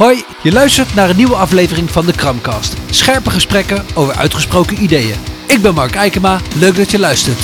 [0.00, 2.74] Hoi, je luistert naar een nieuwe aflevering van de Kramcast.
[2.90, 5.14] Scherpe gesprekken over uitgesproken ideeën.
[5.46, 7.38] Ik ben Mark Eikema, leuk dat je luistert.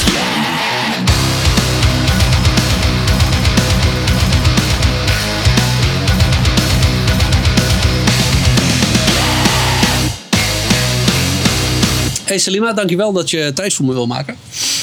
[12.25, 14.36] Hey Salima, dankjewel dat je tijd voor me wil maken.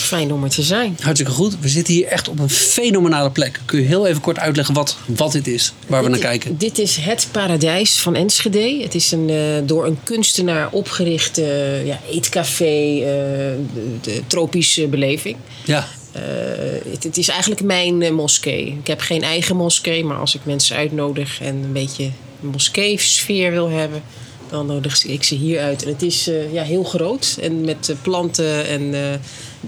[0.03, 0.97] Fijn om er te zijn.
[1.01, 1.59] Hartstikke goed.
[1.59, 3.59] We zitten hier echt op een fenomenale plek.
[3.65, 6.57] Kun je heel even kort uitleggen wat, wat dit is, waar we naar kijken?
[6.57, 8.79] Dit is het paradijs van Enschede.
[8.81, 13.05] Het is een, eh, door een kunstenaar opgericht eh, ja, eetcafé, eh,
[14.01, 15.35] de, tropische beleving.
[15.65, 15.87] Ja,
[16.91, 18.67] het, het is eigenlijk mijn moskee.
[18.67, 22.03] Ik heb geen eigen moskee, maar als ik mensen uitnodig en een beetje
[22.41, 24.03] een moskee-sfeer wil hebben,
[24.49, 25.83] dan nodig ik ze hier uit.
[25.83, 28.93] En het is ja, heel groot en met planten en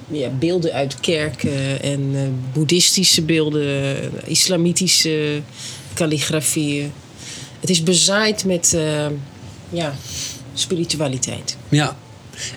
[0.08, 2.22] ja, beelden uit kerken en eh,
[2.54, 3.96] boeddhistische beelden,
[4.26, 5.42] islamitische
[5.94, 6.92] kalligrafieën.
[7.60, 9.06] Het is bezaaid met eh,
[9.70, 9.96] ja,
[10.54, 11.58] spiritualiteit.
[11.70, 11.96] ja.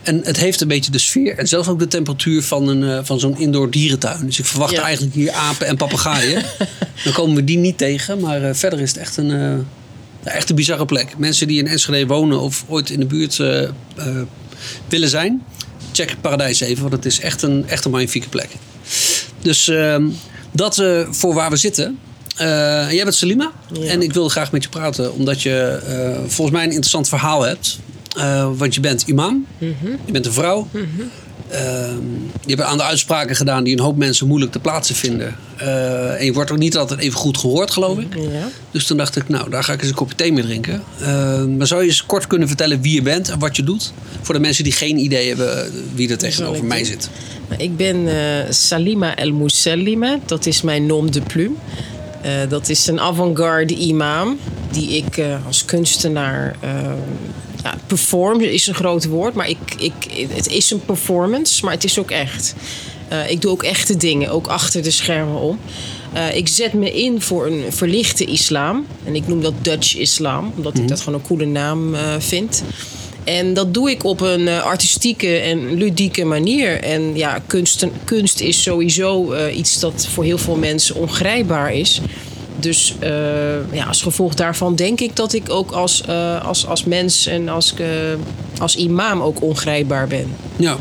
[0.03, 3.05] En het heeft een beetje de sfeer en zelfs ook de temperatuur van, een, eh,
[3.05, 4.27] van zo'n indoor dierentuin.
[4.27, 4.83] Dus ik verwacht Ja.
[4.83, 6.43] eigenlijk hier apen en papegaaien.
[7.05, 9.65] Dan komen we die niet tegen, maar verder is het echt een,
[10.25, 11.19] echt een bizarre plek.
[11.19, 13.37] Mensen die in Enschede wonen of ooit in de buurt
[14.89, 15.43] willen zijn,
[15.99, 18.49] check het paradijs even, want het is echt een, echt een magnifieke plek.
[19.43, 20.07] Dus ehm,
[20.53, 21.99] dat eh, voor waar we zitten.
[22.37, 22.47] Eh,
[22.93, 23.87] jij bent Salima Ja.
[23.87, 27.43] en ik wil graag met je praten omdat je eh, volgens mij een interessant verhaal
[27.43, 27.79] hebt.
[28.57, 30.69] Want je bent imam, je bent een vrouw.
[31.51, 31.97] Ehm,
[32.45, 35.37] je hebt een aantal uitspraken gedaan die een hoop mensen moeilijk te plaatsen vinden.
[35.57, 38.15] Eh, en je wordt ook niet altijd even goed gehoord, geloof ik.
[38.15, 38.49] Ja.
[38.71, 40.83] Dus toen dacht ik, nou, daar ga ik eens een kopje thee mee drinken.
[41.01, 43.93] Eh, maar zou je eens kort kunnen vertellen wie je bent en wat je doet?
[44.23, 47.11] Voor de mensen die geen idee hebben eh, wie er tegenover mij zit.
[47.49, 50.19] Nou, Ik ben eh, Salima El Moussellima.
[50.27, 51.55] Dat is mijn nom de plume.
[52.49, 54.39] Dat is een avant-garde imam
[54.71, 56.57] die ik als kunstenaar
[57.69, 61.85] ja, perform is een groot woord, maar ik, ik, het is een performance, maar het
[61.85, 62.55] is ook echt.
[63.09, 65.59] Eh, ik doe ook echte dingen, ook achter de schermen om.
[66.13, 68.87] Eh, ik zet me in voor een verlichte islam.
[69.05, 72.63] En ik noem dat Dutch islam, omdat ik dat gewoon een coole naam eh, vind.
[73.25, 76.83] En dat doe ik op een artistieke en ludieke manier.
[76.83, 82.01] En ja, kunst, kunst is sowieso iets dat voor heel veel mensen ongrijpbaar is.
[82.61, 86.85] Dus eh, ja, als gevolg daarvan denk ik dat ik ook als, eh, als, als
[86.85, 87.87] mens en als, eh,
[88.61, 90.35] als imam ook ongrijpbaar ben.
[90.57, 90.77] Ja.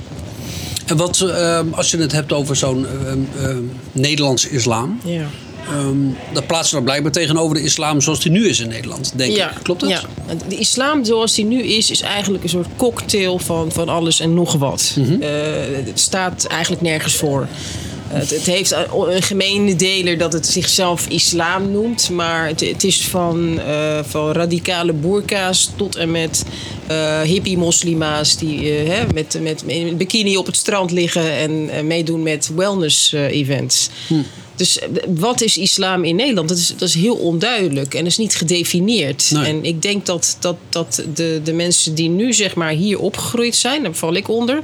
[0.87, 3.11] En wat, eh, als je het hebt over zo'n eh,
[3.49, 3.57] eh,
[3.91, 4.99] Nederlandse islam.
[5.03, 5.25] Ja.
[5.69, 5.97] ehm,
[6.33, 9.35] dat plaats je dan blijkbaar tegenover de islam zoals die nu is in Nederland, denk
[9.35, 9.49] ik.
[9.61, 9.89] Klopt dat?
[9.89, 10.01] Ja.
[10.47, 14.33] De islam zoals die nu is, is eigenlijk een soort cocktail van, van alles en
[14.33, 14.95] nog wat.
[14.97, 15.21] Mhm.
[15.85, 17.47] Het staat eigenlijk nergens voor.
[18.07, 22.09] Het, het heeft een gemene deler dat het zichzelf islam noemt.
[22.09, 26.44] Maar het, het is van, eh, van radicale boerka's tot en met
[26.88, 31.69] eh, hippie-moslima's die eh, hè, met, met in een bikini op het strand liggen en
[31.69, 33.90] eh, meedoen met wellness-events.
[34.57, 36.50] Dus eh, wat is islam in Nederland?
[36.50, 39.31] Dat is, dat is heel onduidelijk en is niet gedefinieerd.
[39.31, 39.46] Nee.
[39.46, 43.56] En ik denk dat, dat, dat de, de mensen die nu zeg maar, hier opgegroeid
[43.56, 44.63] zijn, daar val ik onder.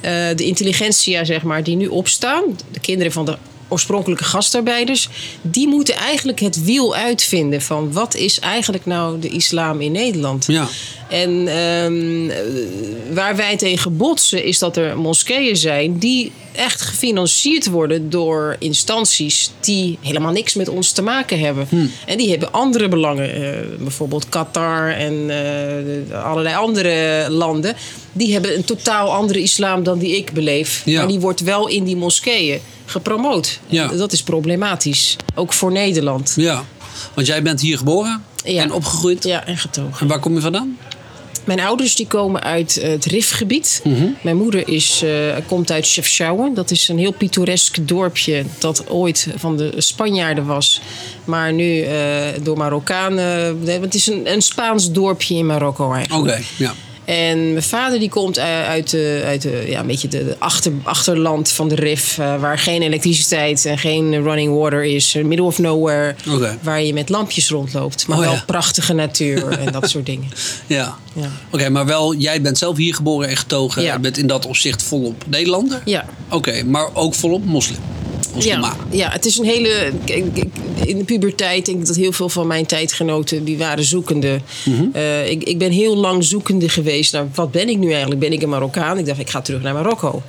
[0.00, 3.36] Eh, de intelligentsia zeg maar, die nu opstaan, de kinderen van de
[3.68, 5.08] oorspronkelijke gastarbeiders,
[5.42, 10.44] die moeten eigenlijk het wiel uitvinden van wat is eigenlijk nou de islam in Nederland.
[10.46, 10.68] Ja.
[11.08, 12.36] En ehm, eh,
[13.14, 19.50] waar wij tegen botsen is dat er moskeeën zijn die echt gefinancierd worden door instanties
[19.60, 21.68] die helemaal niks met ons te maken hebben.
[22.06, 25.30] En die hebben andere belangen, eh, bijvoorbeeld Qatar en
[26.10, 27.76] eh, allerlei andere landen.
[28.12, 30.82] Die hebben een totaal andere islam dan die ik beleef.
[30.84, 30.98] Ja.
[30.98, 33.60] Maar die wordt wel in die moskeeën gepromoot.
[33.66, 33.86] Ja.
[33.88, 36.32] Dat is problematisch, ook voor Nederland.
[36.36, 36.64] Ja.
[37.14, 38.62] Want jij bent hier geboren Ja.
[38.62, 39.24] en opgegroeid.
[39.24, 40.00] Ja, en getogen.
[40.00, 40.78] En waar kom je vandaan?
[41.48, 43.82] Mijn ouders die komen uit eh, het Rifgebied.
[44.22, 45.10] Mijn moeder is, eh,
[45.46, 46.54] komt uit Chefchaouen.
[46.54, 50.80] Dat is een heel pittoresk dorpje dat ooit van de Spanjaarden was.
[51.24, 53.58] Maar nu eh, door Marokkanen...
[53.66, 56.38] Het is een, een Spaans dorpje in Marokko eigenlijk.
[56.38, 56.74] Oké, ja.
[57.08, 60.72] En mijn vader die komt eh, uit, de, uit de, ja, een beetje de, achter,
[60.82, 62.18] achterland van de Rif.
[62.18, 65.14] eh, waar geen elektriciteit en geen running water is.
[65.14, 66.14] eh, Middle of nowhere.
[66.62, 68.06] Waar je met lampjes rondloopt.
[68.06, 68.42] Maar Oh, wel ja.
[68.46, 70.28] prachtige natuur en dat soort dingen.
[70.66, 70.96] Ja.
[71.12, 71.30] Ja.
[71.50, 73.82] Oké, maar wel, jij bent zelf hier geboren en getogen.
[73.82, 73.94] Ja.
[73.94, 75.82] en bent in dat opzicht volop Nederlander?
[75.84, 76.04] Ja.
[76.30, 77.78] Oké, maar ook volop moslim.
[78.38, 79.92] Ja, ja, het is een hele.
[80.84, 84.40] In de puberteit denk ik dat heel veel van mijn tijdgenoten die waren zoekende.
[84.92, 88.20] Eh, ik, ik ben heel lang zoekende geweest naar wat ben ik nu eigenlijk?
[88.20, 88.98] Ben ik een Marokkaan?
[88.98, 90.22] Ik dacht, ik ga terug naar Marokko.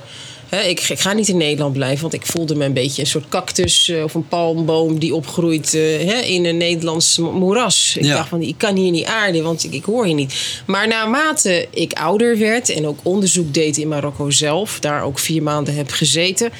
[0.48, 3.08] Hè, ik, ik ga niet in Nederland blijven, want ik voelde me een beetje een
[3.08, 7.94] soort cactus eh, of een palmboom die opgroeit hè, in een Nederlands mo- moeras.
[7.98, 8.14] Ik Ja.
[8.16, 10.34] dacht van, ik kan hier niet aarden, want ik, ik hoor hier niet.
[10.66, 15.42] Maar naarmate ik ouder werd en ook onderzoek deed in Marokko zelf, daar ook vier
[15.42, 16.50] maanden heb gezeten,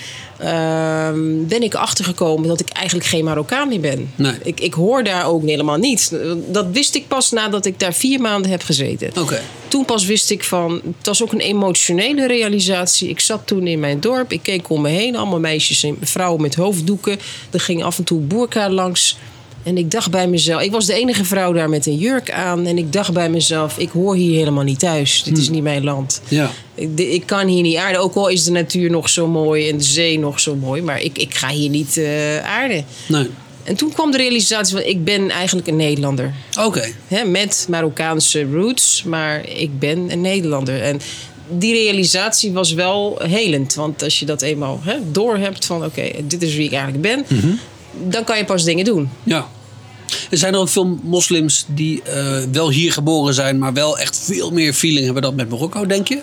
[1.47, 4.11] ben ik achtergekomen dat ik eigenlijk geen Marokkaan meer ben.
[4.17, 4.35] Nee.
[4.43, 6.17] Ik, ik hoor daar ook helemaal niet.
[6.47, 9.11] Dat wist ik pas nadat ik daar vier maanden heb gezeten.
[9.21, 9.41] Oké.
[9.69, 13.09] Toen pas wist ik van, het was ook een emotionele realisatie.
[13.09, 16.43] Ik zat toen in mijn dorp, ik keek om me heen, allemaal meisjes en vrouwen
[16.43, 17.19] met hoofddoeken.
[17.51, 19.17] Er ging af en toe boerka langs.
[19.63, 22.67] En ik dacht bij mezelf, ik was de enige vrouw daar met een jurk aan.
[22.67, 25.23] En ik dacht bij mezelf, ik hoor hier helemaal niet thuis.
[25.23, 26.21] Dit is niet mijn land.
[26.29, 26.51] Ja.
[26.75, 28.01] Ik, ik kan hier niet aarden.
[28.01, 30.83] Ook al is de natuur nog zo mooi en de zee nog zo mooi.
[30.83, 32.85] Maar ik, ik ga hier niet eh, aarden.
[33.09, 33.29] Nee.
[33.65, 36.35] En toen kwam de realisatie van, ik ben eigenlijk een Nederlander.
[36.61, 36.93] Oké.
[37.09, 40.83] Hè, met Marokkaanse roots, maar ik ben een Nederlander.
[40.83, 41.01] En
[41.49, 43.75] die realisatie was wel helend.
[43.75, 47.25] Want als je dat eenmaal hè, doorhebt van oké, dit is wie ik eigenlijk ben,
[48.09, 49.11] dan kan je pas dingen doen.
[49.23, 49.49] Ja.
[50.31, 54.21] Er zijn er ook veel moslims die eh, wel hier geboren zijn, maar wel echt
[54.25, 56.21] veel meer feeling hebben dan met Marokko, denk je?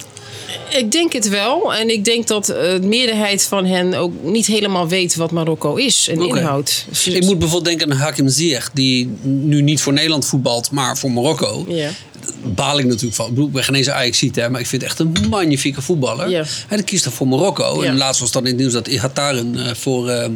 [0.70, 1.74] Ik denk het wel.
[1.74, 5.76] En ik denk dat eh, de meerderheid van hen ook niet helemaal weet wat Marokko
[5.76, 6.38] is en Oké.
[6.38, 6.86] inhoudt.
[6.90, 10.98] Dus- Ik moet bijvoorbeeld denken aan Hakim Ziyech, die nu niet voor Nederland voetbalt, maar
[10.98, 11.66] voor Marokko.
[11.68, 11.90] Ja.
[12.22, 13.26] Daar baal ik natuurlijk van.
[13.26, 16.30] Ik bedoel, ik ben geen eens ajax maar ik vind het echt een magnifieke voetballer.
[16.30, 16.44] Ja.
[16.68, 17.84] Hij kiest dan voor Marokko.
[17.84, 17.90] Ja.
[17.90, 20.30] En laatst was dan in het nieuws dat Ihataren eh voor, ehm, eh,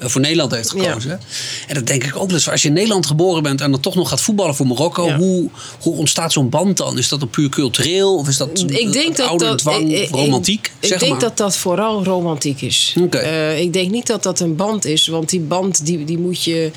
[0.00, 1.20] voor Nederland heeft gekozen.
[1.66, 2.28] En dat denk ik ook.
[2.28, 5.06] Dus als je in Nederland geboren bent en dan toch nog gaat voetballen voor Marokko,
[5.06, 5.16] Ja.
[5.16, 5.48] hoe,
[5.80, 6.98] hoe ontstaat zo'n band dan?
[6.98, 10.02] Is dat dan puur cultureel of is dat Ik denk dat oude dat dwang, ik-
[10.02, 10.72] ik- romantiek?
[10.80, 11.20] Ik, zeg denk maar.
[11.20, 12.94] dat dat vooral romantiek is.
[13.10, 16.44] Eh, ik denk niet dat dat een band is, want die band die, die moet
[16.44, 16.70] je.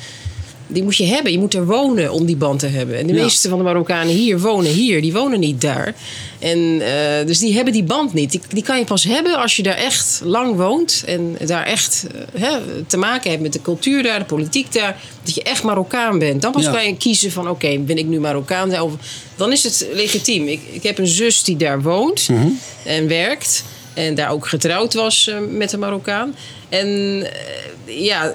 [0.74, 1.32] Die moet je hebben.
[1.32, 2.98] Je moet er wonen om die band te hebben.
[2.98, 3.24] En de Ja.
[3.24, 5.02] meeste van de Marokkanen hier wonen hier.
[5.02, 5.96] Die wonen niet daar.
[6.40, 8.32] En, eh, dus die hebben die band niet.
[8.32, 11.04] Die, die kan je pas hebben als je daar echt lang woont.
[11.06, 12.58] En daar echt eh, hè,
[12.88, 15.02] te maken hebt met de cultuur daar, de politiek daar.
[15.24, 16.42] Dat je echt Marokkaan bent.
[16.42, 16.72] Dan pas Ja.
[16.72, 18.80] kan je kiezen van oké, ben ik nu Marokkaan?
[18.82, 18.92] Of,
[19.36, 20.48] dan is het legitiem.
[20.48, 22.48] Ik, ik heb een zus die daar woont Mhm.
[22.86, 23.64] en werkt.
[24.02, 26.36] En daar ook getrouwd was eh, met een Marokkaan.
[26.70, 26.88] En
[27.86, 28.34] eh, ja,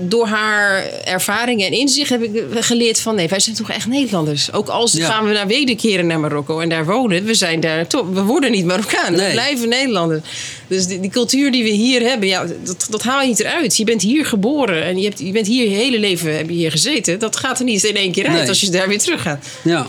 [0.00, 3.14] door haar ervaringen en inzicht heb ik geleerd van...
[3.14, 4.52] nee, wij zijn toch echt Nederlanders.
[4.52, 5.06] Ook als Ja.
[5.10, 7.24] gaan we naar wederkeren naar Marokko en daar wonen...
[7.24, 9.26] we, zijn daar toch, we worden niet Marokkaan, Nee.
[9.26, 10.22] we blijven Nederlanders.
[10.66, 13.76] Dus die, die cultuur die we hier hebben, ja, dat, dat haal je niet eruit.
[13.76, 16.54] Je bent hier geboren en je, hebt, je bent hier je hele leven heb je
[16.54, 17.18] hier gezeten.
[17.18, 18.48] Dat gaat er niet in één keer uit Nee.
[18.48, 19.46] als je daar weer terug gaat.
[19.62, 19.86] Ja.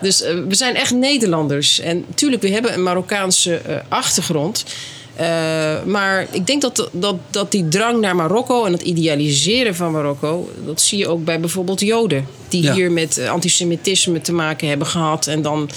[0.00, 1.80] Dus eh, we zijn echt Nederlanders.
[1.80, 4.64] En natuurlijk, we hebben een Marokkaanse eh, achtergrond.
[5.16, 5.26] Eh,
[5.84, 10.50] maar ik denk dat, dat, dat die drang naar Marokko en het idealiseren van Marokko,
[10.66, 12.26] dat zie je ook bij bijvoorbeeld Joden.
[12.48, 12.74] Die Ja.
[12.74, 15.70] hier met antisemitisme te maken hebben gehad en dan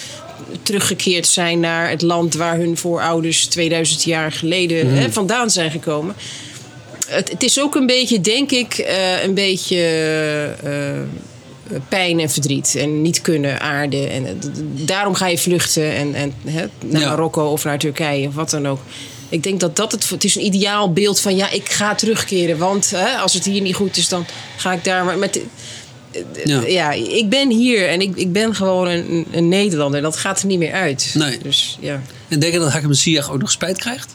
[0.64, 4.96] teruggekeerd zijn naar het land waar hun voorouders 2000 jaar geleden Mhm.
[4.96, 6.16] hè, vandaan zijn gekomen.
[7.08, 8.86] Het, het is ook een beetje, denk ik,
[9.24, 9.78] een beetje
[11.90, 12.76] pijn en verdriet.
[12.76, 14.10] En niet kunnen aarden.
[14.12, 14.32] En eh,
[14.86, 17.10] daarom ga je vluchten en, en, hè, naar Ja.
[17.10, 18.80] Marokko of naar Turkije of wat dan ook.
[19.30, 22.58] Ik denk dat dat het, het is een ideaal beeld van ja, ik ga terugkeren.
[22.58, 24.26] Want hè, als het hier niet goed is, dan
[24.58, 25.06] ga ik daar.
[25.06, 25.40] Maar met,
[26.46, 26.62] Ja.
[26.68, 26.92] ja.
[26.92, 30.02] ik ben hier en ik, ik ben gewoon een, een Nederlander.
[30.02, 31.12] Dat gaat er niet meer uit.
[31.18, 31.38] Nee.
[31.44, 32.02] Dus ja.
[32.28, 34.14] En denk je dat Hakim Ziyech ook nog spijt krijgt?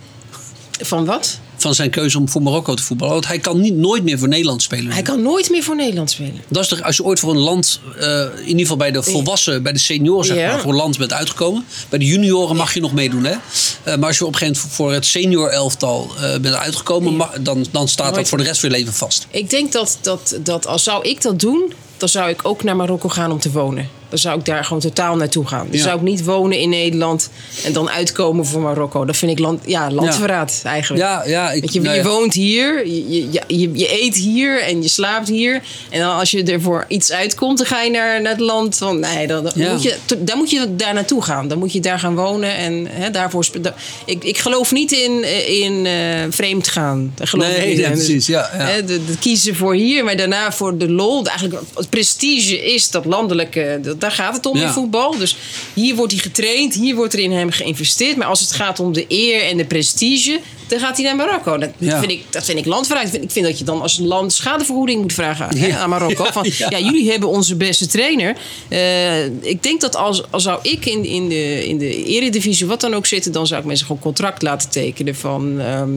[0.81, 1.39] Van wat?
[1.57, 3.13] Van zijn keuze om voor Marokko te voetballen.
[3.15, 4.93] Want hij kan niet, nooit meer voor Nederland spelen.
[4.93, 6.41] Hij kan nooit meer voor Nederland spelen.
[6.49, 9.03] Dat is toch, als je ooit voor een land, eh, in ieder geval bij de
[9.03, 10.49] volwassen, bij de senioren zeg Ja.
[10.53, 11.65] maar, voor een land bent uitgekomen.
[11.89, 13.35] Bij de junioren mag je nog meedoen, hè?
[13.83, 17.11] Eh, maar als je op een gegeven moment voor het senior elftal eh, bent uitgekomen,
[17.13, 17.17] Ja.
[17.17, 19.27] ma- dan, dan staat dat voor de rest van je leven vast.
[19.31, 22.77] Ik denk dat, dat, dat als zou ik dat doen, dan zou ik ook naar
[22.77, 23.89] Marokko gaan om te wonen.
[24.09, 25.67] Dan zou ik daar gewoon totaal naartoe gaan.
[25.71, 25.83] Dan Ja.
[25.83, 27.31] zou ik niet wonen in Nederland
[27.65, 29.05] en dan uitkomen voor Marokko.
[29.05, 31.03] Dat vind ik land, ja, landverraad eigenlijk.
[31.03, 32.09] Ja, ja, ik, je, nou je ja.
[32.09, 35.63] woont hier, je, je, je, je eet hier en je slaapt hier.
[35.91, 38.77] En dan als je er voor iets uitkomt, dan ga je naar, naar het land.
[38.77, 41.49] Van, nee, dan, moet je, dan moet je daar naartoe gaan.
[41.49, 42.57] Dan moet je daar gaan wonen.
[42.57, 45.93] En hè, daarvoor, da- ik, ik geloof niet in, in eh,
[46.31, 47.15] vreemd gaan.
[47.19, 47.89] Geloof Nee, niet ja.
[47.89, 48.27] Dus, precies.
[48.27, 48.65] Ja, ja.
[48.65, 51.25] hè, de, de kiezen voor hier, maar daarna voor de lol.
[51.27, 54.63] Eigenlijk, het prestige is dat landelijke, dat, daar gaat het om Ja.
[54.67, 55.17] in voetbal.
[55.19, 55.37] Dus
[55.75, 58.17] hier wordt hij getraind, hier wordt er in hem geïnvesteerd.
[58.17, 61.59] Maar als het gaat om de eer en de prestige, dan gaat hij naar Marokko.
[61.59, 61.99] Dat, Ja.
[61.99, 63.05] vind, ik, dat vind ik landverraad.
[63.05, 65.79] Ik vind, ik vind dat je dan als land schadevergoeding moet vragen aan, hè, Ja.
[65.79, 66.25] aan Marokko.
[66.33, 66.79] Van, Ja.
[66.79, 68.37] jullie hebben onze beste trainer.
[68.69, 72.81] Eh, ik denk dat als, als zou ik in, in, de, in de eredivisie wat
[72.81, 73.33] dan ook zitten...
[73.33, 75.61] dan zou ik mensen gewoon contract laten tekenen van...
[75.61, 75.91] ehm,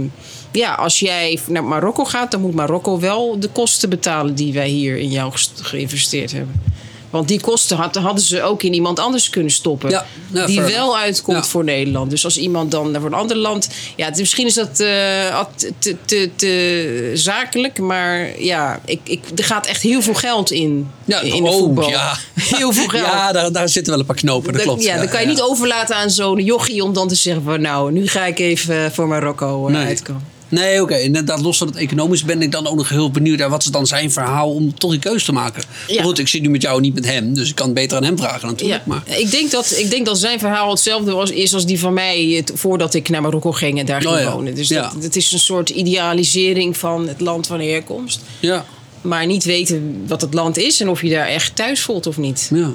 [0.51, 4.67] ja, als jij naar Marokko gaat, dan moet Marokko wel de kosten betalen die wij
[4.69, 6.61] hier in jou geïnvesteerd hebben.
[7.09, 9.89] Want die kosten had- hadden ze ook in iemand anders kunnen stoppen.
[9.89, 10.97] Ja, ja, die wel enough.
[11.01, 11.43] uitkomt Ja.
[11.51, 12.09] voor Nederland.
[12.09, 13.69] Dus als iemand dan naar een ander land.
[13.95, 17.79] Ja, misschien is dat eh, at- te, te, te zakelijk.
[17.79, 20.87] Maar ja, ik, ik, er gaat echt heel veel geld in.
[21.05, 21.89] Ja, in de oh, voetbal.
[21.89, 22.17] ja.
[22.57, 23.05] Heel veel geld.
[23.05, 24.83] Ja, daar, daar zitten wel een paar knopen, dat klopt.
[24.83, 27.91] ja, dan kan je niet overlaten aan zo'n jochie om dan te zeggen van nou,
[27.91, 29.85] nu ga ik even voor Marokko eh, Nee.
[29.85, 30.23] uitkomen.
[30.49, 30.95] Nee, oké.
[30.95, 33.71] Inderdaad, los van het economisch ben ik dan ook nog heel benieuwd naar wat is
[33.71, 35.63] dan zijn verhaal om toch die keuze te maken.
[35.87, 36.03] Ja.
[36.03, 38.03] Goed, ik zit nu met jou niet met hem, dus ik kan het beter aan
[38.03, 38.81] hem vragen natuurlijk.
[38.85, 41.79] Ja, Maar, ik, denk dat, ik denk dat zijn verhaal hetzelfde was, is als die
[41.79, 44.31] van mij voordat ik naar Marokko ging en daar ging Oh ja.
[44.31, 44.55] wonen.
[44.55, 48.19] Dus dat, het is een soort idealisering van het land van herkomst.
[48.39, 48.65] ja,
[49.01, 52.17] Maar niet weten wat het land is en of je daar echt thuis voelt of
[52.17, 52.49] niet.
[52.53, 52.71] ja,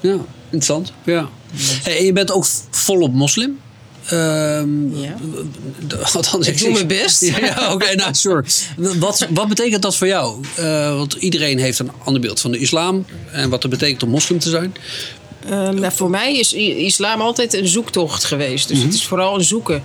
[0.00, 0.92] ja, interessant.
[1.04, 1.28] Ja.
[1.82, 3.58] Hey, en je bent ook volop moslim.
[4.06, 5.16] Ehm, Ja.
[5.86, 7.20] d- althans, Ik doe mijn best.
[7.26, 8.44] Ja, ja, oké, nou, sure.
[8.76, 10.40] Wat, wat betekent dat voor jou?
[10.56, 14.08] Eh, want iedereen heeft een ander beeld van de islam en wat het betekent om
[14.08, 14.74] moslim te zijn.
[15.48, 18.68] Ehm, nou, voor mij is islam altijd een zoektocht geweest.
[18.68, 19.82] Dus het is vooral een zoeken.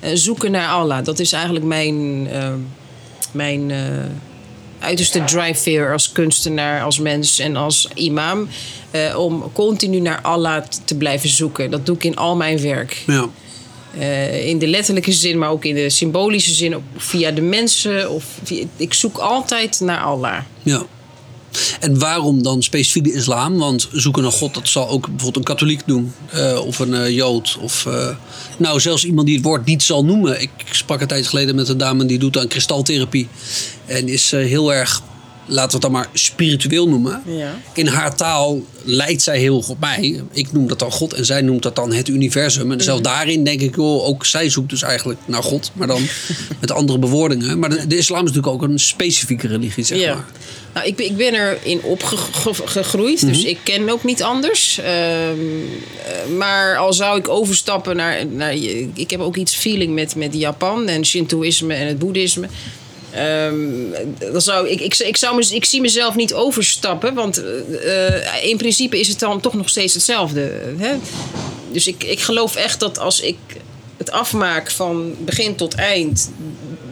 [0.00, 1.04] Een zoeken naar Allah.
[1.04, 2.58] Dat is eigenlijk mijn, ehm,
[3.32, 3.78] mijn eh,
[4.78, 8.48] uiterste drive als kunstenaar, als mens en als imam.
[8.90, 11.70] eh, om continu naar Allah te blijven zoeken.
[11.70, 13.02] Dat doe ik in al mijn werk.
[13.06, 13.26] Ja.
[13.98, 16.74] Eh, in de letterlijke zin, maar ook in de symbolische zin.
[16.96, 18.10] Via de mensen.
[18.10, 18.24] Of
[18.76, 20.38] ik zoek altijd naar Allah.
[20.62, 20.82] Ja.
[21.80, 23.58] En waarom dan specifiek de islam?
[23.58, 26.12] Want zoeken naar God, dat zal ook bijvoorbeeld een katholiek doen.
[26.30, 27.58] eh, of een eh, jood.
[27.60, 27.88] Of
[28.58, 30.40] nou, zelfs iemand die het woord niet zal noemen.
[30.40, 33.28] Ik sprak een tijd geleden met een dame die doet aan kristaltherapie.
[33.86, 35.02] En is heel erg,
[35.46, 37.22] laten we het dan maar spiritueel noemen.
[37.26, 37.54] Ja.
[37.74, 40.22] In haar taal lijkt zij heel op mij.
[40.32, 42.72] Ik noem dat dan God en zij noemt dat dan het universum.
[42.72, 45.70] En zelfs daarin denk ik, joh, ook zij zoekt dus eigenlijk naar God.
[45.74, 46.02] Maar dan
[46.60, 47.58] met andere bewoordingen.
[47.58, 50.14] Maar de, de islam is natuurlijk ook een specifieke religie, zeg Ja.
[50.14, 50.24] maar.
[50.74, 53.46] Nou, ik, ben- ik ben erin opgegroeid, dus Mhm.
[53.48, 54.78] ik ken ook niet anders.
[54.78, 58.54] Ehm, eh, maar al zou ik overstappen naar, naar.
[58.94, 62.48] Ik heb ook iets feeling met, met Japan en Shintoïsme en het Boeddhisme.
[63.14, 63.56] Ehm,
[64.32, 68.56] dan zou ik, ik, ik, zou, ik zie mezelf niet overstappen, want eh, eh, in
[68.56, 70.52] principe is het dan toch nog steeds hetzelfde.
[70.76, 70.94] Hè?
[71.72, 73.36] Dus ik, ik geloof echt dat als ik
[73.96, 76.30] het afmaak van begin tot eind,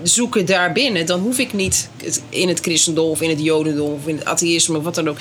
[0.03, 1.89] zoeken daarbinnen, dan hoef ik niet
[2.29, 5.19] in het christendom of in het jodendom of in het atheïsme of wat dan ook.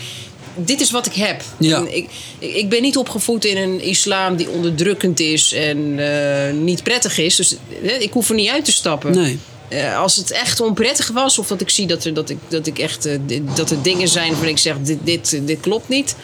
[0.55, 1.43] Dit is wat ik heb.
[1.59, 1.85] Ja.
[1.89, 7.17] Ik, ik ben niet opgevoed in een islam die onderdrukkend is en eh, niet prettig
[7.17, 7.35] is.
[7.35, 9.11] Dus eh, ik hoef er niet uit te stappen.
[9.11, 9.39] Nee.
[9.71, 12.67] Eh, als het echt onprettig was, of dat ik zie dat er, dat ik, dat
[12.67, 15.89] ik echt, eh, dit- dat er dingen zijn waarvan ik zeg: dit, dit, dit klopt
[15.89, 16.15] niet,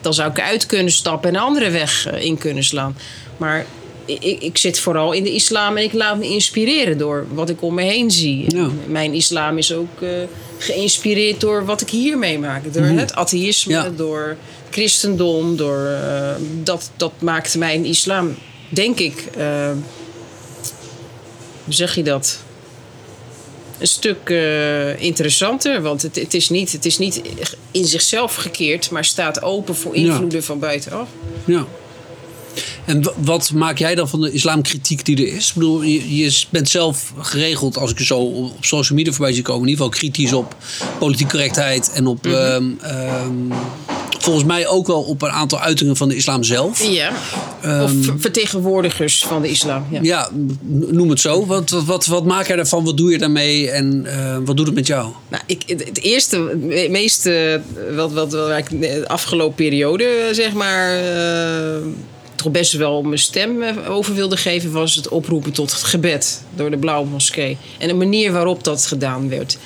[0.00, 2.96] dan zou ik eruit kunnen stappen en een andere weg eh, in kunnen slaan.
[3.36, 3.66] Maar
[4.04, 7.62] ik, ik- zit vooral in de islam en ik laat me inspireren door wat ik
[7.62, 8.44] om me heen zie.
[8.56, 8.68] Ja.
[8.86, 10.08] Mijn islam is ook eh,
[10.58, 12.72] geïnspireerd door wat ik hier meemaak.
[12.72, 13.90] Door het atheïsme, Ja.
[13.96, 14.36] door
[14.70, 16.30] christendom, door, eh,
[16.62, 18.34] dat, dat maakt mijn islam,
[18.68, 19.24] denk ik.
[19.36, 19.70] eh,
[21.64, 22.38] hoe zeg je dat?
[23.78, 25.82] Een stuk eh, interessanter.
[25.82, 27.20] Want het, het, is niet, het is niet
[27.70, 30.04] in zichzelf gekeerd, maar staat open voor Ja.
[30.12, 31.08] invloeden van buitenaf.
[31.44, 31.66] Ja.
[32.84, 35.48] En wa- wat maak jij dan van de islamkritiek die er is?
[35.48, 39.32] Ik bedoel, je, je bent zelf geregeld, als ik je zo op social media voorbij
[39.34, 40.56] zie komen, in ieder geval kritisch op
[40.98, 43.32] politieke correctheid en op, ehm, ehm,
[44.26, 46.84] volgens mij ook wel op een aantal uitingen van de islam zelf.
[46.86, 47.10] Ja.
[47.82, 49.86] of ver- vertegenwoordigers van de islam.
[49.90, 49.98] Ja.
[50.02, 50.28] Ja,
[50.66, 51.46] noem het zo.
[51.46, 52.84] Wat, wat, wat, wat maak jij daarvan?
[52.84, 53.70] Wat doe je daarmee?
[53.70, 55.08] En eh, wat doet het met jou?
[55.28, 57.60] Nou, ik, het eerste, het meeste,
[57.94, 61.82] wat, wat, wat ik de afgelopen periode, zeg maar, eh,
[62.34, 66.42] toch best wel mijn stem eh, over wilde geven, was het oproepen tot het gebed
[66.54, 67.56] door de Blauwe Moskee.
[67.78, 69.58] En de manier waarop dat gedaan werd.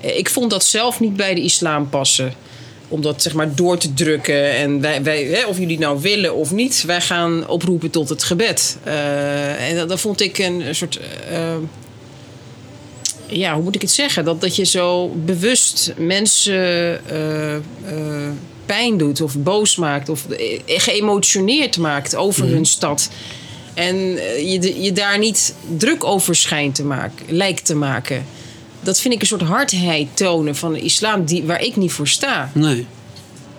[0.00, 2.32] Eh, Ik vond dat zelf niet bij de islam passen.
[2.88, 4.52] Om dat zeg maar door te drukken.
[4.52, 8.22] En wij, wij, hè, of jullie nou willen of niet, wij gaan oproepen tot het
[8.22, 8.78] gebed.
[8.82, 11.00] Eh, en dat, dat vond ik een soort.
[11.30, 11.54] eh,
[13.26, 14.24] ja, hoe moet ik het zeggen?
[14.24, 17.56] Dat, dat je zo bewust mensen eh,
[18.66, 20.26] pijn doet of boos maakt of
[20.66, 23.10] geëmotioneerd maakt over hun stad.
[23.74, 23.96] En
[24.50, 28.26] je, je daar niet druk over schijnt te maken, lijkt te maken.
[28.84, 32.08] Dat vind ik een soort hardheid tonen van de islam die, waar ik niet voor
[32.08, 32.50] sta.
[32.54, 32.86] Nee.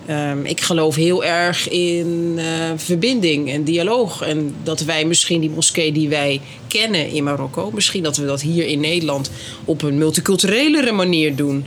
[0.06, 2.44] Ehm, ik geloof heel erg in eh,
[2.76, 4.22] verbinding en dialoog.
[4.22, 8.40] En dat wij misschien die moskee die wij kennen in Marokko, misschien dat we dat
[8.40, 9.30] hier in Nederland
[9.64, 11.64] op een multiculturelere manier doen.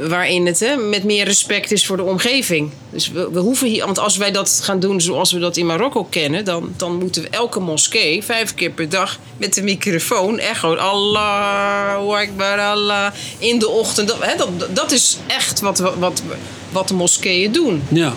[0.00, 2.70] Waarin het hè, met meer respect is voor de omgeving.
[2.90, 5.66] Dus we, we hoeven hier, want als wij dat gaan doen zoals we dat in
[5.66, 10.38] Marokko kennen, dan, dan moeten we elke moskee vijf keer per dag met de microfoon
[10.38, 14.08] echt gewoon Allahu Akbar Allah in de ochtend.
[14.08, 16.22] Dat, hè, dat, dat is echt wat, wat,
[16.72, 17.82] wat de moskeeën doen.
[17.88, 18.14] Ja.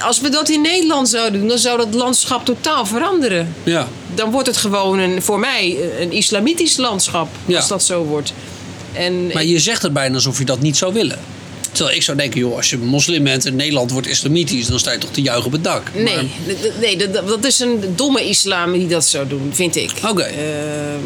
[0.00, 3.54] Als we dat in Nederland zouden doen, dan zou dat landschap totaal veranderen.
[3.62, 3.88] Ja.
[4.14, 7.56] Dan wordt het gewoon een, voor mij een islamitisch landschap, Ja.
[7.56, 8.32] als dat zo wordt.
[8.96, 11.18] En Maar je zegt het bijna alsof je dat niet zou willen.
[11.72, 14.92] Terwijl ik zou denken, joh, als je moslim bent en Nederland wordt islamitisch, dan sta
[14.92, 15.90] je toch te juichen op het dak.
[15.94, 16.24] Nee, Maar-
[16.80, 19.90] nee dat, dat is een domme islam die dat zou doen, vind ik.
[20.08, 20.22] Oké.
[20.22, 20.38] Eh,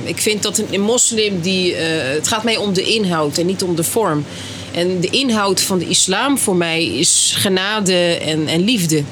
[0.04, 1.74] ik vind dat een, een moslim die.
[1.74, 4.24] eh, het gaat mij om de inhoud en niet om de vorm.
[4.72, 7.94] En de inhoud van de islam voor mij is genade
[8.24, 9.02] en, en liefde.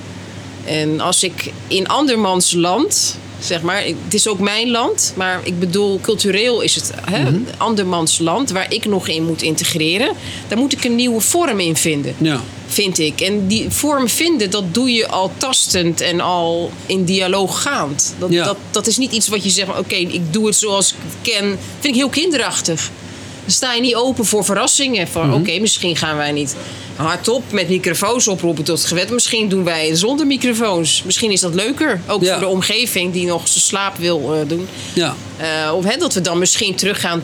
[0.65, 5.59] En als ik in andermans land, zeg maar, het is ook mijn land, maar ik
[5.59, 10.11] bedoel, cultureel is het hè, andermans land waar ik nog in moet integreren,
[10.49, 12.41] daar moet ik een nieuwe vorm in vinden Ja.
[12.67, 13.21] vind ik.
[13.21, 18.15] En die vorm vinden, dat doe je al tastend en al in dialoog gaand.
[18.19, 18.45] Dat, Ja.
[18.45, 21.33] dat, dat is niet iets wat je zegt, oké, ik doe het zoals ik het
[21.33, 21.45] ken.
[21.81, 22.91] vind ik heel kinderachtig.
[23.43, 25.09] Dan sta je niet open voor verrassingen.
[25.09, 26.57] Van, oké, misschien gaan wij niet
[26.99, 29.11] hardop met microfoons oproepen tot het gewet.
[29.11, 31.03] Misschien doen wij zonder microfoons.
[31.05, 32.01] Misschien is dat leuker.
[32.07, 32.33] Ook Ja.
[32.33, 34.69] voor de omgeving die nog zijn slaap wil eh, doen.
[34.95, 35.15] Ja.
[35.37, 37.23] Eh, of hè, dat we dan misschien teruggaan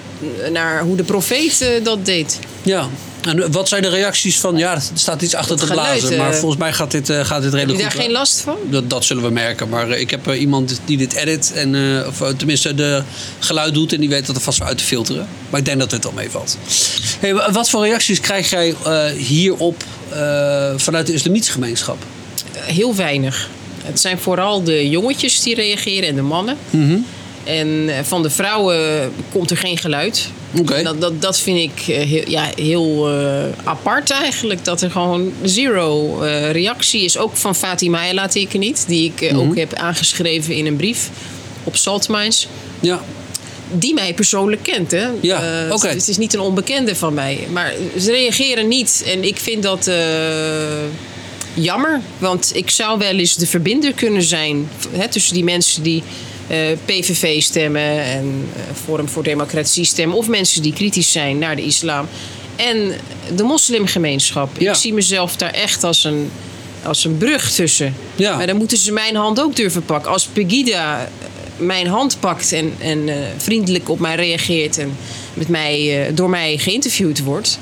[0.51, 2.39] naar hoe de profeet eh, dat deed.
[2.63, 2.89] Ja.
[3.25, 6.39] En wat zijn de reacties van, ja, er staat iets achter te blazen, maar eh,
[6.39, 8.01] volgens mij gaat dit, eh, gaat dit Heb je redelijk daar goed.
[8.01, 8.57] geen last van?
[8.71, 9.69] Dat, dat zullen we merken.
[9.69, 11.53] Maar eh, ik heb eh, iemand die dit edit.
[11.55, 13.03] En, eh, of eh, tenminste de
[13.39, 13.93] geluid doet.
[13.93, 15.27] En die weet dat er vast wel uit te filteren.
[15.51, 16.59] Maar ik denk dat dit al meevalt.
[17.21, 22.03] Hey, wa- wat voor reacties krijg jij eh, hierop eh, vanuit de islamitische gemeenschap?
[22.55, 23.49] Heel weinig.
[23.83, 26.57] Het zijn vooral de jongetjes die reageren en de mannen.
[27.45, 30.29] En eh, van de vrouwen komt er geen geluid.
[30.83, 34.65] Dat, dat, dat vind ik eh, heel, ja, heel eh, apart eigenlijk.
[34.65, 36.19] Dat er gewoon zero
[36.53, 37.19] reactie is.
[37.19, 38.85] Ook van Fatima ik niet.
[38.87, 41.11] Die ik ook heb aangeschreven in een brief
[41.65, 42.49] op Saltmines.
[42.81, 43.01] Ja.
[43.73, 44.91] Die mij persoonlijk kent.
[44.91, 45.07] Hè?
[45.21, 45.83] Ja, het-.
[45.83, 47.47] Het is niet een onbekende van mij.
[47.53, 49.05] Maar ze reageren niet.
[49.07, 49.91] En ik vind dat
[51.55, 52.01] jammer.
[52.19, 56.03] Want ik zou wel eens de verbinder kunnen zijn hè, tussen die mensen die
[56.85, 60.17] PVV stemmen en eh, Forum voor Democratie stemmen.
[60.17, 62.09] Of mensen die kritisch zijn naar de islam.
[62.57, 62.93] En
[63.35, 64.51] de moslimgemeenschap.
[64.59, 64.71] Ja.
[64.71, 66.31] Ik zie mezelf daar echt als een,
[66.83, 67.95] als een brug tussen.
[68.17, 68.37] Ja.
[68.37, 70.11] Maar dan moeten ze mijn hand ook durven pakken.
[70.11, 71.07] Als Pegida eh,
[71.57, 74.97] mijn hand pakt en, en eh, vriendelijk op mij reageert en
[75.35, 77.59] met mij, eh, door mij geïnterviewd wordt.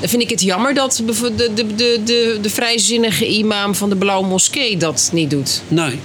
[0.00, 3.96] Dan vind ik het jammer dat de, de, de, de, de vrijzinnige imam van de
[3.96, 5.62] Blauwe Moskee dat niet doet.
[5.68, 5.98] Nee.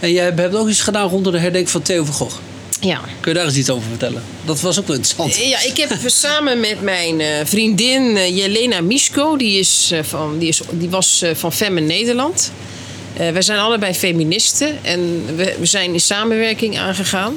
[0.00, 2.36] En jij hebt ook iets gedaan rondom de herdenking van Theo van Gogh.
[2.80, 3.00] Ja.
[3.20, 4.22] Kun je daar eens iets over vertellen?
[4.44, 5.36] Dat was ook wel interessant.
[5.36, 10.38] Ja, ik heb samen met mijn eh, vriendin eh, Jelena Mischko, die, is, eh, van,
[10.38, 12.52] die, is, die was eh, van Femme Nederland.
[13.16, 17.34] Eh wij zijn allebei feministen en we, we zijn in samenwerking aangegaan.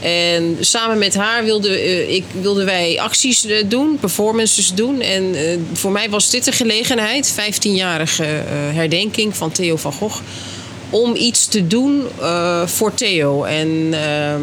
[0.00, 5.00] En samen met haar wilden, eh, ik, wilden wij acties eh, doen, performances doen.
[5.00, 8.42] En eh, voor mij was dit een gelegenheid, 15-jarige eh,
[8.74, 10.20] herdenking van Theo van Gogh
[10.90, 13.44] om iets te doen eh, voor Theo.
[13.44, 14.42] En ehm,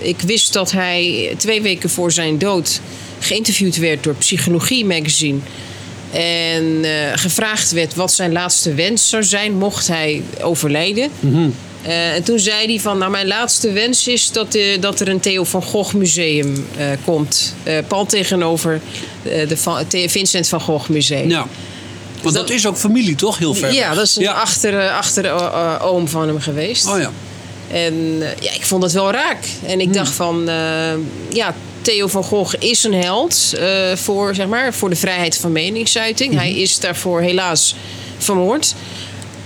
[0.00, 2.80] ik wist dat hij twee weken voor zijn dood
[3.18, 5.38] geïnterviewd werd door Psychologie Magazine.
[6.12, 11.10] En eh, gevraagd werd wat zijn laatste wens zou zijn, mocht hij overlijden.
[11.82, 15.20] Eh, en toen zei hij van, nou mijn laatste wens is dat, dat er een
[15.20, 16.66] Theo van Gogh museum
[17.04, 17.54] komt.
[17.88, 18.80] Pal tegenover
[19.22, 21.28] de Van- Vincent van Gogh museum.
[21.30, 21.46] Ja.
[22.22, 23.38] Want dat, dat- is ook familie, toch?
[23.38, 23.72] Heel ver.
[23.72, 24.32] Ja, dat is een Ja.
[24.32, 26.86] achter, eh, achter eh, eh, oom van hem geweest.
[26.86, 27.10] Oh ja.
[27.70, 29.44] En ja, ik vond dat wel raak.
[29.66, 30.44] En ik dacht van,
[31.28, 33.54] ja, Theo van Gogh is een held
[33.94, 36.34] voor, zeg maar, voor de vrijheid van meningsuiting.
[36.34, 37.74] Hij is daarvoor helaas
[38.18, 38.74] vermoord.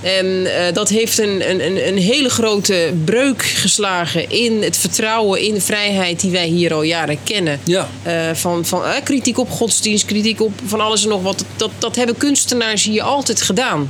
[0.03, 5.53] En eh, dat heeft een, een, een- hele grote breuk geslagen in het vertrouwen in
[5.53, 7.59] de vrijheid die wij hier al jaren kennen.
[7.63, 7.89] Ja.
[8.03, 11.43] Eh, van van eh, kritiek op godsdienst, kritiek op van alles en nog wat.
[11.55, 13.89] Dat, dat hebben kunstenaars hier altijd gedaan.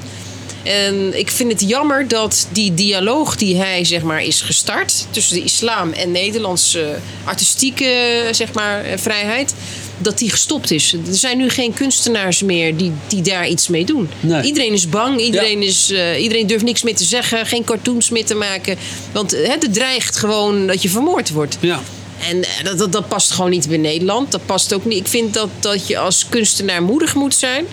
[0.64, 5.36] En ik vind het jammer dat die dialoog die hij zeg maar, is gestart tussen
[5.36, 9.54] de islam en Nederlandse artistieke zeg maar, vrijheid,
[9.98, 10.94] dat die gestopt is.
[10.94, 14.10] Er zijn nu geen kunstenaars meer die, die daar iets mee doen.
[14.20, 14.44] Nee.
[14.44, 18.26] Iedereen is bang, iedereen, is, eh, iedereen durft niks meer te zeggen, geen cartoons meer
[18.26, 18.78] te maken.
[19.12, 21.58] Want eh, het dreigt gewoon dat je vermoord wordt.
[21.60, 21.82] Ja.
[22.30, 24.32] En eh, dat, dat, dat past gewoon niet bij Nederland.
[24.32, 25.00] Dat past ook niet.
[25.00, 27.66] Ik vind dat, dat je als kunstenaar moedig moet zijn.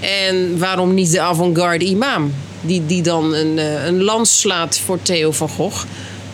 [0.00, 2.34] En waarom niet de avant-garde imam?
[2.60, 5.84] Die, die dan een, een lans slaat voor Theo van Gogh.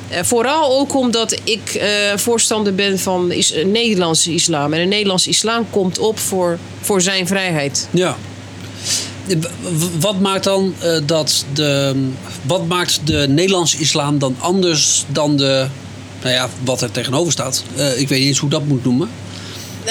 [0.08, 4.72] Eh, vooral ook omdat ik eh, voorstander ben van is, Nederlandse islam.
[4.72, 7.88] En een Nederlandse islam komt op voor, voor zijn vrijheid.
[7.90, 8.16] Ja.
[9.26, 9.44] W-
[10.00, 11.94] Wat maakt dan eh, dat de.
[12.42, 15.66] Wat maakt de Nederlandse islam dan anders dan de.
[16.22, 17.62] Nou ja, wat er tegenover staat.
[17.76, 19.08] Eh, ik weet niet eens hoe dat moet noemen.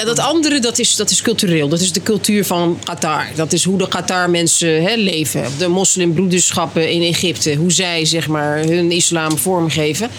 [0.04, 1.68] Dat andere, dat is, dat is cultureel.
[1.68, 3.26] Dat is de cultuur van Qatar.
[3.34, 5.44] Dat is hoe de Qatar-mensen hè, leven.
[5.58, 7.54] De moslimbroederschappen in Egypte.
[7.54, 10.10] Hoe zij, zeg maar, hun islam vormgeven.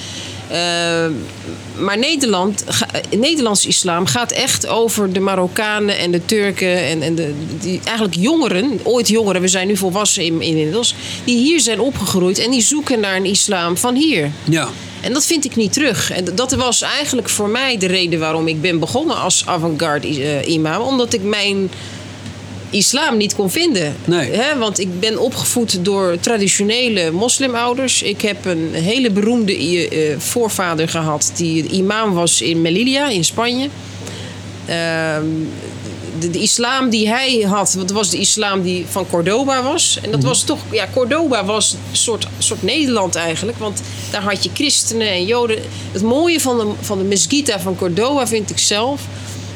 [0.51, 0.55] Uh,
[1.83, 7.15] maar Nederland, ga, Nederlands islam gaat echt over de Marokkanen en de Turken en, en
[7.15, 11.79] de, die, eigenlijk jongeren, ooit jongeren, we zijn nu volwassen in, inmiddels, die hier zijn
[11.79, 14.31] opgegroeid en die zoeken naar een islam van hier.
[14.43, 14.69] Ja.
[15.01, 16.11] En dat vind ik niet terug.
[16.11, 20.47] En dat was eigenlijk voor mij de reden waarom ik ben begonnen als avant-garde uh,
[20.47, 20.81] imam.
[20.81, 21.69] Omdat ik mijn
[22.69, 23.95] islam niet kon vinden.
[24.05, 24.31] Nee.
[24.31, 28.01] He, want ik ben opgevoed door traditionele moslimouders.
[28.01, 33.69] Ik heb een hele beroemde uh, voorvader gehad die imam was in Melilla in Spanje.
[34.69, 35.17] Uh,
[36.19, 39.99] de, de, islam die hij had, dat was de islam die van Cordoba was.
[40.01, 43.57] En dat was toch, ja, Cordoba was een soort, soort Nederland eigenlijk.
[43.57, 45.59] Want daar had je christenen en joden.
[45.91, 49.01] Het mooie van de, van de mesgita van Cordoba vind ik zelf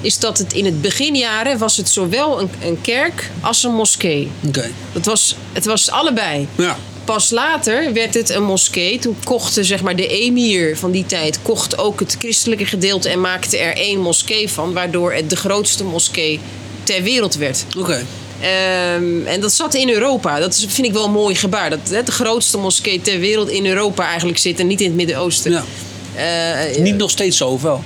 [0.01, 4.31] is dat het in het beginjaren was het zowel een, een kerk als een moskee.
[4.47, 4.71] Okay.
[4.91, 6.47] Het, was, het was allebei.
[6.55, 6.77] Ja.
[7.05, 8.99] Pas later werd het een moskee.
[8.99, 13.21] Toen kochten zeg maar, de emir van die tijd kocht ook het christelijke gedeelte en
[13.21, 16.39] maakte er één moskee van, waardoor het de grootste moskee
[16.83, 17.65] ter wereld werd.
[17.77, 17.79] Oké.
[17.79, 18.05] Okay.
[18.95, 20.39] Um, en dat zat in Europa.
[20.39, 21.69] Dat is, vind ik wel een mooi gebaar.
[21.69, 24.95] Dat hè, de grootste moskee ter wereld in Europa eigenlijk zit en niet in het
[24.95, 25.51] Midden-Oosten.
[25.51, 25.63] Ja.
[26.73, 27.83] Uh, niet nog steeds zo, of wel?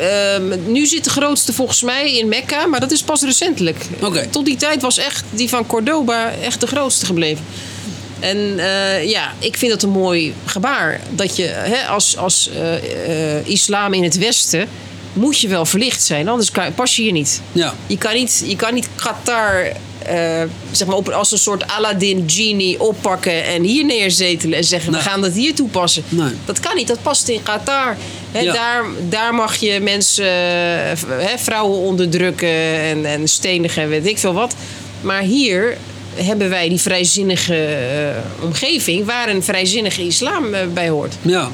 [0.00, 3.84] Uh, nu zit de grootste volgens mij in Mekka, maar dat is pas recentelijk.
[4.00, 4.26] Okay.
[4.26, 7.44] Tot die tijd was echt die van Cordoba echt de grootste gebleven.
[8.20, 11.00] En uh, ja, ik vind dat een mooi gebaar.
[11.10, 12.50] Dat je hè, als, als
[13.08, 14.68] uh, islam in het Westen
[15.12, 17.40] moet je wel verlicht zijn, anders kan, pas je hier niet.
[17.52, 17.74] Ja.
[17.86, 19.72] Je kan niet, je kan niet Qatar
[20.10, 24.92] uh, zeg maar op, als een soort Aladdin genie oppakken en hier neerzetelen en zeggen
[24.92, 25.00] Nee.
[25.00, 26.02] we gaan dat hier toepassen.
[26.08, 26.32] Nee.
[26.44, 27.96] Dat kan niet, dat past in Qatar.
[28.32, 28.52] Ja.
[28.52, 34.32] daar, daar mag je mensen, eh, vrouwen onderdrukken en, en stenigen en weet ik veel
[34.32, 34.54] wat.
[35.00, 35.76] Maar hier
[36.14, 41.14] hebben wij die vrijzinnige eh, omgeving waar een vrijzinnige islam eh, bij hoort.
[41.22, 41.50] Ja.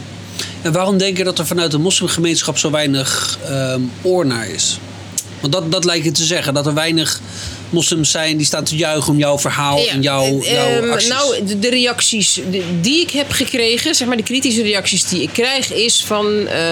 [0.64, 4.78] En waarom denk je dat er vanuit de moslimgemeenschap zo weinig ehm, oor naar is?
[5.40, 7.20] Want dat, dat lijkt je te zeggen, dat er weinig
[7.70, 10.42] moslims zijn die staan te juichen om jouw verhaal en jouw, jouw
[10.80, 11.08] ehm, acties.
[11.08, 15.22] nou, de, de reacties de- die ik heb gekregen, zeg maar de kritische reacties die
[15.22, 16.62] ik krijg, is van eh,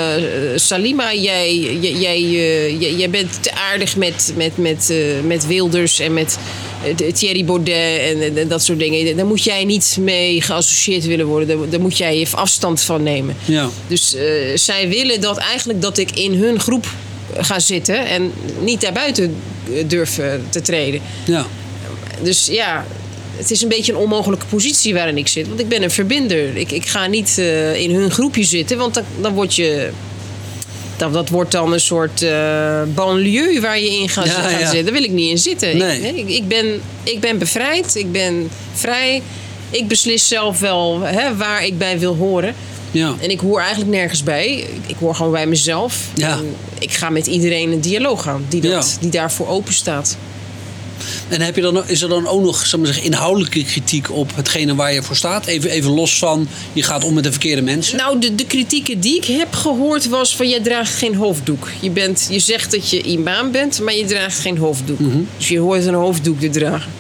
[0.57, 5.46] Salima, jij, jij, jij, eh, jij, jij bent te aardig met, met, met, eh, met
[5.46, 6.38] Wilders en met
[7.14, 9.16] Thierry Baudet en, en- en dat soort dingen.
[9.16, 11.48] Daar moet jij niet mee geassocieerd willen worden.
[11.59, 13.37] Daar, daar moet jij even afstand van nemen.
[13.44, 13.68] Ja.
[13.87, 14.16] Dus
[14.55, 16.87] zij willen dat eigenlijk dat ik in hun groep
[17.36, 19.36] ga zitten en niet daarbuiten
[19.86, 21.00] durf eh, te treden.
[21.24, 21.46] Ja.
[22.22, 22.84] Dus ja,
[23.36, 25.48] het is een beetje een onmogelijke positie waarin ik zit.
[25.48, 26.56] Want ik ben een verbinder.
[26.56, 29.90] Ik, ik ga niet eh, in hun groepje zitten, want dan, dan word je.
[30.96, 34.58] Dat, dat wordt dan een soort eh banlieue waar je in gaat, Ja, gaat ja.
[34.58, 34.84] zitten.
[34.84, 35.76] Daar wil ik niet in zitten.
[35.76, 36.00] Nee.
[36.00, 39.22] Ik, ik, ik ben, ik ben bevrijd, ik ben vrij.
[39.70, 42.54] Ik beslis zelf wel hè, waar ik bij wil horen.
[42.92, 43.14] Ja.
[43.20, 44.66] En ik hoor eigenlijk nergens bij.
[44.87, 45.96] Ik- hoor gewoon bij mezelf.
[46.14, 46.31] Ja.
[46.31, 49.00] En ik ga met iedereen een dialoog aan die, dat, Ja.
[49.00, 50.16] die daarvoor open staat.
[51.28, 54.74] En heb je dan, is er dan ook nog maar, zeggen, inhoudelijke kritiek op hetgene
[54.74, 55.46] waar je voor staat?
[55.46, 57.96] Even, even los van, je gaat om met de verkeerde mensen.
[57.96, 60.48] Nou, de, de kritieken die ik heb gehoord was van...
[60.48, 61.68] jij draagt geen hoofddoek.
[61.81, 64.98] Je, bent, je zegt dat je imam bent, maar je draagt geen hoofddoek.
[65.37, 66.90] Dus je hoort een hoofddoek te dragen.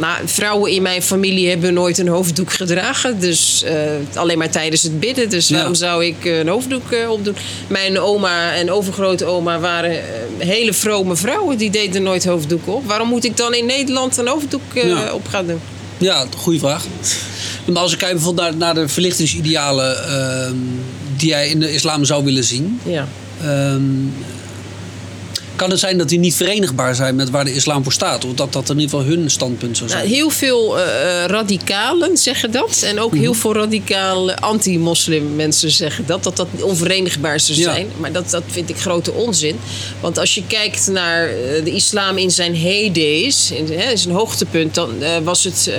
[0.00, 3.20] Nou, vrouwen in mijn familie hebben nooit een hoofddoek gedragen.
[3.20, 3.74] Dus eh,
[4.14, 5.30] alleen maar tijdens het bidden.
[5.30, 5.54] Dus Ja.
[5.56, 7.36] waarom zou ik eh, een hoofddoek eh, opdoen?
[7.66, 10.00] Mijn oma en overgrote oma waren
[10.38, 11.58] hele vrome vrouwen.
[11.58, 12.86] Die deden nooit hoofddoek op.
[12.86, 15.12] Waarom moet ik dan in Nederland een hoofddoek Ja.
[15.12, 15.60] op gaan doen?
[15.98, 16.84] Ja, goede vraag.
[17.64, 20.54] Maar als ik kijk bijvoorbeeld naar, naar de verlichtingsidealen ehm,
[21.16, 22.80] die jij in de islam zou willen zien.
[22.84, 23.08] Ja.
[23.42, 23.82] ehm,
[25.60, 28.24] kan het zijn dat die niet verenigbaar zijn met waar de islam voor staat?
[28.24, 30.02] Of dat dat in ieder geval hun standpunt zou zijn?
[30.04, 30.84] Nou, heel veel eh,
[31.26, 32.82] radicalen zeggen dat.
[32.86, 33.20] En ook Mhm.
[33.20, 36.22] heel veel radicale anti-moslim mensen zeggen dat.
[36.22, 37.64] Dat dat onverenigbaar zou Ja.
[37.72, 37.86] zijn.
[37.96, 39.56] Maar dat, dat vind ik grote onzin.
[40.00, 44.74] Want als je kijkt naar eh, de islam in zijn heydays, in, hè, zijn hoogtepunt,
[44.74, 44.90] dan
[45.22, 45.70] was het,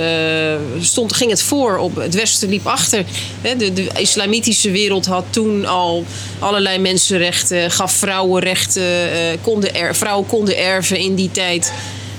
[0.80, 3.04] stond, ging het voor op het Westen liep achter.
[3.40, 6.04] Hè, de, de islamitische wereld had toen al
[6.38, 11.72] allerlei mensenrechten, gaf vrouwenrechten, eh, konden er, vrouwen konden erven in die tijd.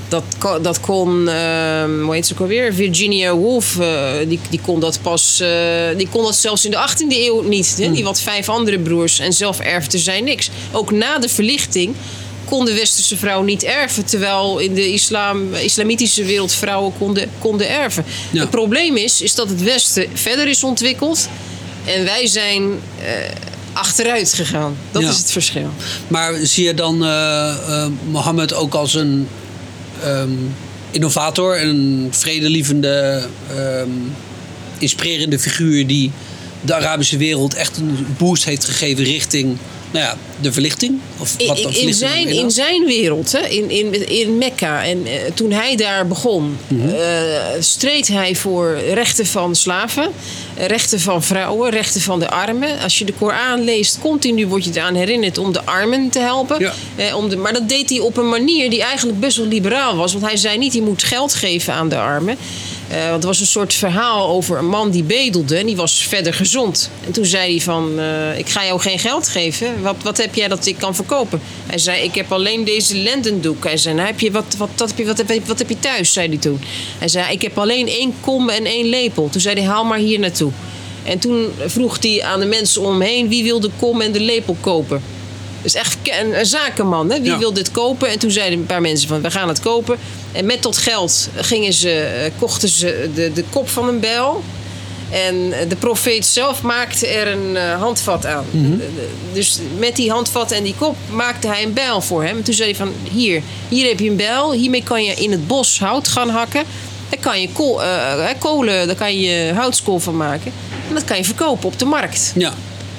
[0.07, 0.23] Dat,
[0.61, 2.73] dat kon, ehm hoe heet ze ook alweer?
[2.73, 5.49] Virginia Woolf, eh, die, die kon dat pas, eh,
[5.97, 7.77] die kon dat zelfs in de 18e eeuw niet.
[7.77, 7.91] Hè?
[7.91, 10.49] Die had vijf andere broers en zelf erfde zij niks.
[10.71, 11.95] Ook na de verlichting
[12.45, 17.69] kon de westerse vrouw niet erven, terwijl in de islam, islamitische wereld vrouwen konden, konden
[17.69, 18.05] erven.
[18.31, 18.39] Ja.
[18.39, 21.29] Het probleem is, is dat het Westen verder is ontwikkeld
[21.85, 23.13] en wij zijn eh,
[23.73, 24.75] achteruit gegaan.
[24.91, 25.09] Dat Ja.
[25.09, 25.69] is het verschil.
[26.07, 29.27] Maar zie je dan eh, eh, Mohammed ook als een
[30.03, 30.29] ehm,
[30.91, 33.23] innovator en een vredelievende,
[33.55, 33.89] ehm,
[34.77, 36.11] inspirerende figuur die
[36.61, 39.57] de Arabische wereld echt een boost heeft gegeven richting
[39.93, 40.99] nou ja, de verlichting?
[41.17, 44.83] Of In, wat in, in zijn, in zijn wereld, hè, in, in, in Mekka.
[44.83, 46.97] En eh, toen hij daar begon, eh,
[47.59, 50.11] streed hij voor rechten van slaven,
[50.57, 52.79] rechten van vrouwen, rechten van de armen.
[52.79, 56.59] Als je de Koran leest, continu word je eraan herinnerd om de armen te helpen.
[56.59, 56.73] Ja.
[56.95, 59.95] Eh, om de, maar dat deed hij op een manier die eigenlijk best wel liberaal
[59.95, 60.11] was.
[60.11, 62.37] Want hij zei niet, je moet geld geven aan de armen.
[62.93, 66.07] Eh, want er was een soort verhaal over een man die bedelde en die was
[66.07, 66.89] verder gezond.
[67.05, 69.81] En toen zei hij van, eh, ik ga jou geen geld geven.
[69.81, 71.41] Wat, wat heb jij dat ik kan verkopen?
[71.65, 73.63] Hij zei, ik heb alleen deze lendendoek.
[73.63, 76.13] Hij zei, nou, heb je, wat, wat, wat, heb je, wat, wat heb je thuis?
[76.13, 76.61] zei hij toen.
[76.99, 79.29] Hij zei, ik heb alleen één kom en één lepel.
[79.29, 80.51] Toen zei hij, haal maar hier naartoe.
[81.03, 84.11] En toen vroeg hij aan de mensen om hem heen, wie wil de kom en
[84.11, 85.01] de lepel kopen?
[85.63, 87.21] Dus echt een, zakenman, hè?
[87.21, 87.37] wie Ja.
[87.37, 88.09] wil dit kopen?
[88.09, 89.97] En toen zeiden een paar mensen van, we gaan het kopen.
[90.31, 94.43] En met dat geld gingen ze, eh, kochten ze de, de kop van een bijl.
[95.09, 98.45] En de profeet zelf maakte er een eh, handvat aan.
[98.51, 98.73] Mhm.
[99.33, 102.37] Dus met die handvat en die kop maakte hij een bijl voor hem.
[102.37, 104.51] En toen zei hij van, hier, hier heb je een bijl.
[104.51, 106.63] Hiermee kan je in het bos hout gaan hakken.
[107.09, 107.47] Daar kan je
[107.79, 110.51] eh, eh, kolen, daar kan je houtskool van maken.
[110.87, 112.33] En dat kan je verkopen op de markt.
[112.35, 112.53] Ja,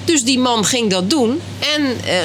[0.05, 1.41] Dus die man ging dat doen.
[1.77, 2.23] En eh,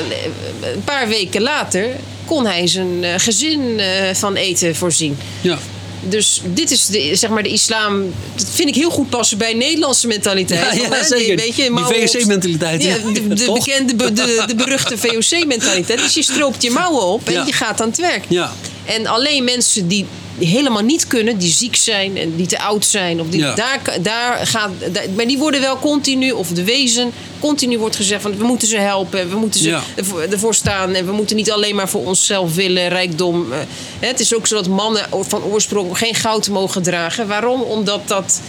[0.74, 5.18] een paar weken later kon hij zijn eh, gezin eh, van eten voorzien.
[5.42, 5.58] ja.
[6.02, 8.14] Dus dit is de, zeg maar de islam.
[8.36, 10.76] Dat vind ik heel goed passen bij Nederlandse mentaliteit.
[10.76, 11.36] Ja, ja, hè, zeker.
[11.36, 16.00] Weet je, Die op- VOC-mentaliteit, Ja, de, bekende, de, de, beruchte VOC-mentaliteit.
[16.00, 18.24] Dus je stroopt je mouwen op en je gaat aan het werk.
[18.28, 18.54] Ja.
[18.90, 20.06] En alleen mensen die
[20.40, 23.56] helemaal niet kunnen, die ziek zijn en die te oud zijn, of die, Ja.
[23.56, 28.22] daar, daar gaat, daar- maar die worden wel continu, of de wezen, continu wordt gezegd
[28.22, 29.82] van we moeten ze helpen, we moeten ze Ja.
[30.30, 33.52] ervoor, staan en we moeten niet alleen maar voor onszelf willen, rijkdom.
[33.52, 33.58] eh,
[34.00, 37.28] hè, Het is ook zo dat mannen van oorsprong geen goud mogen dragen.
[37.28, 37.62] Waarom?
[37.62, 38.42] Omdat dat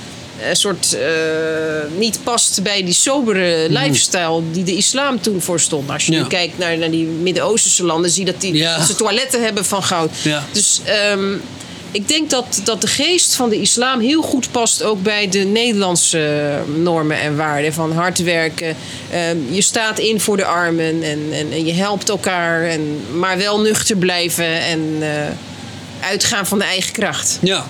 [0.48, 1.02] een soort eh,
[1.96, 5.90] niet past bij die sobere lifestyle die de islam toen voorstond.
[5.90, 6.12] Als je.
[6.12, 6.22] Ja.
[6.22, 8.78] nu kijkt naar, naar die Midden-Oosterse landen, zie je dat, die, Ja.
[8.78, 10.10] dat ze toiletten hebben van goud.
[10.22, 10.44] Ja.
[10.52, 11.34] Dus ehm,
[11.92, 15.38] ik denk dat, dat de geest van de islam heel goed past ook bij de
[15.38, 17.72] Nederlandse normen en waarden.
[17.72, 18.76] Van hard werken,
[19.10, 23.38] ehm, je staat in voor de armen en, en, en je helpt elkaar, en, maar
[23.38, 25.08] wel nuchter blijven en eh,
[26.08, 27.38] uitgaan van de eigen kracht.
[27.42, 27.66] Ja.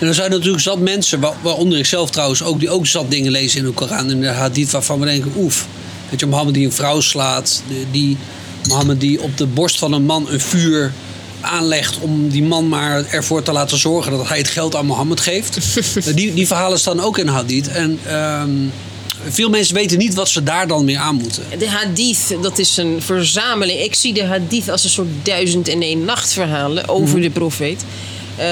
[0.00, 3.10] En er zijn natuurlijk zat mensen, wa- waaronder ik zelf trouwens ook, die ook zat
[3.10, 5.66] dingen lezen in de Koran en de hadith waarvan we denken, oef.
[6.10, 8.16] Weet je, Mohammed die een vrouw slaat, die
[8.68, 10.92] Mohammed die op de borst van een man een vuur
[11.40, 15.20] aanlegt om die man maar ervoor te laten zorgen dat hij het geld aan Mohammed
[15.20, 15.56] geeft.
[16.06, 17.68] Eh, die, die verhalen staan ook in hadith.
[17.68, 18.50] En ehm,
[19.28, 21.42] veel mensen weten niet wat ze daar dan mee aan moeten.
[21.58, 23.80] De hadith, dat is een verzameling.
[23.80, 27.20] Ik zie de hadith als een soort duizend en één nacht verhalen over Mhm.
[27.22, 27.84] de profeet.
[28.38, 28.46] Eh,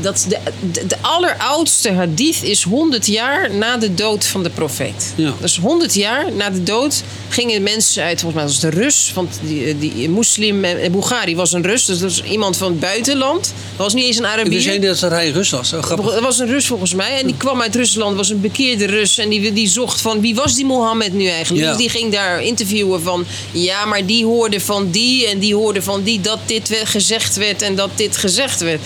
[0.00, 0.38] dat de,
[0.72, 5.12] de, de alleroudste hadith is 100 jaar na de dood van de profeet.
[5.16, 5.34] Ja.
[5.40, 9.38] Dus 100 jaar na de dood gingen mensen uit, volgens mij was de Rus, want
[9.42, 13.42] die, die moslim, eh, Bukhari was een Rus, dus dat was iemand van het buitenland.
[13.76, 14.52] Dat was niet eens een Ik Arabier.
[14.52, 15.70] wist niet dat hij Rus was.
[15.70, 17.18] Dat was een Rus volgens mij.
[17.20, 19.18] En die kwam uit Rusland, was een bekeerde Rus.
[19.18, 21.64] En die, die zocht van wie was die Mohammed nu eigenlijk?
[21.64, 21.70] Ja.
[21.70, 25.82] Dus die ging daar interviewen van ja, maar die hoorde van die en die hoorde
[25.82, 28.80] van die dat dit gezegd werd en dat dit gezegd werd.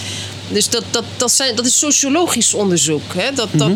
[0.48, 3.02] Dus dat, dat, dat, zijn, dat is sociologisch onderzoek.
[3.16, 3.32] Hè?
[3.34, 3.70] Dat, dat,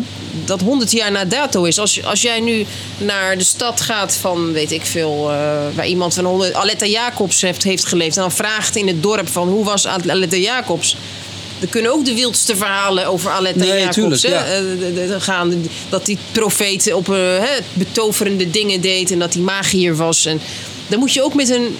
[0.45, 1.79] dat 100 jaar na dato is.
[1.79, 2.65] Als, als jij nu
[2.97, 5.35] naar de stad gaat van, weet ik veel, eh,
[5.75, 8.15] waar iemand van 100, Aletta Jacobs heeft, heeft geleefd.
[8.15, 10.95] En dan vraagt in het dorp van hoe was Aletta Jacobs?
[11.61, 14.43] Er kunnen ook de wildste verhalen over Aletta Nee, Jacobs tuurlijk, hè, ja.
[14.45, 15.63] eh, de- de- de- gaan.
[15.89, 20.25] Dat die profeet op eh, betoverende dingen deed en dat hij magier was.
[20.25, 20.41] En
[20.89, 21.77] dan moet je ook met een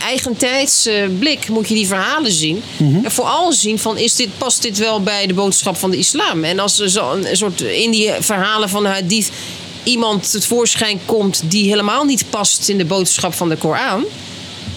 [0.00, 2.62] eigentijds eh, blik moet je die verhalen zien.
[2.76, 3.04] Mhm.
[3.04, 6.44] En vooral zien van is dit, past dit wel bij de boodschap van de islam.
[6.44, 9.30] En als er zo een, een soort in die verhalen van hadith
[9.82, 14.04] iemand het voorschijn komt die helemaal niet past in de boodschap van de Koran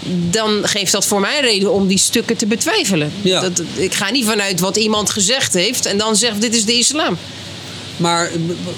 [0.10, 3.12] dan geeft dat voor mij reden om die stukken te betwijfelen.
[3.22, 3.42] Ja.
[3.42, 6.78] Dat, ik ga niet vanuit wat iemand gezegd heeft en dan zegt dit is de
[6.78, 7.18] islam.
[7.98, 8.32] Maar, eh,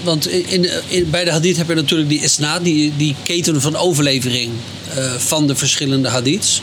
[0.04, 3.76] want in, in, bij de hadith heb je natuurlijk die isna, die, die keten van
[3.76, 4.52] overlevering
[4.96, 6.62] eh, van de verschillende hadiths.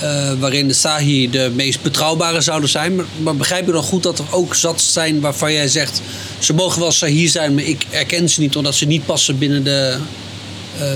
[0.00, 3.00] Eh, waarin de sahi de meest betrouwbare zouden zijn.
[3.22, 6.00] Maar, begrijp je dan goed dat er ook zat zijn waarvan jij zegt...
[6.38, 8.56] ze mogen wel sahi zijn, maar ik erken ze niet...
[8.56, 9.96] omdat ze niet passen binnen de,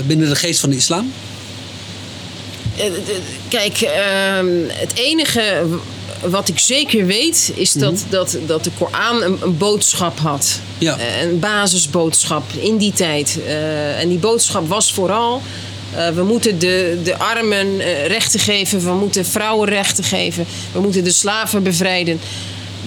[0.07, 1.13] binnen de geest van de islam?
[3.47, 5.65] Kijk, ehm, het enige
[6.29, 10.59] wat ik zeker weet, is dat, dat, dat de Koran een, een boodschap had.
[10.77, 10.97] Ja.
[10.97, 13.39] Eh, Een basisboodschap in die tijd.
[13.45, 15.41] Eh, en die boodschap was vooral.
[15.95, 18.83] eh, we moeten de, de armen rechten geven.
[18.83, 20.45] We moeten vrouwen rechten geven.
[20.71, 22.19] We moeten de slaven bevrijden.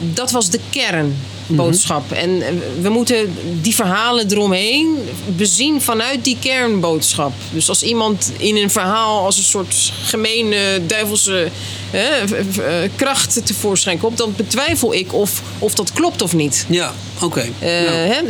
[0.00, 2.12] Dat was de kernboodschap.
[2.12, 2.48] En eh,
[2.80, 4.96] we moeten die verhalen eromheen
[5.36, 7.32] bezien vanuit die kernboodschap.
[7.50, 11.48] Dus als iemand in een verhaal als een soort gemene duivelse
[11.90, 16.64] hè, eh, kracht tevoorschijn komt, dan betwijfel ik of, of dat klopt of niet.
[16.68, 17.44] Ja, oké.
[17.58, 18.22] Eh, Ja.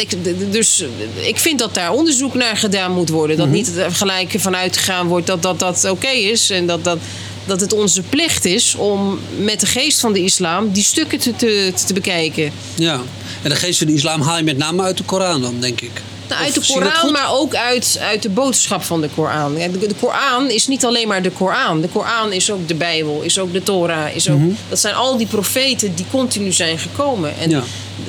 [0.51, 3.37] dus ik vind dat daar onderzoek naar gedaan moet worden.
[3.37, 6.51] Dat niet er gelijk vanuit gegaan wordt dat dat, dat oké is.
[6.51, 6.99] En dat, dat,
[7.47, 11.37] dat het onze plicht is om met de geest van de islam die stukken te,
[11.37, 12.53] te, te bekijken.
[12.75, 13.01] ja.
[13.43, 15.81] En de geest van de islam haal je met name uit de Koran dan, denk
[15.81, 15.91] ik.
[16.29, 19.55] Nou, uit de Koran, maar ook uit, uit de boodschap van de Koran.
[19.55, 21.81] De, de Koran is niet alleen maar de Koran.
[21.81, 24.15] De Koran is ook de Bijbel, is ook de Torah.
[24.15, 27.39] Is ook, Dat zijn al die profeten die continu zijn gekomen.
[27.39, 27.63] En Ja.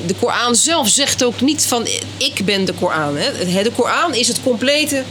[0.06, 3.17] de Koran zelf zegt ook niet van ik ben de Koran.
[3.17, 3.63] Hè.
[3.63, 5.04] De Koran is het complete,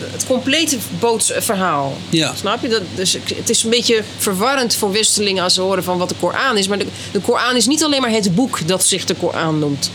[0.00, 1.96] het complete boodsverhaal.
[2.10, 2.34] Ja.
[2.34, 2.68] Snap je?
[2.68, 6.14] Dat, dus het is een beetje verwarrend voor Westelingen als ze horen van wat de
[6.20, 6.68] Koran is.
[6.68, 9.90] Maar de, de Koran is niet alleen maar het boek dat zich de Koran noemt.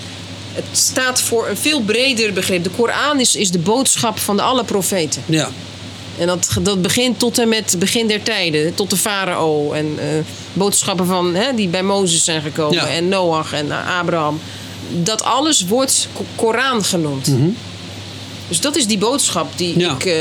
[0.54, 2.64] Het staat voor een veel breder begrip.
[2.64, 5.24] De Koran is, is de boodschap van alle profeten.
[5.26, 5.50] Ja.
[6.18, 8.74] En dat, dat begint tot en met begin der tijden.
[8.76, 9.72] Tot de farao.
[9.72, 10.06] En eh,
[10.54, 12.76] boodschappen van, hè, die bij Mozes zijn gekomen.
[12.76, 12.88] Ja.
[12.88, 14.40] En Noach en eh, Abraham.
[14.90, 17.28] Dat alles wordt Ko- Koran genoemd.
[18.54, 19.80] Dus dat is die boodschap die.
[19.80, 19.92] Ja.
[19.92, 20.16] ik, eh,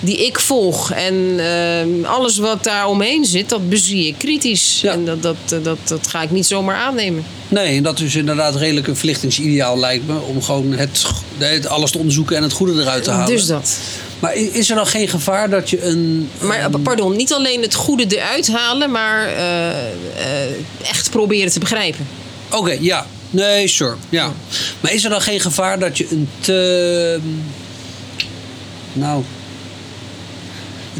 [0.00, 0.90] die ik volg.
[0.92, 4.80] En eh, alles wat daar omheen zit, dat bezie ik kritisch.
[4.80, 4.92] Ja.
[4.92, 7.24] En dat, dat, eh, dat, dat ga ik niet zomaar aannemen.
[7.48, 10.20] Nee, en dat is inderdaad redelijk een verlichtingsideaal lijkt me.
[10.20, 11.06] Om gewoon het,
[11.38, 13.34] het alles te onderzoeken en het goede eruit te halen.
[13.36, 13.78] Dus dat.
[14.18, 16.30] Maar is er dan geen gevaar dat je een...
[16.40, 19.28] Maar pardon, niet alleen het goede eruit halen, maar
[20.82, 22.06] echt proberen te begrijpen.
[22.50, 23.06] Oké, ja.
[23.30, 23.94] Nee, sure.
[24.08, 24.32] Ja.
[24.80, 27.18] Maar is er dan geen gevaar dat je een te...
[28.92, 29.22] Nou...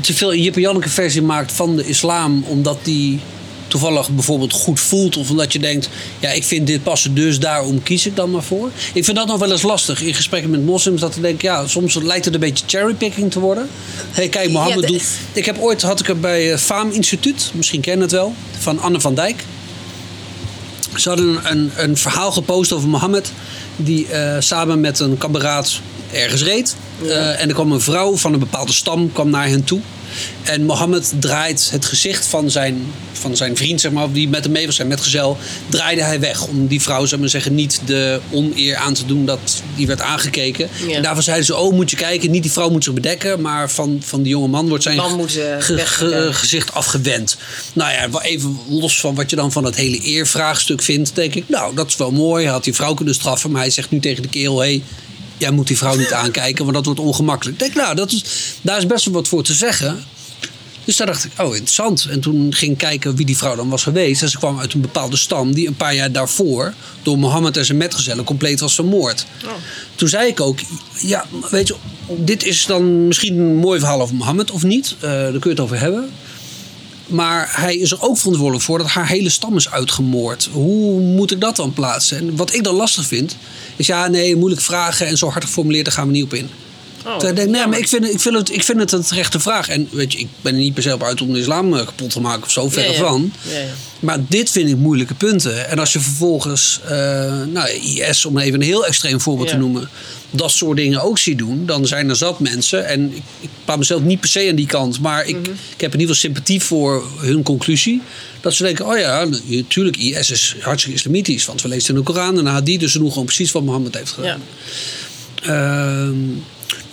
[0.01, 2.45] te veel Jip en Janneke versie maakt van de islam...
[2.47, 3.21] omdat die
[3.69, 5.17] toevallig bijvoorbeeld goed voelt...
[5.17, 7.15] of omdat je denkt, ja, ik vind dit passen...
[7.15, 8.71] dus daarom kies ik dan maar voor.
[8.95, 11.01] Ik vind dat nog wel eens lastig in gesprekken met moslims...
[11.01, 13.69] dat ik denk, ja, soms lijkt het een beetje cherrypicking te worden.
[13.97, 15.03] Hé, hey, kijk, Mohammed Ja, doet...
[15.33, 17.51] Ik heb ooit, had ik er bij eh, Faam Instituut...
[17.55, 19.45] misschien ken je het wel, van Anne van Dijk...
[20.97, 23.33] Ze hadden een, een, verhaal gepost over Mohammed.
[23.77, 25.81] Die eh, samen met een kameraad
[26.13, 26.77] ergens reed.
[27.03, 29.81] Eh, en er kwam een vrouw van een bepaalde stam kwam naar hen toe.
[30.43, 34.53] En Mohammed draait het gezicht van zijn, van zijn vriend, zeg maar, die met hem
[34.53, 35.39] mee was, zijn metgezel,
[35.69, 36.47] draaide hij weg.
[36.47, 40.01] Om die vrouw, zeg maar zeggen, niet de oneer aan te doen dat die werd
[40.01, 40.69] aangekeken.
[40.87, 40.95] Ja.
[40.95, 43.71] En daarvan zeiden ze, oh moet je kijken, niet die vrouw moet zich bedekken, maar
[43.71, 45.03] van, van die jonge man wordt zijn eh,
[45.59, 46.27] ge- weggekeken.
[46.27, 47.37] ge- gezicht afgewend.
[47.73, 51.49] Nou ja, even los van wat je dan van het hele eervraagstuk vindt, denk ik,
[51.49, 52.45] nou, dat is wel mooi.
[52.45, 54.83] Hij had die vrouw kunnen straffen, maar hij zegt nu tegen de kerel, hé, hey,
[55.37, 57.61] jij moet die vrouw niet aankijken, want dat wordt ongemakkelijk.
[57.61, 58.25] Ik denk, nou, dat is,
[58.61, 60.05] daar is best wel wat voor te zeggen.
[60.87, 62.07] Dus daar dacht ik, oh, interessant.
[62.11, 64.23] En toen ging ik kijken wie die vrouw dan was geweest.
[64.23, 66.75] En ze kwam uit een bepaalde stam die een paar jaar daarvoor...
[67.03, 69.27] door Mohammed en zijn metgezellen compleet was vermoord.
[69.95, 70.59] Toen zei ik ook,
[71.01, 71.75] ja, weet je...
[72.07, 74.95] dit is dan misschien een mooi verhaal over Mohammed of niet.
[75.01, 76.11] Eh, daar kun je het over hebben.
[77.07, 80.49] Maar hij is er ook verantwoordelijk voor dat haar hele stam is uitgemoord.
[80.53, 82.19] Hoe moet ik dat dan plaatsen?
[82.19, 83.37] En wat ik dan lastig vind,
[83.77, 86.51] is ja, nee, moeilijk vragen en zo hard geformuleerd, daar gaan we niet op in.
[87.07, 89.03] Oh, ik denk, nee, maar ik vind, het, ik, vind het, ik vind het een
[89.03, 89.69] terechte vraag.
[89.69, 91.85] En weet je, ik ben er niet per se op uit om de islam eh,
[91.87, 92.99] kapot te maken of zo, verre Ja, ja.
[92.99, 93.33] van.
[93.43, 93.67] Ja, ja.
[94.01, 95.69] Maar dit vind ik moeilijke punten.
[95.69, 99.89] En als je vervolgens, eh, nou, IS, om even een heel extreem voorbeeld te noemen,
[100.31, 102.87] dat soort dingen ook ziet doen, dan zijn er zat mensen.
[102.87, 103.23] En ik,
[103.67, 105.51] ik mezelf niet per se aan die kant, maar ik, Mhm.
[105.51, 108.03] ik heb in ieder geval sympathie voor hun conclusie.
[108.41, 111.45] Dat ze denken, oh ja, natuurlijk, IS is hartstikke islamitisch.
[111.47, 113.63] Want we lezen in de Koran en de Hadith, dus ze doen gewoon precies wat
[113.63, 114.43] Mohammed heeft gedaan.
[115.43, 116.05] Ja.
[116.07, 116.17] Ehm,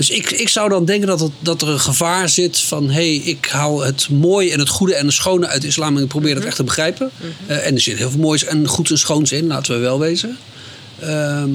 [0.08, 2.90] dus ik, ik zou dan denken dat, het, dat er een gevaar zit van...
[2.90, 5.98] hé, hey, ik haal het mooie en het goede en het schone uit de islam...
[5.98, 7.12] en ik probeer dat echt te begrijpen.
[7.48, 10.00] Eh, en er zit heel veel moois en goeds en schoons in, laten we wel
[10.00, 10.38] wezen.
[11.00, 11.50] Ehm,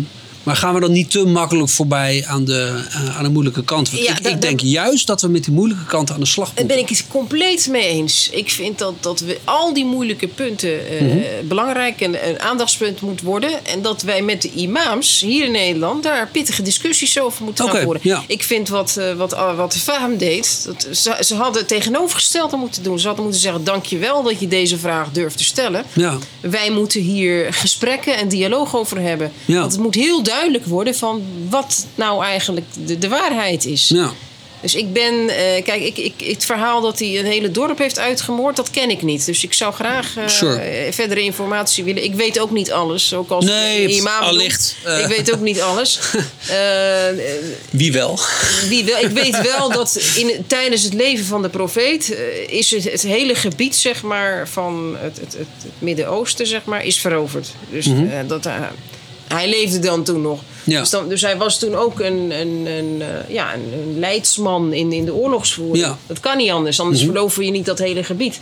[0.49, 3.91] maar gaan we dan niet te makkelijk voorbij aan de, eh, aan de moeilijke kant?
[3.91, 6.57] Want Ja, ik, denk juist dat we met die moeilijke kant aan de slag Daar
[6.65, 6.77] moeten.
[6.77, 8.29] ben ik het compleet mee eens.
[8.33, 11.19] Ik vind dat, dat we al die moeilijke punten eh, Mhm.
[11.45, 13.67] belangrijk en een aandachtspunt moet worden.
[13.67, 17.75] En dat wij met de imams hier in Nederland daar pittige discussies over moeten Oké,
[17.75, 18.01] gaan voeren.
[18.05, 18.23] ja.
[18.27, 22.57] Ik vind wat, eh, wat, wat de FAM deed, dat, ze, ze hadden het tegenovergestelde
[22.57, 22.99] moeten doen.
[22.99, 25.85] Ze hadden moeten zeggen, dankjewel dat je deze vraag durft te stellen.
[25.93, 26.19] Ja.
[26.41, 29.33] Wij moeten hier gesprekken en dialoog over hebben.
[29.45, 29.61] Ja.
[29.61, 33.89] Want het moet heel duidelijk worden van wat nou eigenlijk de, de waarheid is.
[33.89, 34.13] Ja.
[34.61, 37.99] Dus ik ben, eh, kijk, ik, ik, het verhaal dat hij een hele dorp heeft
[37.99, 39.27] uitgemoord, dat ken ik niet.
[39.27, 40.57] Dus ik zou graag Sure.
[40.59, 42.05] eh, verdere informatie willen.
[42.05, 44.99] Ik weet ook niet alles, ook als Nee, imam allicht, eh.
[44.99, 45.99] Ik weet ook niet alles.
[47.71, 48.19] Wie wel?
[48.69, 52.17] wie wel, ik weet wel dat in, tijdens het leven van de profeet
[52.47, 57.01] is het, het hele gebied zeg maar, van het, het, het, Midden-Oosten zeg maar, is
[57.01, 57.49] veroverd.
[57.71, 57.93] Dus eh,
[58.27, 58.49] dat,
[59.29, 60.41] hij leefde dan toen nog.
[60.65, 60.81] Ja.
[60.81, 64.93] Dus, dan, dus hij was toen ook een, een, een, eh, ja, een, leidsman in,
[64.93, 65.85] in de oorlogsvoering.
[65.87, 65.99] Ja.
[66.07, 68.39] Dat kan niet anders, anders verover je niet dat hele gebied.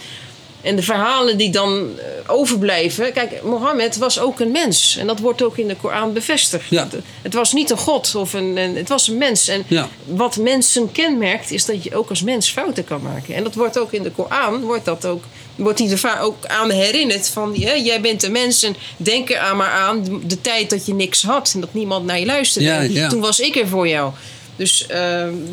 [0.60, 3.12] En de verhalen die dan eh, overblijven.
[3.12, 4.96] Kijk, Mohammed was ook een mens.
[4.96, 6.68] En dat wordt ook in de Koran bevestigd.
[6.70, 6.82] Ja.
[6.90, 9.48] Het, het was niet een god of een, een- Het was een mens.
[9.48, 9.88] En Ja.
[10.04, 13.34] wat mensen kenmerkt, is dat je ook als mens fouten kan maken.
[13.34, 14.60] En dat wordt ook in de Koran.
[14.60, 15.24] Wordt dat ook.
[15.56, 19.30] Wordt hij er va- ook aan herinnerd van hè, jij bent een mens en denk
[19.30, 22.18] er aan maar aan de, de tijd dat je niks had en dat niemand naar
[22.18, 22.68] je luisterde.
[22.68, 23.08] Ja, En ja.
[23.08, 24.12] Toen was ik er voor jou.
[24.56, 24.98] Dus eh,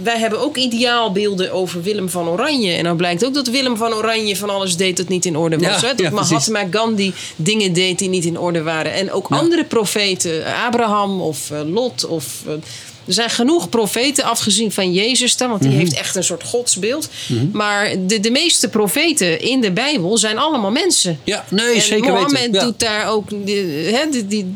[0.03, 2.71] wij hebben ook ideaalbeelden over Willem van Oranje.
[2.73, 5.57] En dan blijkt ook dat Willem van Oranje van alles deed dat niet in orde
[5.57, 5.81] was.
[5.81, 5.95] Ja, hè?
[5.95, 6.09] Dat ja.
[6.09, 8.93] Mahatma Gandhi dingen deed die niet in orde waren.
[8.93, 12.25] En ook andere profeten, Abraham of eh, Lot of...
[12.47, 12.53] eh,
[13.07, 15.79] er zijn genoeg profeten, afgezien van Jezus dan, want die Mhm.
[15.79, 17.09] heeft echt een soort godsbeeld.
[17.51, 21.19] Maar de, de meeste profeten in de Bijbel zijn allemaal mensen.
[21.23, 22.53] Ja, nee, en zeker Mohammed weten.
[22.53, 22.63] Ja.
[22.63, 23.29] doet daar ook.
[23.29, 24.05] Hè,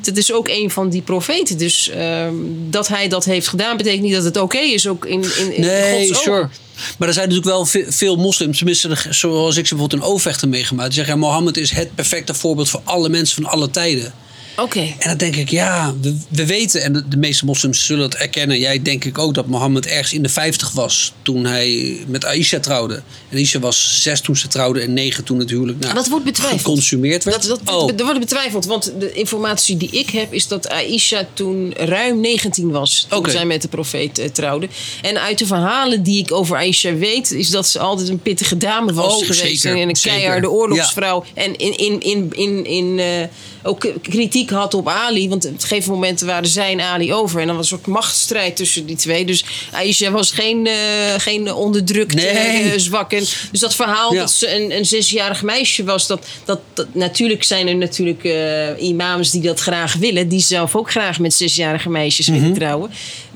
[0.02, 1.58] dat is ook een van die profeten.
[1.58, 2.34] Dus ehm,
[2.70, 4.88] dat hij dat heeft gedaan, betekent niet dat het oké is.
[4.88, 6.50] Ook in, in, in Nee, Gods sure.
[6.98, 10.50] Maar er zijn natuurlijk wel ve- veel moslims, tenminste zoals ik ze bijvoorbeeld in Overvechten
[10.50, 10.88] meegemaakt.
[10.88, 14.14] Die zeggen, ja, Mohammed is het perfecte voorbeeld voor alle mensen van alle tijden.
[14.62, 14.80] Oké.
[14.80, 18.16] En dan denk ik, ja, we, we weten, en de, de meeste moslims zullen het
[18.16, 18.60] erkennen.
[18.60, 22.60] Jij denk ik ook dat Mohammed ergens in de 50 was toen hij met Aisha
[22.60, 23.02] trouwde.
[23.30, 26.26] En Aisha was zes toen ze trouwde en negen toen het huwelijk nou, Dat wordt
[26.26, 26.62] betwijfeld.
[26.62, 27.48] geconsumeerd werd.
[27.48, 31.28] Dat, dat, oh, dat wordt betwijfeld, want de informatie die ik heb is dat Aisha
[31.34, 33.06] toen ruim 19 was.
[33.10, 34.68] Toen zij met de profeet eh, trouwde.
[35.02, 38.58] En uit de verhalen die ik over Aisha weet, is dat ze altijd een pittige
[38.58, 39.40] dame was Oh, geweest.
[39.62, 40.18] zeker, en een zeker.
[40.20, 41.24] keiharde oorlogsvrouw.
[41.34, 43.28] En in, in, in, in, in, eh,
[43.64, 45.30] ook kritiek had op Ali.
[45.30, 47.42] Want op een gegeven moment waren zij en Ali over.
[47.42, 49.26] En dan was er een soort machtsstrijd tussen die twee.
[49.26, 50.74] Dus Aisha was geen, eh,
[51.18, 52.72] geen onderdrukte, Nee.
[52.72, 53.14] eh, zwak.
[53.14, 54.20] En, dus dat verhaal Ja.
[54.20, 56.08] dat ze een, een zesjarig meisje was.
[56.08, 60.28] Dat, dat, dat, natuurlijk zijn er natuurlijk eh, imams die dat graag willen.
[60.30, 62.40] Die zelf ook graag met zesjarige meisjes Mhm.
[62.40, 62.92] willen trouwen.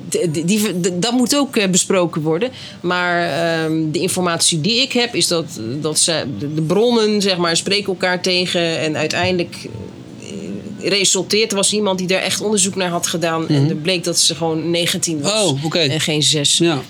[0.10, 2.50] D- die, dat moet ook besproken worden.
[2.82, 5.46] Maar ehm, de informatie die ik heb is dat,
[5.82, 8.80] dat ze, de, de bronnen zeg maar, spreken elkaar tegen.
[8.80, 9.56] En uiteindelijk
[10.84, 11.52] resulteert.
[11.52, 13.50] Er was iemand die daar echt onderzoek naar had gedaan.
[13.50, 15.32] En er bleek dat ze gewoon 19 was.
[15.52, 15.66] Mhm.
[15.66, 15.76] Oh.
[15.76, 16.58] En geen 6.
[16.58, 16.82] Ja.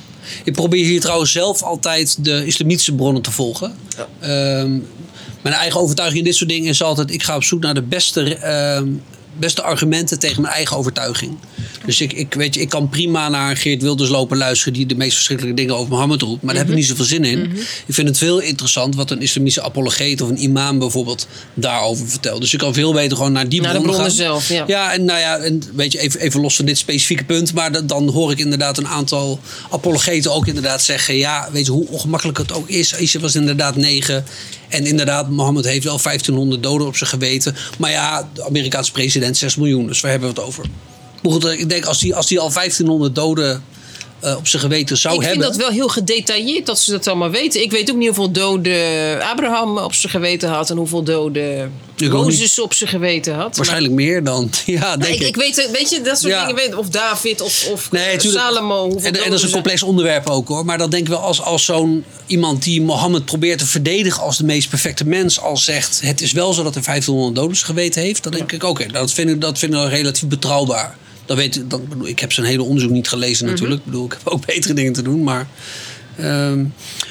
[0.44, 3.76] Ik probeer hier trouwens zelf altijd de islamitische bronnen te volgen.
[4.20, 4.80] Ehm,
[5.42, 7.14] mijn eigen overtuiging in dit soort dingen is altijd...
[7.14, 8.88] ik ga op zoek naar de beste, ehm,
[9.40, 11.38] beste argumenten tegen mijn eigen overtuiging.
[11.86, 14.74] Dus ik, ik, weet je, ik kan prima naar Geert Wilders lopen luisteren...
[14.74, 16.42] die de meest verschrikkelijke dingen over Mohammed roept.
[16.44, 17.40] Maar daar heb ik niet zoveel zin in.
[17.88, 20.22] Ik vind het veel interessant wat een islamitische apologeet...
[20.22, 22.42] of een imam bijvoorbeeld daarover vertelt.
[22.42, 24.12] Dus ik kan veel beter gewoon naar die Naar de bronnen gaan.
[24.12, 24.64] zelf, ja.
[24.68, 27.54] Ja, en nou ja, en weet je, even, even los van dit specifieke punt.
[27.54, 29.40] Maar dat- dan hoor ik inderdaad een aantal
[29.72, 31.16] apologeten ook inderdaad zeggen.
[31.18, 32.96] Ja, weet je, hoe ongemakkelijk het ook is.
[32.96, 34.24] Aisha was inderdaad negen.
[34.72, 37.56] En inderdaad, Mohammed heeft wel 1500 doden op zijn geweten.
[37.78, 39.88] Maar ja, de Amerikaanse president 6 miljoen.
[39.88, 40.66] Dus waar hebben we het over?
[41.60, 43.64] Ik denk als hij als die al 1500 doden
[44.22, 45.42] eh, op zijn geweten zou ik hebben.
[45.42, 47.62] vind dat wel heel gedetailleerd dat ze dat allemaal weten.
[47.62, 52.14] Ik weet ook niet hoeveel doden Abraham op zijn geweten had en hoeveel doden Ik
[52.14, 53.56] ook Mozes op zijn geweten had.
[53.58, 54.50] Waarschijnlijk meer dan.
[54.66, 55.28] Ja, Maar, denk ik, ik.
[55.28, 56.40] ik weet, weet je, dat soort Ja.
[56.46, 58.44] dingen weet Of David of, of Nee, tuurlijk.
[58.44, 58.90] Salomo.
[59.02, 60.66] En, en dat is een complex onderwerp ook hoor.
[60.66, 64.38] Maar dan denk ik wel als, als zo'n iemand die Mohammed probeert te verdedigen als
[64.38, 68.02] de meest perfecte mens, al zegt het is wel zo dat hij 1500 doden geweten
[68.02, 70.98] heeft, dan denk ik oké, dat vind ik dat vind ik relatief betrouwbaar.
[71.32, 73.54] Dat weet, ik- dat, bedoel, ik heb zijn hele onderzoek niet gelezen Mhm.
[73.54, 73.80] natuurlijk.
[73.80, 75.24] Ik bedoel, ik heb ook betere dingen te doen.
[75.24, 75.48] Maar
[76.18, 76.66] ehm,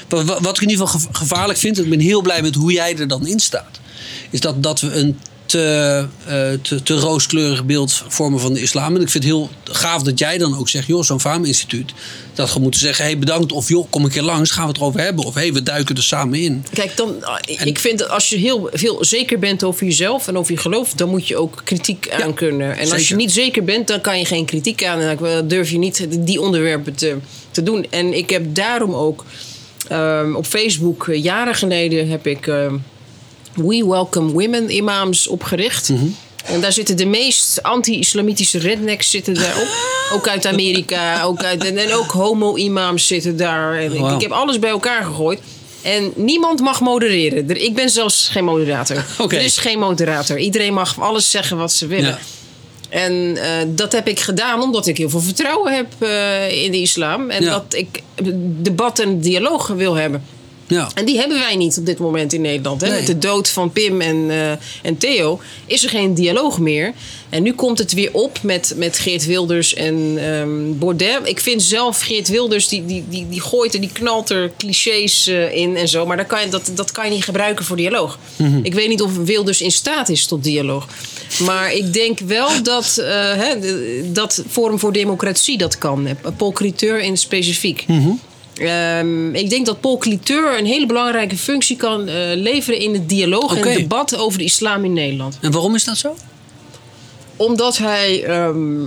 [0.08, 2.54] wat, wat- ik in ieder geval gev- gevaarlijk vind, en ik ben heel blij met
[2.54, 3.80] hoe jij er dan in staat,
[4.30, 5.18] is dat, dat we een
[5.50, 8.94] te, eh, te, te rooskleurig beeld vormen van de islam.
[8.96, 11.92] En ik vind het heel gaaf dat jij dan ook zegt, joh, zo'n FAM-instituut,
[12.34, 14.76] dat we moeten zeggen, hey, bedankt, of joh, kom een keer langs, gaan we het
[14.76, 15.24] erover hebben.
[15.24, 16.64] Of hey, we duiken er samen in.
[16.72, 20.38] Kijk, dan, ah, ik vind dat als je heel veel zeker bent over jezelf en
[20.38, 22.78] over je geloof, dan moet je ook kritiek aan kunnen.
[22.78, 25.00] En als je niet zeker bent, dan kan je geen kritiek aan.
[25.00, 27.16] En dan durf je niet die onderwerpen te,
[27.50, 27.86] te doen.
[27.90, 29.24] En ik heb daarom ook
[29.88, 32.74] ehm, op Facebook, eh, jaren geleden, heb ik ehm,
[33.54, 35.88] We Welcome Women imams opgericht.
[35.88, 36.04] Mhm.
[36.44, 39.68] En daar zitten de meest anti-islamitische rednecks zitten daarop.
[40.14, 41.22] ook uit Amerika.
[41.22, 43.74] Ook uit, en, en ook homo-imams zitten daar.
[43.78, 45.40] En ik, heb alles bij elkaar gegooid.
[45.82, 47.48] En niemand mag modereren.
[47.50, 49.04] Er- Ik ben zelfs geen moderator.
[49.28, 50.38] Er is geen moderator.
[50.38, 52.08] Iedereen mag alles zeggen wat ze willen.
[52.08, 52.18] Ja.
[52.88, 56.80] En eh, dat heb ik gedaan omdat ik heel veel vertrouwen heb eh, in de
[56.80, 57.30] islam.
[57.30, 57.50] En Ja.
[57.50, 58.02] dat ik
[58.62, 60.24] debat en dialoog wil hebben.
[60.70, 60.90] Ja.
[60.94, 62.80] En die hebben wij niet op dit moment in Nederland.
[62.80, 62.88] Hè?
[62.88, 62.96] Nee.
[62.96, 64.50] Met de dood van Pim en, eh,
[64.82, 66.92] en Theo is er geen dialoog meer.
[67.28, 70.18] En nu komt het weer op met, met Geert Wilders en
[70.78, 71.20] Baudet.
[71.24, 75.26] Ik vind zelf Geert Wilders, die, die, die, die gooit er, die knalt er clichés
[75.26, 76.06] eh, in en zo.
[76.06, 78.18] Maar dat kan, je, dat, dat kan je niet gebruiken voor dialoog.
[78.62, 80.86] Ik weet niet of Wilders in staat is tot dialoog.
[81.44, 83.54] Maar ik denk wel dat eh, hè,
[84.12, 86.08] dat Forum voor Democratie dat kan.
[86.36, 87.84] Paul Criteur in specifiek.
[88.60, 93.08] Ehm, ik denk dat Paul Cliteur een hele belangrijke functie kan eh, leveren in het
[93.08, 95.38] dialoog en het debat over de islam in Nederland.
[95.40, 96.16] En waarom is dat zo?
[97.36, 98.24] Omdat hij.
[98.24, 98.84] ehm,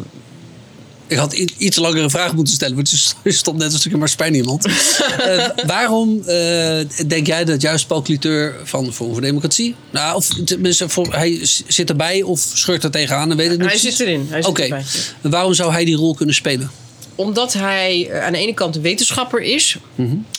[1.08, 2.90] Ik had iets langere vraag moeten stellen, want
[3.24, 4.66] je stond net een stukje maar spijn iemand.
[5.18, 9.76] Eh, waarom eh, denk jij dat juist Paul Cliteur van Forum voor Democratie...
[9.92, 13.70] Nou, of tenminste, voor, hij zit erbij of scheurt er tegenaan en weet het niet
[13.70, 13.98] hij precies?
[13.98, 14.30] zit erin.
[14.46, 14.84] Oké,
[15.22, 16.72] waarom zou hij die rol kunnen spelen?
[17.16, 19.78] Omdat hij eh, aan de ene kant een wetenschapper is.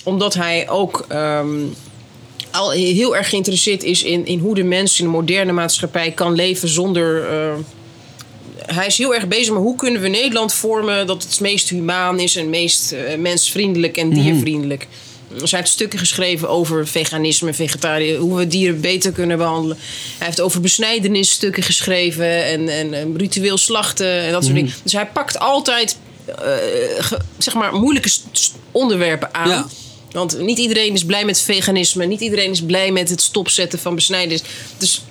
[0.03, 1.61] Omdat hij ook ehm,
[2.51, 6.35] al heel erg geïnteresseerd is in, in hoe de mens in de moderne maatschappij kan
[6.35, 7.29] leven zonder.
[7.29, 7.55] eh,
[8.67, 12.21] hij is heel erg bezig met hoe kunnen we Nederland vormen dat het meest humaan
[12.21, 14.87] is en meest eh, mensvriendelijk en diervriendelijk.
[15.39, 19.77] Dus hij heeft stukken geschreven over veganisme, vegetariër, hoe we dieren beter kunnen behandelen.
[20.19, 24.75] Hij heeft over besnijdenis stukken geschreven en, en, ritueel slachten en dat soort dingen.
[24.83, 25.97] Dus hij pakt altijd
[26.99, 28.11] ge- zeg maar moeilijke
[28.71, 29.49] onderwerpen aan.
[29.49, 29.67] Ja.
[30.13, 33.95] Want niet iedereen is blij met veganisme, niet iedereen is blij met het stopzetten van
[33.95, 34.43] besnijdenis.
[34.79, 35.03] Dus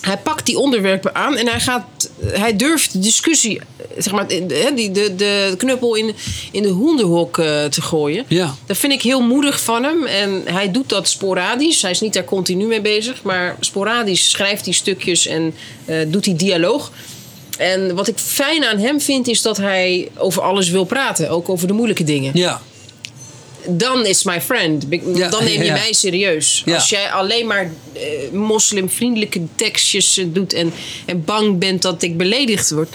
[0.00, 1.84] hij pakt die onderwerpen aan en hij, gaat,
[2.24, 3.64] hij durft de discussie, eh,
[3.98, 6.14] zeg maar, de, de, die- de, de knuppel in,
[6.52, 8.24] in de hoenderhok eh, te gooien.
[8.28, 8.54] Ja.
[8.66, 10.06] Dat vind ik heel moedig van hem.
[10.06, 11.82] En hij doet dat sporadisch.
[11.82, 13.22] Hij is niet daar continu mee bezig.
[13.22, 16.92] Maar sporadisch schrijft hij stukjes en eh, doet hij dialoog.
[17.60, 21.30] En wat ik fijn aan hem vind, is dat hij over alles wil praten.
[21.30, 22.30] Ook over de moeilijke dingen.
[22.34, 22.60] Ja,
[23.66, 24.86] Dan is my friend.
[25.14, 25.72] Ja, Dan neem je ja.
[25.72, 26.64] mij serieus.
[26.74, 28.02] Als jij alleen maar eh,
[28.32, 30.52] moslimvriendelijke tekstjes eh, doet...
[30.52, 30.72] En,
[31.06, 32.88] en bang bent dat ik beledigd word...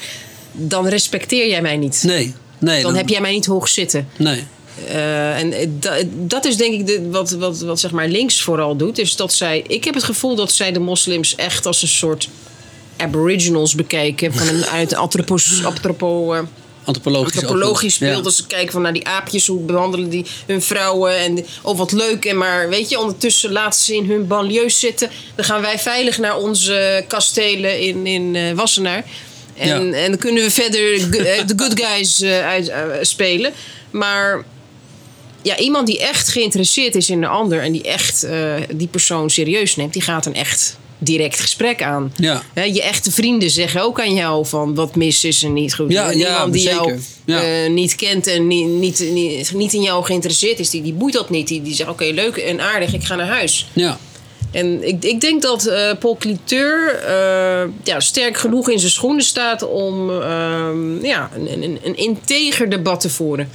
[0.51, 2.03] dan respecteer jij mij niet.
[2.05, 2.33] nee.
[2.59, 4.07] nee Dan heb jij mij niet hoog zitten.
[4.17, 4.43] Nee.
[4.87, 8.75] Eh, en da- dat is denk ik de, wat, wat, wat zeg maar links vooral
[8.75, 8.97] doet.
[8.97, 12.29] Is dat zij, ik heb het gevoel dat zij de moslims echt als een soort
[12.97, 14.33] aboriginals bekijken.
[14.33, 16.41] Van een, uit een antropos, antropo, eh,
[16.83, 17.35] Antropologisch.
[17.35, 18.25] antropologisch beeld.
[18.25, 21.17] Als ze kijken van naar die aapjes, hoe behandelen die hun vrouwen.
[21.17, 22.25] En oh, wat leuk.
[22.25, 25.09] En maar weet je, ondertussen laten ze in hun banlieue zitten.
[25.35, 29.03] Dan gaan wij veilig naar onze kastelen in, in eh, Wassenaar.
[29.57, 29.97] En, Ja.
[29.97, 32.71] en dan kunnen we verder go- eh, de good guys uit,
[33.01, 33.53] spelen.
[33.91, 34.43] Maar
[35.41, 38.27] ja, iemand die echt geïnteresseerd is in de ander en die echt
[38.75, 42.13] die persoon serieus neemt, die gaat een echt direct gesprek aan.
[42.15, 42.41] Ja.
[42.53, 45.91] Je echte vrienden zeggen ook aan jou van wat mis is en niet goed.
[45.91, 46.99] Ja, En ja, iemand die jou.
[47.25, 47.41] Ja.
[47.43, 51.13] eh, niet kent en niet, niet, niet, niet in jou geïnteresseerd is, die, die boeit
[51.13, 51.47] dat niet.
[51.47, 53.67] Die, die zegt oké, leuk en aardig, ik ga naar huis.
[53.73, 53.97] Ja.
[54.51, 59.23] En ik, ik denk dat eh, Paul Cliteur eh, ja, sterk genoeg in zijn schoenen
[59.23, 63.49] staat om ehm, ja, een, een, een integer debat te voeren.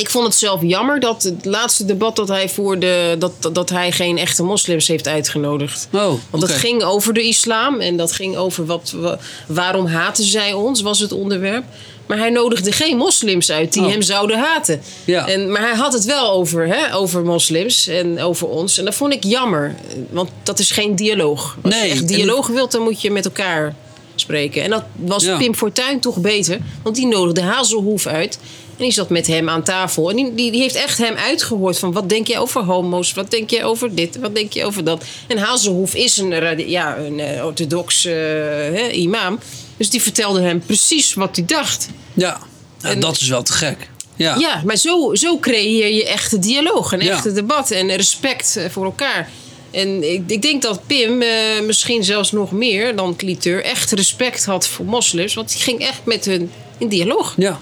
[0.00, 3.70] Ik vond het zelf jammer dat het laatste debat dat hij voerde, dat, dat, dat
[3.70, 5.88] hij geen echte moslims heeft uitgenodigd.
[5.92, 6.38] Oh, Want oké.
[6.46, 10.80] dat ging over de islam en dat ging over wat, wa- waarom haten zij ons,
[10.80, 11.64] was het onderwerp.
[12.06, 13.90] Maar hij nodigde geen moslims uit die Oh.
[13.90, 14.80] hem zouden haten.
[15.04, 15.28] Ja.
[15.28, 18.78] En, maar hij had het wel over, hè, over moslims en over ons.
[18.78, 19.74] En dat vond ik jammer,
[20.10, 21.56] want dat is geen dialoog.
[21.62, 23.74] Als Nee, je echt en- dialoog wilt, dan moet je met elkaar
[24.14, 24.62] spreken.
[24.62, 25.36] En dat was Ja.
[25.36, 28.38] Pim Fortuyn toch beter, want die nodigde Hazelhoef uit.
[28.80, 30.10] En die zat met hem aan tafel.
[30.10, 31.92] En die, die, die heeft echt hem uitgehoord van...
[31.92, 33.12] wat denk je over homo's?
[33.12, 34.18] Wat denk je over dit?
[34.18, 35.04] Wat denk je over dat?
[35.28, 39.38] En Hazelhoef is een, ja, een eh, orthodox eh, imam.
[39.76, 41.88] Dus die vertelde hem precies wat hij dacht.
[42.14, 42.40] Ja.
[42.80, 43.90] En- dat is wel te gek.
[44.16, 44.36] Ja.
[44.38, 46.90] Ja, maar zo, zo creëer je echte dialoog.
[46.90, 47.10] Ja.
[47.12, 49.28] echte debat en respect eh, voor elkaar.
[49.70, 51.22] En ik, ik denk dat Pim,
[51.66, 53.64] misschien zelfs nog meer dan Cliteur...
[53.64, 55.34] echt respect had voor moslims.
[55.34, 57.34] Want die ging echt met hun in dialoog.
[57.36, 57.60] Ja.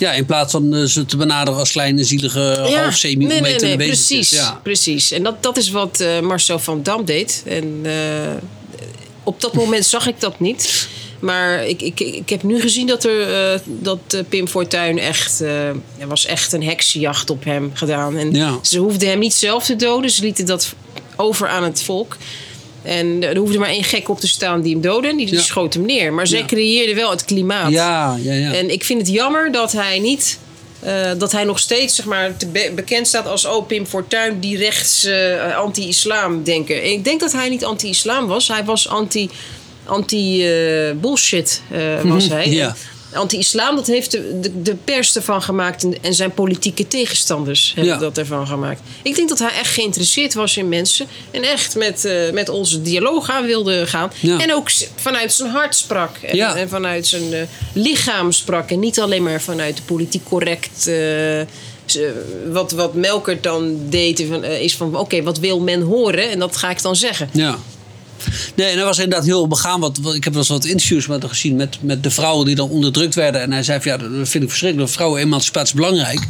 [0.00, 4.06] Ja, in plaats van eh, ze te benaderen als kleine, zielige, half semi-onwetende wezentjes.
[4.06, 4.60] precies, Ja.
[4.62, 5.10] precies.
[5.10, 7.42] En dat, dat is wat eh, Marcel van Dam deed.
[7.46, 7.92] En eh,
[9.24, 10.88] op dat moment zag ik dat niet.
[11.20, 15.40] Maar ik, ik, ik heb nu gezien dat, er, dat Pim Fortuyn echt...
[15.40, 18.16] er was echt een heksenjacht op hem gedaan.
[18.16, 18.58] En Ja.
[18.62, 20.10] ze hoefden hem niet zelf te doden.
[20.10, 20.74] Ze lieten dat
[21.16, 22.16] over aan het volk.
[22.82, 25.08] En er hoefde maar één gek op te staan die hem doodde.
[25.08, 25.40] En die, die Ja.
[25.42, 26.12] schoot hem neer.
[26.12, 27.70] Maar zij creëerden wel het klimaat.
[27.70, 28.52] Ja, ja, ja.
[28.52, 30.38] En ik vind het jammer dat hij niet.
[30.80, 34.56] eh, dat hij nog steeds zeg maar, be- bekend staat als oh, Pim Fortuyn, die
[34.56, 36.90] rechts eh, anti-islam denken.
[36.90, 38.48] Ik denk dat hij niet anti-islam was.
[38.48, 39.30] Hij was anti,
[39.84, 41.62] anti-bullshit
[42.02, 42.48] was hij.
[42.50, 42.76] Ja.
[43.12, 47.92] Anti-islam, dat heeft de, de, de pers ervan gemaakt en, en zijn politieke tegenstanders hebben
[47.94, 47.98] Ja.
[47.98, 48.80] dat ervan gemaakt.
[49.02, 52.82] Ik denk dat hij echt geïnteresseerd was in mensen en echt met, eh, met onze
[52.82, 54.12] dialoog aan wilde gaan.
[54.20, 54.38] Ja.
[54.40, 56.56] En ook vanuit zijn hart sprak en, Ja.
[56.56, 57.40] en vanuit zijn eh,
[57.72, 58.70] lichaam sprak.
[58.70, 60.86] En niet alleen maar vanuit de politiek correct.
[60.86, 61.42] eh,
[62.50, 64.20] wat, wat Melkert dan deed,
[64.60, 66.30] is van oké, wat wil men horen?
[66.30, 67.30] En dat ga ik dan zeggen.
[67.32, 67.58] Ja.
[68.54, 69.80] Nee, en hij was inderdaad heel begaan.
[69.80, 72.46] Wat, wat- ik heb wel eens wat interviews met hem gezien met, met de vrouwen
[72.46, 73.40] die dan onderdrukt werden.
[73.40, 74.90] En hij zei van ja, dat vind ik verschrikkelijk.
[74.90, 76.20] Vrouwenemancipatie belangrijk.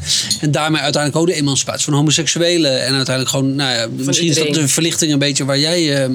[0.40, 2.84] En daarmee uiteindelijk ook de emancipatie van homoseksuelen.
[2.84, 6.12] En uiteindelijk gewoon, nou ja, misschien is dat de verlichting een beetje waar jij, ehm,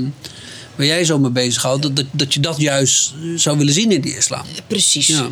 [0.76, 1.82] waar jij zo mee bezighoudt.
[1.82, 4.42] Dat, dat, dat je dat juist zou willen zien in die islam.
[4.68, 5.08] Precies.
[5.08, 5.28] Ja.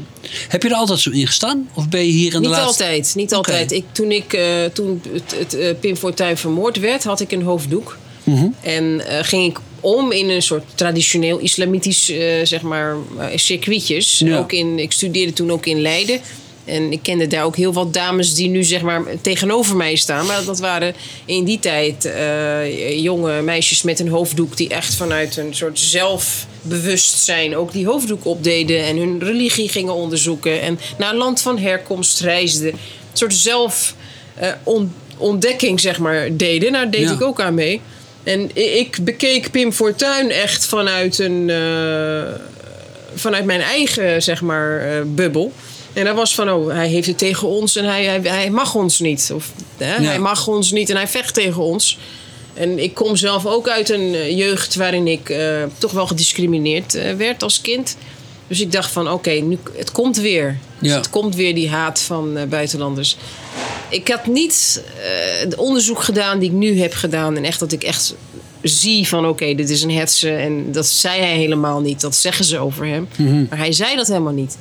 [0.48, 1.70] Heb je er altijd zo in gestaan?
[1.74, 2.84] Of ben je hier in de Niet laatste...
[2.84, 3.72] altijd, niet altijd.
[3.72, 7.42] Ik, toen ik, eh, toen het, het eh, Pim Fortuyn vermoord werd, had ik een
[7.44, 7.98] hoofddoek.
[8.24, 8.46] Mhm.
[8.62, 14.20] En eh, ging ik om in een soort traditioneel islamitisch, eh, zeg maar, eh, circuitjes.
[14.20, 14.38] Ja.
[14.38, 16.20] Ook in, ik studeerde toen ook in Leiden.
[16.66, 20.26] En ik kende daar ook heel wat dames die nu zeg maar tegenover mij staan.
[20.26, 20.94] Maar dat waren
[21.26, 24.58] in die tijd eh, jonge meisjes met een hoofddoek...
[24.58, 28.84] die echt vanuit een soort zelfbewustzijn ook die hoofddoek opdeden...
[28.84, 32.72] en hun religie gingen onderzoeken en naar land van herkomst reisden.
[32.72, 32.78] Een
[33.14, 33.96] soort zelf
[34.36, 36.72] eh, on- ontdekking zeg maar deden.
[36.72, 37.12] Daar deed Ja.
[37.14, 37.82] ik ook aan mee.
[38.24, 41.50] En ik bekeek Pim Fortuyn echt vanuit een...
[41.50, 42.34] eh,
[43.16, 45.52] vanuit mijn eigen, zeg maar, eh, bubbel.
[45.94, 48.76] En dat was van, oh, hij heeft het tegen ons en hij, hij, hij mag
[48.76, 49.32] ons niet.
[49.34, 50.02] Of hè, Ja.
[50.02, 51.98] hij mag ons niet en hij vecht tegen ons.
[52.54, 55.34] En ik kom zelf ook uit een eh, jeugd waarin ik
[55.78, 57.98] toch wel gediscrimineerd werd als kind.
[58.48, 60.58] Dus ik dacht van, oké, nu het komt weer.
[60.80, 60.96] Dus Ja.
[60.98, 63.18] het komt weer die haat van eh, buitenlanders.
[63.90, 67.38] Ik had niet eh, het onderzoek gedaan die ik nu heb gedaan.
[67.38, 68.16] En echt dat ik echt
[68.62, 70.30] zie van oké, dit is een hetze.
[70.32, 72.02] En dat zei hij helemaal niet.
[72.02, 73.08] Dat zeggen ze over hem.
[73.18, 73.46] Mhm.
[73.50, 74.58] Maar hij zei dat helemaal niet.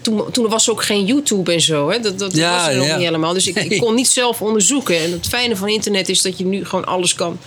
[0.00, 1.90] Toen, toen was ook geen YouTube en zo.
[1.90, 2.00] Hè?
[2.00, 2.96] Dat, dat Ja, was er nog ja.
[2.96, 3.32] niet helemaal.
[3.32, 4.98] Dus ik, ik kon niet zelf onderzoeken.
[4.98, 7.38] En het fijne van internet is dat je nu gewoon alles kan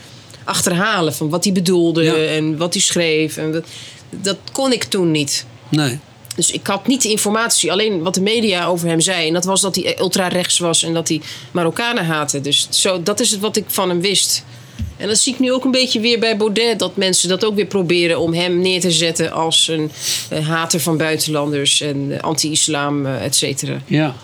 [0.44, 1.14] achterhalen.
[1.14, 3.38] Van wat hij bedoelde en wat hij schreef.
[3.38, 3.66] En dat,
[4.10, 5.46] dat kon ik toen niet.
[5.70, 6.00] Nee.
[6.36, 9.28] Dus ik had niet de informatie, alleen wat de media over hem zei.
[9.28, 12.42] En dat was dat hij ultra-rechts was en dat hij Marokkanen haatte.
[12.42, 14.44] Dus zo, dat is het wat ik van hem wist.
[14.98, 16.80] En dat zie ik nu ook een beetje weer bij Baudet.
[16.80, 19.92] Dat mensen dat ook weer proberen om hem neer te zetten als een
[20.30, 23.82] eh, hater van buitenlanders en anti-islam, eh, et cetera.
[23.86, 24.16] Ja.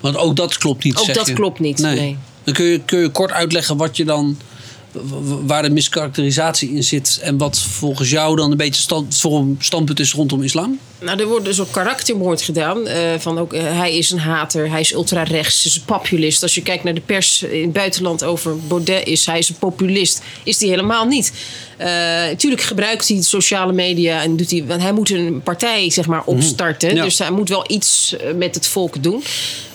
[0.00, 1.32] Want ook dat klopt niet, Ook dat je.
[1.32, 2.16] klopt niet, nee.
[2.44, 4.38] Dan kun je, kun je kort uitleggen wat je dan...
[5.44, 7.18] waar de miskarakterisatie in zit...
[7.22, 10.78] en wat volgens jou dan een beetje stand, voor standpunt is rondom islam?
[11.00, 12.86] Nou, er wordt dus ook karaktermoord gedaan.
[12.86, 16.42] eh, van ook, eh, hij is een hater, hij is ultra-rechts, is een populist.
[16.42, 19.58] Als je kijkt naar de pers in het buitenland over Baudet is, hij is een
[19.58, 20.22] populist.
[20.42, 21.32] Is hij helemaal niet.
[21.80, 26.06] Eh tuurlijk gebruikt hij sociale media en doet hij, want hij moet een partij zeg
[26.06, 26.94] maar opstarten.
[26.94, 27.04] Ja.
[27.04, 29.22] Dus hij moet wel iets eh, met het volk doen.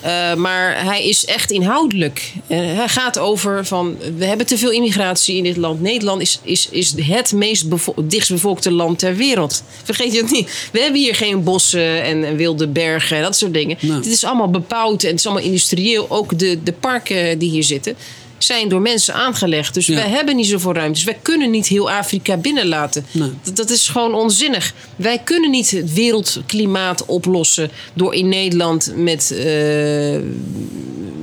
[0.01, 2.33] Eh, maar hij is echt inhoudelijk.
[2.47, 5.81] Hij gaat over van we hebben te veel immigratie in dit land.
[5.81, 9.63] Nederland is, is, is het meest bevo dichtstbevolkte land ter wereld.
[9.83, 10.69] Vergeet je het niet.
[10.71, 13.77] We hebben hier geen bossen en, wilde bergen en dat soort dingen.
[13.79, 13.99] Nee.
[13.99, 16.05] Dit is allemaal bebouwd en het is allemaal industrieel.
[16.09, 17.95] Ook de, de parken die hier zitten
[18.37, 19.73] zijn door mensen aangelegd.
[19.73, 19.95] Dus Ja.
[19.95, 20.93] wij hebben niet zoveel ruimte.
[20.93, 23.05] Dus wij kunnen niet heel Afrika binnenlaten.
[23.11, 23.29] Nee.
[23.43, 24.73] Dat, dat is gewoon onzinnig.
[24.95, 30.17] Wij kunnen niet het wereldklimaat oplossen door in Nederland met, eh,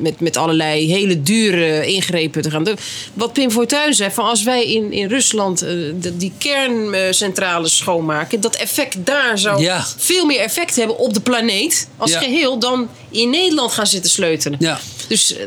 [0.01, 2.77] met, met allerlei hele dure ingrepen te gaan doen.
[3.15, 5.69] Wat Pim Fortuyn zei, van als wij in, in Rusland eh,
[6.01, 9.87] de- die kerncentrales schoonmaken, dat effect daar zou Ja.
[9.97, 12.19] veel meer effect hebben op de planeet als Ja.
[12.19, 14.59] geheel dan in Nederland gaan zitten sleutelen.
[14.63, 14.81] Ja.
[15.09, 15.45] Dus eh,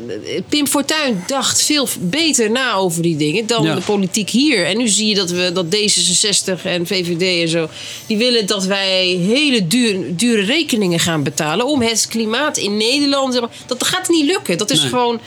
[0.50, 3.76] Pim Fortuyn dacht veel beter na over die dingen dan Ja.
[3.76, 4.66] de politiek hier.
[4.66, 7.70] En nu zie je dat we dat D66 en VVD en zo,
[8.08, 13.40] die willen dat wij hele duur, dure rekeningen gaan betalen om het klimaat in Nederland.
[13.68, 14.58] Dat gaat niet lukken.
[14.58, 14.90] Dat is Nee.
[14.90, 15.20] gewoon.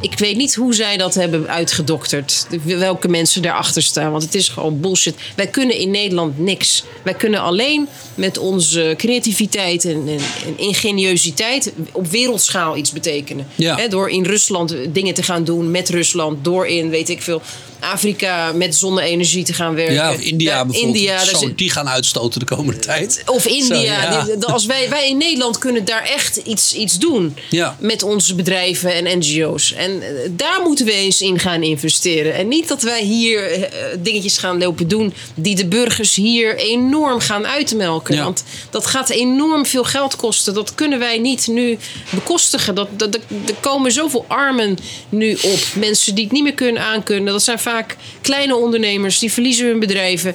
[0.00, 2.46] Ik weet niet hoe zij dat hebben uitgedokterd.
[2.64, 4.10] Welke mensen daarachter staan.
[4.10, 5.14] Want het is gewoon bullshit.
[5.36, 6.84] Wij kunnen in Nederland niks.
[7.02, 13.46] Wij kunnen alleen met onze creativiteit en, en, en ingeniositeit op wereldschaal iets betekenen.
[13.54, 13.88] Ja.
[13.88, 16.44] Door in Rusland dingen te gaan doen met Rusland.
[16.44, 17.42] Door in, weet ik veel,
[17.78, 19.94] Afrika met zonne-energie te gaan werken.
[19.94, 20.96] Ja, of India Ja, bijvoorbeeld.
[20.96, 23.22] India, Zo, die gaan uitstoten de komende tijd.
[23.26, 23.66] of India.
[23.74, 24.24] Zo, ja.
[24.24, 27.36] Die- Als wij, wij in Nederland kunnen daar echt iets, iets doen.
[27.50, 27.76] Ja.
[27.80, 29.72] Met onze bedrijven en NGO's.
[29.72, 32.34] En eh, daar moeten we eens in gaan investeren.
[32.34, 33.68] En niet dat wij hier eh,
[33.98, 35.14] dingetjes gaan lopen doen.
[35.34, 38.18] die de burgers hier enorm gaan uitmelken.
[38.24, 40.54] Want dat gaat enorm veel geld kosten.
[40.54, 41.78] Dat kunnen wij niet nu
[42.10, 42.74] bekostigen.
[42.74, 44.76] Dat, dat, dat- er komen zoveel armen
[45.08, 45.58] nu op.
[45.74, 47.32] Mensen die het niet meer kunnen aankunnen.
[47.32, 50.34] Dat zijn vaak kleine ondernemers die verliezen hun bedrijven.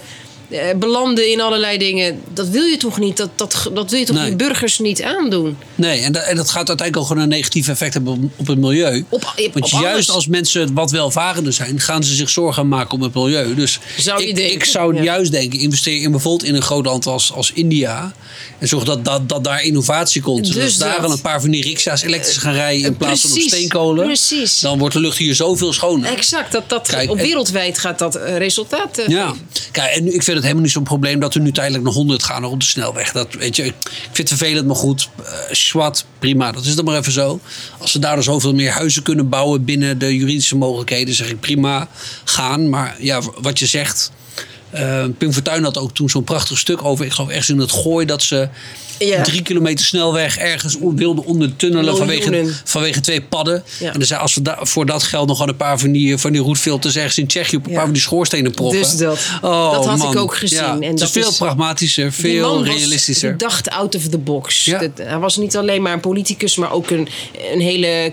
[0.50, 2.22] Eh, belanden in allerlei dingen.
[2.34, 3.18] Dat wil je toch niet?
[3.18, 4.30] Dat, dat, dat wil je toch Nee.
[4.30, 5.58] je burgers niet aandoen?
[5.76, 8.58] Nee, en dat, en dat gaat uiteindelijk ook gewoon een negatief effect hebben op, het
[8.58, 9.06] milieu.
[9.10, 13.02] Op- op Want juist als mensen wat welvarender zijn, gaan ze zich zorgen maken om
[13.02, 13.56] het milieu.
[13.56, 15.02] Dus Zou ik, zou ja.
[15.04, 18.14] juist denken, investeer in bijvoorbeeld in een groot land als, als India.
[18.60, 20.45] En zorg dat, dat, dat daar innovatie komt.
[20.45, 23.22] Dus, Dus als daar al een paar van die riksja's elektrisch gaan rijden in plaats
[23.22, 24.06] van op steenkolen.
[24.06, 24.60] precies.
[24.60, 26.12] Dan wordt de lucht hier zoveel schoner.
[26.12, 29.34] Exact, dat, dat, Kijk, op wereldwijd gaat dat eh, resultaat eh, Ja,
[29.72, 32.23] kijk, en ik vind het helemaal niet zo'n probleem dat we nu tijdelijk naar 100
[32.23, 33.11] gaan op de snelweg.
[33.11, 33.75] Dat, weet je, ik
[34.11, 35.09] vind het vervelend, maar goed.
[35.19, 37.39] Uh, zwart, prima, dat is dan maar even zo.
[37.77, 41.87] Als ze daardoor zoveel meer huizen kunnen bouwen binnen de juridische mogelijkheden, zeg ik prima,
[42.23, 42.69] gaan.
[42.69, 44.11] Maar ja, wat je zegt,
[44.69, 47.71] eh, Pim Fortuyn had ook toen zo'n prachtig stuk over, ik geloof ergens in het
[47.71, 48.49] gooi, dat ze
[49.00, 49.24] Ja.
[49.24, 53.64] drie kilometer snelweg ergens wilden ondertunnelen vanwege, vanwege twee padden.
[53.80, 53.88] Ja.
[53.88, 56.18] En dan zei als we da- voor dat geld nog gewoon een paar van die,
[56.18, 57.76] van die roetfilters ergens in Tsjechië op een Ja.
[57.76, 58.80] paar van die schoorstenen proppen.
[58.80, 59.20] Dus dat.
[59.41, 60.60] Oh, Dat had ik ook gezien.
[60.60, 63.30] En het is dat veel is- pragmatischer, veel was- realistischer.
[63.30, 64.66] die dacht out of the box.
[64.66, 67.08] Dat- hij was niet alleen maar een politicus, maar ook een,
[67.54, 68.12] een hele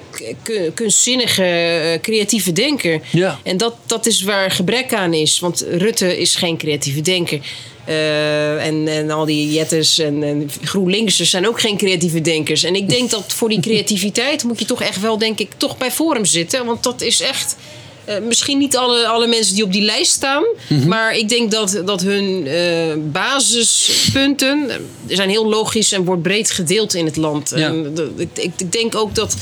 [0.75, 3.01] kunstzinnige, eh, creatieve denker.
[3.43, 5.39] En dat, dat is waar gebrek aan is.
[5.39, 7.41] Want Rutte is geen creatieve denker.
[7.87, 12.63] Eh, en, en al die jetters en, en GroenLinksers zijn ook geen creatieve denkers.
[12.65, 15.79] En ik denk dat voor die creativiteit moet je toch echt wel, denk ik, toch
[15.79, 16.65] bij Forum zitten.
[16.67, 17.57] Want dat is echt...
[18.05, 20.45] eh, misschien niet alle, alle mensen die op die lijst staan.
[20.69, 20.89] Mhm.
[20.89, 24.71] Maar ik denk dat, dat hun eh, basispunten
[25.07, 27.53] zijn heel logisch en wordt breed gedeeld in het land.
[27.57, 27.69] Ja.
[27.69, 29.37] En ik, ik denk ook dat,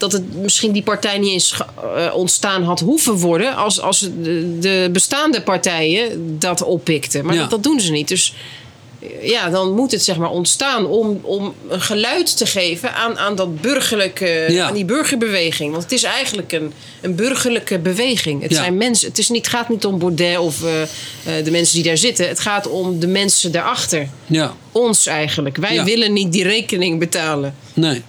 [0.00, 1.54] dat het misschien die partij niet eens
[1.96, 3.56] eh, ontstaan had hoeven worden.
[3.56, 7.24] Als, als de, de bestaande partijen dat oppikten.
[7.24, 7.40] Maar Ja.
[7.40, 8.08] dat, dat doen ze niet.
[8.08, 8.34] Dus
[9.22, 13.34] ja, dan moet het zeg maar ontstaan om, om een geluid te geven aan, aan
[13.36, 14.66] dat burgerlijke, Ja.
[14.66, 15.70] aan die burgerbeweging.
[15.70, 18.42] Want het is eigenlijk een, een burgerlijke beweging.
[18.42, 18.56] Het Ja.
[18.56, 19.08] zijn mensen.
[19.08, 20.88] Het is niet, gaat niet om Baudet of eh, eh,
[21.44, 22.28] de mensen die daar zitten.
[22.28, 24.08] Het gaat om de mensen daarachter.
[24.26, 25.56] Ja, Ons eigenlijk.
[25.56, 25.84] Wij Ja.
[25.84, 27.54] willen niet die rekening betalen.
[27.74, 28.02] nee.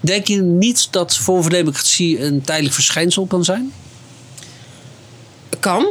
[0.00, 3.72] Denk je niet dat voor Democratie een tijdelijk verschijnsel kan zijn?
[5.60, 5.86] Kan.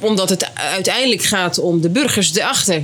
[0.00, 2.82] Omdat het uiteindelijk gaat om de burgers erachter.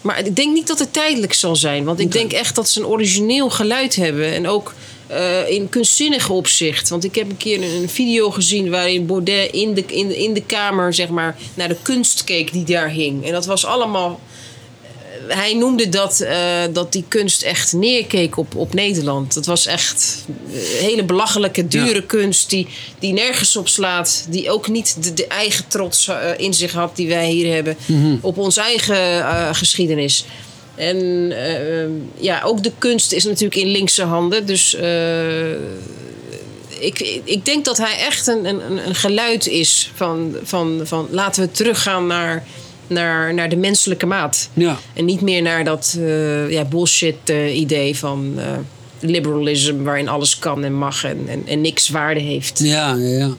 [0.00, 1.84] Maar ik denk niet dat het tijdelijk zal zijn.
[1.84, 4.32] Want ik denk echt dat ze een origineel geluid hebben.
[4.32, 4.74] En ook
[5.06, 6.88] eh, in kunstzinnig opzicht.
[6.88, 10.34] Want ik heb een keer een, een video gezien waarin Baudet in de, in, in
[10.34, 13.26] de kamer zeg maar, naar de kunst keek die daar hing.
[13.26, 14.20] En dat was allemaal.
[15.28, 19.34] Hij noemde dat, eh, dat die kunst echt neerkeek op, op Nederland.
[19.34, 22.02] Dat was echt eh, hele belachelijke, dure Ja.
[22.06, 22.66] kunst die,
[22.98, 24.26] die nergens op slaat.
[24.28, 27.76] Die ook niet de, de eigen trots eh, in zich had die wij hier hebben.
[28.20, 30.24] Op onze eigen geschiedenis.
[30.74, 31.32] En
[32.18, 34.46] ja, ook de kunst is natuurlijk in linkse handen.
[34.46, 34.76] Dus
[36.78, 41.42] ik, ik denk dat hij echt een, een, een geluid is van, van, van laten
[41.42, 42.44] we teruggaan naar,
[42.86, 44.48] naar, naar de menselijke maat.
[44.52, 44.78] Ja.
[44.92, 48.44] En niet meer naar dat eh, ja, bullshit eh, idee van eh
[49.00, 52.58] liberalism waarin alles kan en mag en, en, en niks waarde heeft.
[52.62, 53.30] Ja, ja, ja.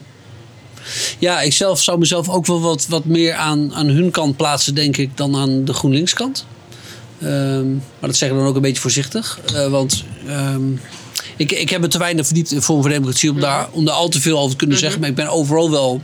[1.18, 4.74] Ja, ik zelf zou mezelf ook wel wat, wat meer aan, aan hun kant plaatsen,
[4.74, 6.46] denk ik, dan aan de GroenLinks-kant.
[7.20, 9.40] Ehm, maar dat zeg ik dan ook een beetje voorzichtig.
[9.70, 10.72] Want ehm,
[11.36, 13.94] ik, ik heb me te weinig verdiept in Forum voor Democratie om, daar, om daar
[13.94, 15.00] al te veel over te kunnen zeggen.
[15.00, 16.02] Maar ik ben overal wel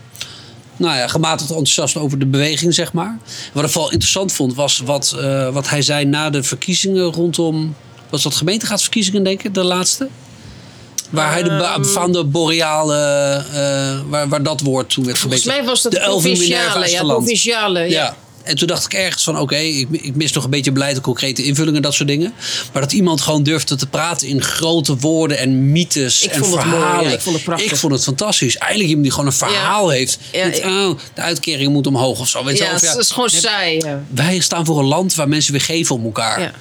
[0.77, 3.18] nou ja, gematigd enthousiast over de beweging, zeg maar.
[3.53, 7.75] Wat ik vooral interessant vond, was wat, eh, wat hij zei na de verkiezingen rondom...
[8.11, 10.09] Was dat gemeenteraadsverkiezingen, denk ik, de laatste?
[11.11, 12.97] Waar hij de ba- van de boreale,
[13.53, 15.62] eh, waar, waar dat woord toen werd Volgens gebeten.
[15.62, 17.81] mij was dat de Ja, provinciale.
[17.81, 17.89] Ja.
[17.89, 18.16] Ja.
[18.45, 21.03] En toen dacht ik ergens van, oké, ik, ik mis nog een beetje beleid en
[21.03, 22.34] concrete invullingen, dat soort dingen.
[22.72, 26.55] Maar dat iemand gewoon durfde te praten in grote woorden en mythes Ik en vond
[26.57, 27.09] het mooi, verhalen.
[27.09, 27.70] ja, ik vond het prachtig.
[27.70, 28.57] Ik vond het fantastisch.
[28.57, 30.18] Eigenlijk iemand die gewoon een verhaal heeft.
[30.32, 32.45] Ja, ik- oh, de uitkering moet omhoog of zo.
[32.45, 33.80] Weet Ja, het is gewoon saai.
[34.09, 36.55] Wij staan voor een land waar mensen weer geven om elkaar.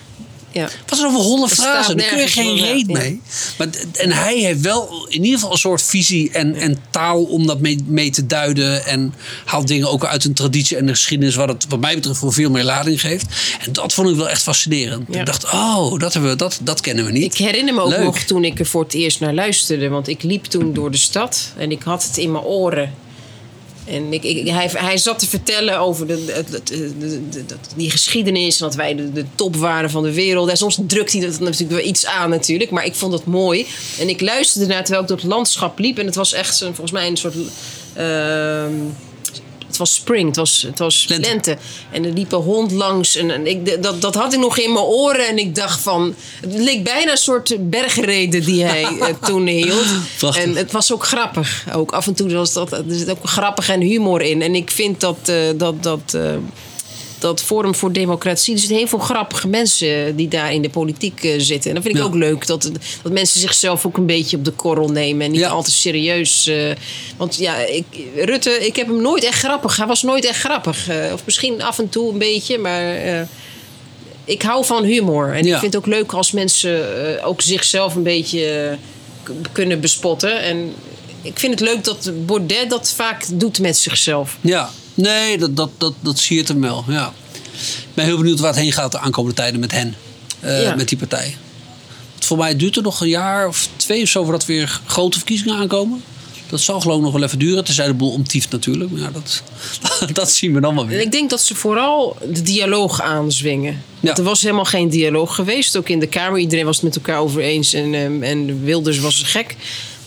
[0.53, 0.69] Ja.
[0.87, 1.97] Wat is over holle frazen?
[1.97, 2.97] Daar kun je geen reet Ja.
[2.97, 3.21] mee.
[3.57, 7.47] Maar, en hij heeft wel in ieder geval een soort visie en, en taal om
[7.47, 8.85] dat mee, mee te duiden.
[8.85, 9.13] En
[9.45, 12.33] haalt dingen ook uit een traditie en de geschiedenis, wat het wat mij betreft voor
[12.33, 13.25] veel meer lading geeft.
[13.65, 15.05] En dat vond ik wel echt fascinerend.
[15.09, 15.19] Ja.
[15.19, 17.33] Ik dacht, oh, dat, hebben we, dat, dat kennen we niet.
[17.33, 18.03] Ik herinner me ook Leuk.
[18.03, 19.89] nog toen ik er voor het eerst naar luisterde.
[19.89, 22.93] Want ik liep toen door de stad en ik had het in mijn oren.
[23.91, 28.57] En ik, hij, hij zat te vertellen over de, de, de- die geschiedenis.
[28.57, 30.49] Dat wij de, top waren van de wereld.
[30.49, 32.69] En soms drukt hij dat natuurlijk wel iets aan natuurlijk.
[32.71, 33.65] Maar ik vond het mooi.
[33.99, 35.97] En ik luisterde naar terwijl ik door het landschap liep.
[35.97, 37.35] En het was echt zo'n, volgens mij een soort...
[37.93, 38.73] ehm,
[39.71, 41.27] het was spring, het was, het was Lente.
[41.29, 41.57] lente.
[41.91, 43.15] En er liep een hond langs.
[43.15, 45.27] En, en ik, dat, dat had ik nog in mijn oren.
[45.27, 46.15] En ik dacht van...
[46.41, 49.85] Het leek bijna een soort bergreden die hij eh, toen hield.
[50.17, 50.43] Prachtig.
[50.43, 51.65] En het was ook grappig.
[51.73, 54.41] Ook af en toe was dat, er zit ook grappig en humor in.
[54.41, 55.17] En ik vind dat...
[55.25, 56.21] eh, dat, dat eh,
[57.21, 58.53] dat Forum voor Democratie.
[58.53, 61.69] Er zitten heel veel grappige mensen die daar in de politiek eh, zitten.
[61.69, 62.07] En dat vind ik Ja.
[62.07, 62.47] ook leuk.
[62.47, 62.71] Dat,
[63.03, 65.25] dat mensen zichzelf ook een beetje op de korrel nemen.
[65.25, 65.49] En niet Ja.
[65.49, 66.47] al te serieus.
[66.47, 66.71] eh,
[67.17, 69.77] want ja, ik, Rutte, ik heb hem nooit echt grappig.
[69.77, 70.87] Hij was nooit echt grappig.
[70.89, 73.27] Eh, of misschien af en toe een beetje, maar.
[74.25, 75.33] ik hou van humor.
[75.33, 75.53] En Ja.
[75.53, 78.77] ik vind het ook leuk als mensen ook zichzelf een beetje
[79.51, 80.41] kunnen bespotten.
[80.41, 80.73] En
[81.21, 84.37] ik vind het leuk dat Baudet dat vaak doet met zichzelf.
[84.41, 86.83] Ja, nee, dat, dat, dat, dat siert hem wel.
[86.87, 87.13] Ja.
[87.61, 89.95] Ik ben heel benieuwd waar het heen gaat de aankomende tijden met hen.
[90.39, 90.75] eh, Ja.
[90.75, 91.35] Met die partij.
[92.11, 95.17] Want voor mij duurt het nog een jaar of twee of zo voordat weer grote
[95.17, 96.03] verkiezingen aankomen.
[96.49, 97.63] Dat zal geloof ik nog wel even duren.
[97.63, 98.91] Tenzij de boel omtieft natuurlijk.
[98.91, 99.43] Maar ja, dat,
[100.13, 101.01] dat zien we dan wel weer.
[101.01, 103.83] ik denk dat ze vooral de dialoog aanzwingen.
[104.01, 105.77] Er was helemaal geen dialoog geweest.
[105.77, 106.39] Ook in de Kamer.
[106.39, 107.73] Iedereen was het met elkaar over eens.
[107.73, 109.55] En, ehm, en Wilders was gek.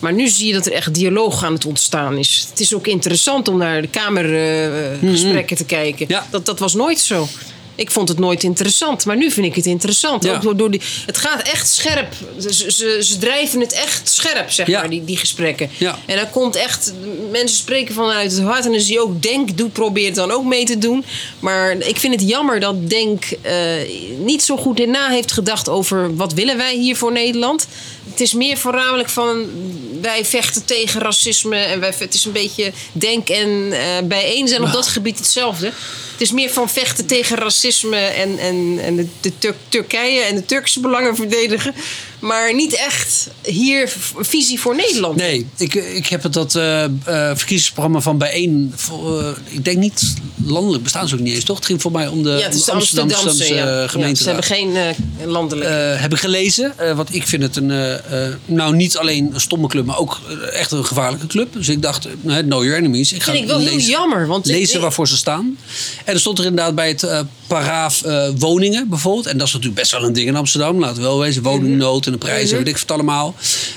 [0.05, 2.47] Maar nu zie je dat er echt dialoog aan het ontstaan is.
[2.49, 6.05] Het is ook interessant om naar de Kamergesprekken te kijken.
[6.09, 6.27] Ja.
[6.31, 7.27] Dat, dat was nooit zo.
[7.75, 10.23] Ik vond het nooit interessant, maar nu vind ik het interessant.
[10.23, 10.35] Ja.
[10.35, 12.13] Ook door, door die, het gaat echt scherp.
[12.39, 14.79] Ze, ze, ze drijven het echt scherp, zeg Ja.
[14.79, 15.69] maar, die, die gesprekken.
[15.77, 15.99] Ja.
[16.05, 16.93] En dan komt echt,
[17.31, 18.65] mensen spreken vanuit het hart.
[18.65, 21.05] En dan zie je ook Denk, doet, probeert dan ook mee te doen.
[21.39, 23.55] Maar ik vind het jammer dat Denk eh,
[24.17, 27.67] niet zo goed na heeft gedacht over wat willen wij hier voor Nederland.
[28.15, 29.45] Het is meer voornamelijk van
[30.01, 31.57] wij vechten tegen racisme.
[31.57, 35.71] En wij, het is een beetje Denk en eh, bijeen zijn op dat gebied hetzelfde.
[36.11, 40.35] Het is meer van vechten tegen racisme en, en, en de, de Tur- Turkije en
[40.35, 41.73] de Turkse belangen verdedigen.
[42.19, 45.15] Maar niet echt hier visie voor Nederland.
[45.15, 48.73] Nee, ik, ik heb het dat eh, eh, verkiezingsprogramma van bijeen.
[49.49, 50.13] ik denk niet
[50.45, 51.55] landelijk bestaan ze ook niet eens, toch?
[51.55, 53.81] Het ging voor mij om de, Ja, het is de Amsterdamse, Amsterdamse ja.
[53.81, 54.21] Ja, gemeente.
[54.23, 54.77] ze hebben geen
[55.25, 55.99] landelijk.
[56.01, 56.73] Heb ik gelezen.
[56.95, 57.69] Want ik vind het een,
[58.45, 61.53] nou niet alleen een stomme club, maar ook eh, echt een gevaarlijke club.
[61.53, 63.13] Dus ik dacht, eh, know your enemies.
[63.13, 65.57] Ik ga vind ik wel heel lezen, jammer, want- lezen waarvoor ze staan.
[66.05, 69.25] En er stond er inderdaad bij het eh, eh, woningen bijvoorbeeld.
[69.25, 70.79] En dat is natuurlijk best wel een ding in Amsterdam.
[70.79, 71.43] Laten we wel wezen.
[71.43, 73.35] Woningnood en de prijzen, weet ik het allemaal.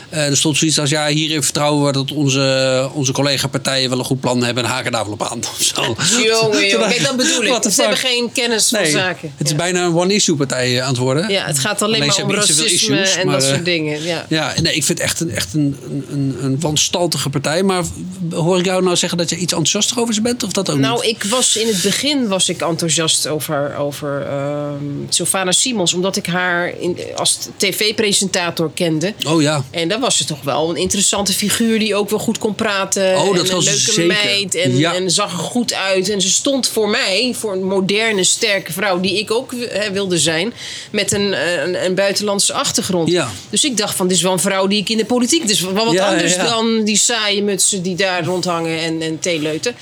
[0.09, 4.05] Eh, er stond zoiets als, ja, hierin vertrouwen we dat onze, onze collega-partijen wel een
[4.05, 4.64] goed plan hebben.
[4.64, 5.39] En haken daar wel op aan.
[5.59, 5.83] Of zo.
[6.22, 6.89] Jongen, jongen.
[6.89, 7.72] Kijk, dat bedoel ik.
[7.72, 9.33] Ze hebben geen kennis van zaken.
[9.37, 9.57] het is ja.
[9.57, 11.31] bijna een one-issue-partij aan het worden.
[11.31, 14.03] ja, het gaat alleen, Alleen maar om racisme issues, en maar, dat eh, soort dingen.
[14.03, 14.18] Ja.
[14.29, 15.77] Ja, nee, ik vind het echt een, echt een,
[16.11, 17.62] een, een wanstaltige partij.
[17.62, 17.83] Maar
[18.31, 20.43] hoor ik jou nou zeggen dat je iets enthousiaster over ze bent?
[20.43, 21.11] Of dat ook Nou, niet?
[21.16, 24.77] ik was in het begin was ik enthousiast over, over ehm
[25.09, 29.14] Sylvana Simons, omdat ik haar in, als tv-presentator kende.
[29.27, 29.64] Oh ja.
[29.71, 33.16] En dan was ze toch wel een interessante figuur die ook wel goed kon praten.
[33.19, 34.07] Oh, dat en was een leuke zeker.
[34.07, 34.55] meid.
[34.55, 34.95] En, Ja.
[34.95, 36.09] en zag er goed uit.
[36.09, 40.19] En ze stond voor mij, voor een moderne, sterke vrouw, die ik ook hè, wilde
[40.19, 40.53] zijn,
[40.91, 43.09] met een, een, een buitenlandse achtergrond.
[43.11, 43.31] Ja.
[43.51, 45.46] Dus ik dacht van, dit is wel een vrouw die ik in de politiek.
[45.46, 49.18] Dus wel wat Ja, anders ja, dan die saaie mutsen die daar rondhangen en, en
[49.18, 49.74] theeleuten.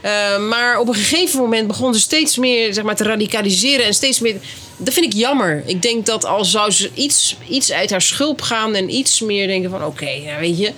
[0.00, 3.94] Eh, maar op een gegeven moment begon ze steeds meer zeg maar, te radicaliseren en
[3.94, 4.36] steeds meer.
[4.76, 5.62] Dat vind ik jammer.
[5.66, 9.46] Ik denk dat al zou ze iets, iets uit haar schulp gaan en iets meer
[9.46, 10.72] denken van oké, ja, weet je.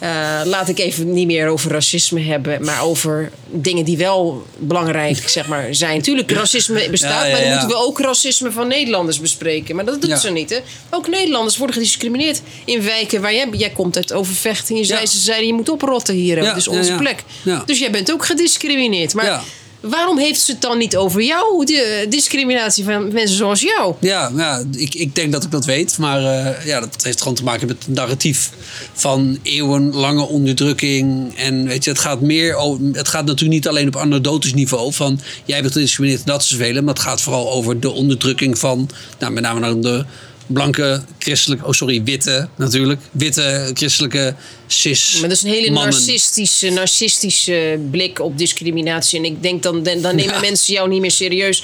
[0.00, 5.28] Eh, laat ik even niet meer over racisme hebben, maar over dingen die wel belangrijk
[5.28, 6.02] zeg maar, zijn.
[6.02, 9.76] Tuurlijk, racisme bestaat, Ja, ja, maar dan moeten we ook racisme van Nederlanders bespreken.
[9.76, 10.50] Maar dat doet ze niet.
[10.50, 10.58] Hè?
[10.90, 14.70] Ook Nederlanders worden gediscrimineerd in wijken waar jij, jij komt uit Overvecht.
[14.70, 16.42] En je zei, ze zeiden, je moet oprotten hier.
[16.42, 17.24] Ja, dus onze plek.
[17.66, 19.14] Dus jij bent ook gediscrimineerd.
[19.14, 19.42] Maar.
[19.80, 21.64] Waarom heeft ze het dan niet over jou?
[21.64, 23.94] De discriminatie van mensen zoals jou.
[24.00, 25.98] Ja, ja ik, ik denk dat ik dat weet.
[25.98, 28.50] Maar eh, ja, dat heeft gewoon te maken met het narratief
[28.92, 31.36] van eeuwenlange onderdrukking.
[31.36, 34.92] En weet je, het gaat meer over, het gaat natuurlijk niet alleen op anekdotisch niveau
[34.92, 36.84] van jij bent gediscrimineerd, dat is vervelend.
[36.84, 40.04] Maar het gaat vooral over de onderdrukking van, nou, met name dan de
[40.52, 44.34] blanke christelijke, oh sorry, witte natuurlijk, witte christelijke
[44.66, 45.12] cis.
[45.20, 45.92] Maar dat is een hele mannen.
[45.92, 49.18] narcistische, narcistische blik op discriminatie.
[49.18, 50.40] En ik denk dan, dan nemen Ja.
[50.40, 51.62] mensen jou niet meer serieus.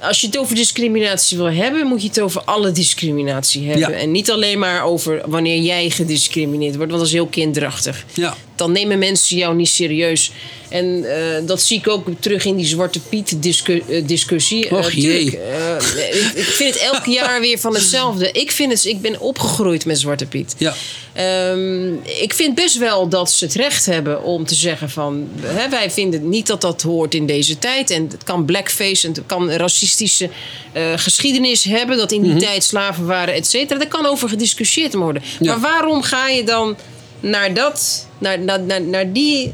[0.00, 3.90] Als je het over discriminatie wil hebben, moet je het over alle discriminatie hebben.
[3.90, 3.96] Ja.
[3.96, 8.04] En niet alleen maar over wanneer jij gediscrimineerd wordt, want dat is heel kinderachtig.
[8.14, 8.36] Ja.
[8.56, 10.32] Dan nemen mensen jou niet serieus.
[10.68, 14.68] En eh, dat zie ik ook terug in die Zwarte Piet discu- eh, discussie.
[14.68, 15.38] Eh, Och, tuurlijk, jee.
[15.40, 18.32] eh, ik, ik vind het elk jaar weer van hetzelfde.
[18.32, 20.54] Ik, vind het, ik ben opgegroeid met Zwarte Piet.
[20.58, 20.74] Ja.
[21.12, 21.92] Ehm,
[22.22, 25.28] ik vind best wel dat ze het recht hebben om te zeggen van...
[25.40, 27.90] Hè, wij vinden niet dat dat hoort in deze tijd.
[27.90, 29.50] En het kan blackface en het kan
[29.90, 30.30] racistische
[30.72, 31.96] eh, geschiedenis hebben...
[31.96, 33.78] dat in die tijd slaven waren, et cetera.
[33.78, 35.22] Daar kan over gediscussieerd worden.
[35.40, 35.50] Ja.
[35.50, 36.76] Maar waarom ga je dan
[37.20, 38.06] naar dat...
[38.18, 39.52] naar, naar, naar, naar die...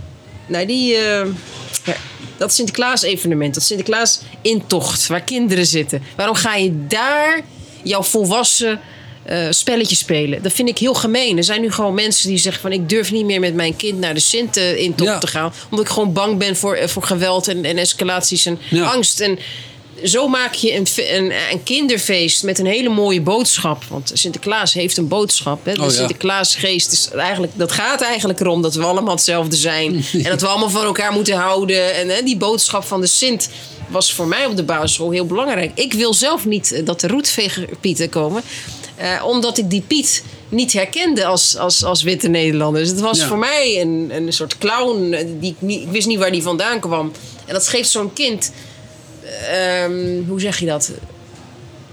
[0.49, 1.27] Naar die eh,
[1.85, 1.97] ja,
[2.37, 5.07] dat Sinterklaas-evenement, dat Sinterklaas-intocht...
[5.07, 6.03] waar kinderen zitten.
[6.17, 7.41] Waarom ga je daar
[7.83, 8.81] jouw volwassen
[9.23, 10.43] eh spelletje spelen.
[10.43, 11.37] Dat vind ik heel gemeen.
[11.37, 12.73] Er zijn nu gewoon mensen die zeggen van...
[12.73, 15.19] ik durf niet meer met mijn kind naar de Sint-intocht Ja.
[15.19, 15.53] te gaan.
[15.71, 18.85] Omdat ik gewoon bang ben voor, voor geweld en, en escalaties en Ja.
[18.85, 19.21] angst.
[19.21, 19.39] En
[20.05, 23.85] zo maak je een, een, een kinderfeest met een hele mooie boodschap.
[23.89, 25.65] Want Sinterklaas heeft een boodschap.
[25.65, 25.73] Hè?
[25.73, 25.93] De Oh ja.
[25.93, 29.95] Sinterklaasgeest is eigenlijk, dat gaat eigenlijk erom dat we allemaal hetzelfde zijn.
[30.13, 31.95] en dat we allemaal van elkaar moeten houden.
[31.95, 33.49] En hè, die boodschap van de Sint
[33.89, 35.71] was voor mij op de basisschool heel belangrijk.
[35.75, 38.43] Ik wil zelf niet eh, dat de roetvegerpieten komen.
[38.97, 42.81] eh, omdat ik die Piet niet herkende als, als, als witte Nederlander.
[42.83, 43.27] Dus het was Ja.
[43.27, 45.13] voor mij een, een soort clown.
[45.13, 47.13] eh, Die ik, niet, ik wist niet waar die vandaan kwam.
[47.47, 48.53] En dat geeft zo'n kind
[49.51, 50.91] ehm, hoe zeg je dat?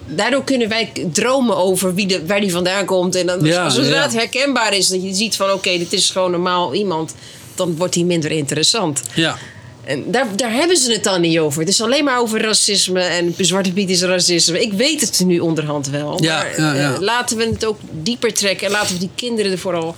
[0.06, 3.16] Daardoor kunnen wij dromen over wie de, waar die vandaan komt.
[3.16, 4.02] En dan, Ja, zodra ja.
[4.02, 7.16] het herkenbaar is, dat je ziet van oké, dit is gewoon normaal iemand,
[7.56, 9.02] dan wordt die minder interessant.
[9.14, 9.38] Ja.
[9.84, 11.60] En daar, daar hebben ze het dan niet over.
[11.60, 14.62] Het is alleen maar over racisme en Zwarte Piet is racisme.
[14.62, 16.24] Ik weet het nu onderhand wel.
[16.24, 16.94] Ja, maar ja, ja.
[16.94, 18.66] eh, laten we het ook dieper trekken.
[18.68, 19.96] En laten we die kinderen er vooral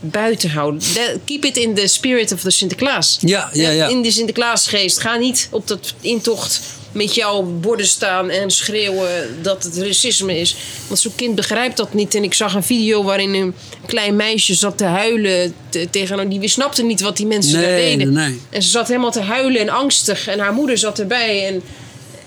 [0.00, 0.80] buiten houden.
[0.80, 3.16] De- keep it in the spirit of the Sinterklaas.
[3.20, 3.88] Ja, ja, ja.
[3.88, 4.98] In de Sinterklaasgeest.
[5.00, 6.60] Ga niet op dat intocht
[6.92, 10.56] met jouw borden staan en schreeuwen dat het racisme is.
[10.86, 12.14] Want zo'n kind begrijpt dat niet.
[12.14, 13.54] En ik zag een video waarin een
[13.86, 16.28] klein meisje zat te huilen te- tegen...
[16.28, 18.12] Die snapte niet wat die mensen daar deden.
[18.12, 18.40] nee, nee.
[18.50, 20.26] En ze zat helemaal te huilen en angstig.
[20.26, 21.46] En haar moeder zat erbij.
[21.46, 21.62] En,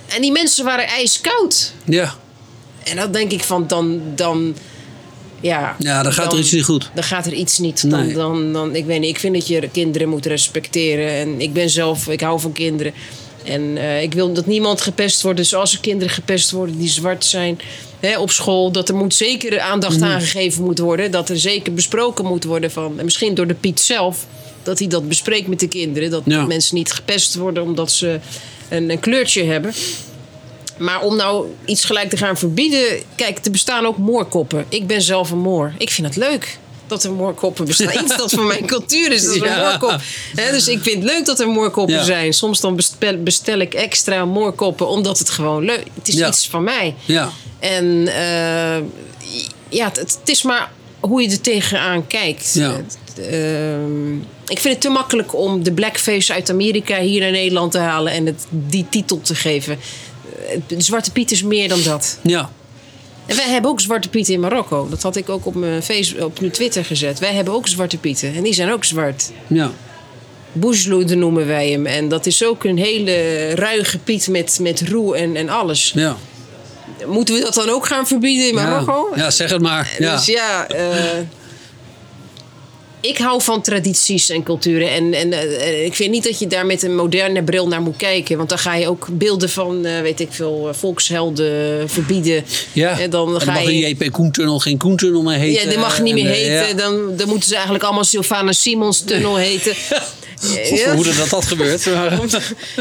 [0.07, 1.73] en die mensen waren ijskoud.
[1.85, 2.15] Ja.
[2.83, 4.01] En dan denk ik van, dan...
[4.15, 4.55] dan
[5.41, 6.89] ja, Ja, dan gaat er iets niet goed.
[6.93, 7.89] Dan gaat er iets niet.
[7.89, 8.13] Dan, Nee.
[8.15, 11.09] dan, dan, ik weet niet, ik vind dat je kinderen moet respecteren.
[11.11, 12.93] En ik ben zelf, ik hou van kinderen.
[13.43, 15.37] En eh, ik wil dat niemand gepest wordt.
[15.37, 17.59] Dus als er kinderen gepest worden die zwart zijn
[17.99, 20.09] hè, op school, dat er moet zeker aandacht Mhm.
[20.09, 21.11] aangegeven moet worden.
[21.11, 24.25] Dat er zeker besproken moet worden van, en misschien door de Piet zelf,
[24.63, 26.09] dat hij dat bespreekt met de kinderen.
[26.09, 26.45] Dat Ja.
[26.45, 28.19] mensen niet gepest worden omdat ze
[28.69, 29.73] een, een kleurtje hebben.
[30.79, 33.01] Maar om nou iets gelijk te gaan verbieden.
[33.15, 34.65] Kijk, er bestaan ook moorkoppen.
[34.69, 35.73] Ik ben zelf een moor.
[35.77, 36.57] Ik vind het leuk
[36.87, 37.93] dat er moorkoppen bestaan.
[38.03, 39.23] Iets dat van mijn cultuur is.
[39.23, 39.55] Dat is Ja.
[39.57, 40.01] een moorkop.
[40.35, 42.03] Dus ik vind het leuk dat er moorkoppen Ja.
[42.03, 42.33] zijn.
[42.33, 46.27] Soms dan bestel, bestel ik extra moorkoppen omdat het gewoon leuk Het is Ja.
[46.27, 46.95] iets van mij.
[47.05, 47.29] Ja.
[47.59, 48.77] En eh,
[49.69, 52.53] ja, het, het is maar hoe je er tegenaan kijkt.
[52.53, 52.81] Ja.
[53.31, 54.13] Ehm,
[54.47, 58.13] ik vind het te makkelijk om de blackface uit Amerika hier naar Nederland te halen
[58.13, 59.79] en het die titel te geven.
[60.47, 62.17] Eh, De Zwarte Piet is meer dan dat.
[62.21, 62.49] Ja.
[63.25, 64.87] En wij hebben ook Zwarte Pieten in Marokko.
[64.89, 67.19] Dat had ik ook op mijn, Facebook, op mijn Twitter gezet.
[67.19, 68.35] Wij hebben ook Zwarte Pieten.
[68.35, 69.31] En die zijn ook zwart.
[69.47, 69.71] Ja.
[70.51, 71.85] Boezloed noemen wij hem.
[71.85, 75.91] En dat is ook een hele ruige Piet met, met roe en, en alles.
[75.95, 76.17] Ja.
[77.07, 79.09] Moeten we dat dan ook gaan verbieden in Marokko?
[79.15, 79.95] Ja, zeg het maar.
[79.99, 80.15] Ja.
[80.15, 80.85] Dus ja, eh,
[83.01, 84.89] ik hou van tradities en culturen.
[84.91, 87.97] En, en eh, ik vind niet dat je daar met een moderne bril naar moet
[87.97, 88.37] kijken.
[88.37, 92.45] Want dan ga je ook beelden van, eh, weet ik veel, eh, volkshelden verbieden.
[92.73, 92.99] Ja.
[92.99, 93.67] En dan En ga mag je...
[93.67, 95.63] een JP Koentunnel geen Koentunnel meer heten.
[95.63, 96.67] Ja, die mag niet En, meer heten.
[96.67, 96.73] ja.
[96.73, 99.73] Dan, dan moeten ze eigenlijk allemaal Sylvana Simons tunnel heten.
[100.73, 100.95] Ja.
[100.95, 101.85] Hoe dat dat gebeurt.
[101.93, 102.11] Maar,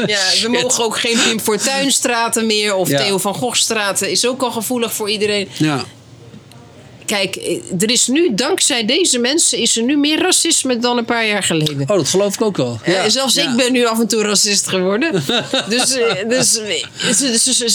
[0.07, 2.75] Ja, we mogen ook geen Pim Fortuynstraten meer.
[2.75, 3.03] Of Ja.
[3.03, 4.09] Theo van Gogh-straten.
[4.11, 5.47] Is ook al gevoelig voor iedereen.
[5.57, 5.85] ja.
[7.09, 7.35] Kijk,
[7.79, 11.43] er is nu, dankzij deze mensen, is er nu meer racisme dan een paar jaar
[11.43, 11.81] geleden.
[11.81, 12.79] Oh, dat geloof ik ook wel.
[12.83, 13.09] Eh, Ja.
[13.09, 13.49] zelfs Ja.
[13.51, 15.11] ik ben nu af en toe racist geworden.
[15.69, 16.57] dus eh, dus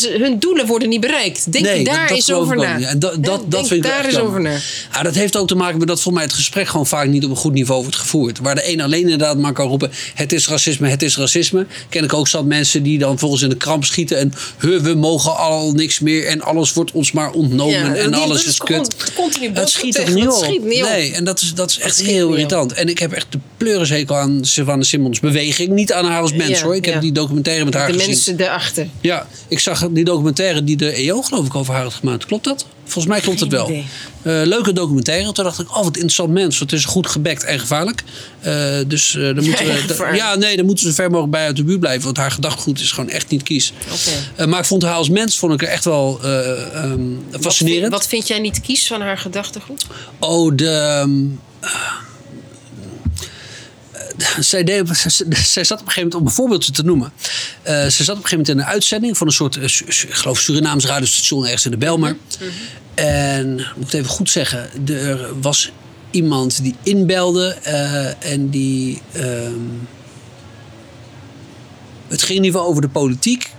[0.06, 1.52] eh, hun doelen worden niet bereikt.
[1.52, 2.78] Denk Nee, daar dat, geloof over na.
[2.80, 4.28] En dat, dat, dat denk vind ik daar jammer.
[4.28, 4.56] over na.
[4.92, 7.24] Ja, dat heeft ook te maken met dat voor mij het gesprek gewoon vaak niet
[7.24, 8.38] op een goed niveau wordt gevoerd.
[8.38, 11.66] Waar de een alleen inderdaad maar kan roepen: het is racisme, het is racisme.
[11.88, 14.94] Ken ik ook zat mensen die dan volgens in de kramp schieten en "Huh, we
[14.94, 18.58] mogen al niks meer en alles wordt ons maar ontnomen Ja, en alles is is
[18.58, 18.94] kut.
[19.30, 20.46] Con- continu Het schiet tegen, niet op?
[20.62, 20.88] niet op.
[20.88, 22.72] Nee, en dat is, dat is echt heel irritant.
[22.72, 25.68] En ik heb echt de pleurishekel aan Savannah Simmons beweging.
[25.70, 26.74] Niet aan haar als mens Ja, hoor.
[26.76, 28.08] Ik heb die documentaire met haar De gezien.
[28.08, 28.86] mensen erachter.
[29.00, 32.26] Ja, ik zag die documentaire die de EO geloof ik over haar had gemaakt.
[32.26, 32.66] Klopt dat?
[32.84, 33.68] Volgens mij klopt het wel.
[33.68, 33.82] Eh,
[34.22, 35.32] leuke documentaire.
[35.32, 36.58] Toen dacht ik, oh wat interessant mens.
[36.58, 38.02] Want het is goed gebekt en gevaarlijk.
[38.40, 41.44] Eh, dus eh daar moeten Ja, we, ja, nee, daar moeten ze ver mogelijk bij
[41.46, 42.04] uit de buurt blijven.
[42.04, 43.72] Want haar gedachtegoed is gewoon echt niet kies.
[44.36, 47.40] Eh, maar ik vond haar als mens vond ik er echt wel eh, ehm, Wat,
[47.40, 47.80] fascinerend.
[47.82, 49.86] vind- wat vind jij niet kies van haar gedachtegoed?
[50.18, 50.68] Oh, de.
[50.68, 51.10] ehm,
[51.60, 51.70] eh,
[54.40, 57.12] zij, deed, zij, zij zat op een gegeven moment, om een voorbeeldje te noemen.
[57.62, 59.62] eh, ze zat op een gegeven moment in een uitzending van een soort, eh,
[60.08, 62.16] ik geloof, Surinaams radiostation ergens in de Belmar.
[62.94, 65.72] En, moet ik het even goed zeggen, er was
[66.10, 69.02] iemand die inbelde eh, en die.
[69.12, 69.52] ehm,
[72.08, 73.50] het ging in ieder geval over de politiek.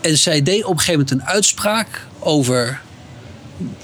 [0.00, 2.80] En zij deed op een gegeven moment een uitspraak over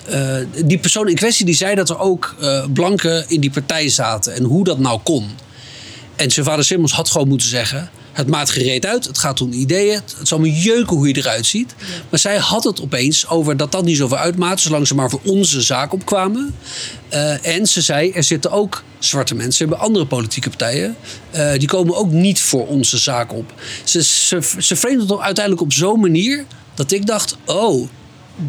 [0.07, 3.89] eh, die persoon in kwestie die zei dat er ook eh, blanken in die partij
[3.89, 5.29] zaten en hoe dat nou kon.
[6.17, 9.07] En zijn vader Simmons had gewoon moeten zeggen: Het maakt gereed uit.
[9.07, 9.95] Het gaat om ideeën.
[9.95, 11.75] Het zal me jeuken hoe je eruit ziet.
[12.09, 14.61] Maar zij had het opeens over dat dat niet zoveel uitmaakt.
[14.61, 16.55] Zolang ze maar voor onze zaak opkwamen.
[17.13, 20.97] Uh, en ze zei, er zitten ook zwarte mensen bij andere politieke partijen.
[21.35, 23.55] Uh, die komen ook niet voor onze zaak op.
[23.85, 26.45] Ze, ze, ze het uiteindelijk op zo'n manier
[26.75, 27.89] dat ik dacht: oh,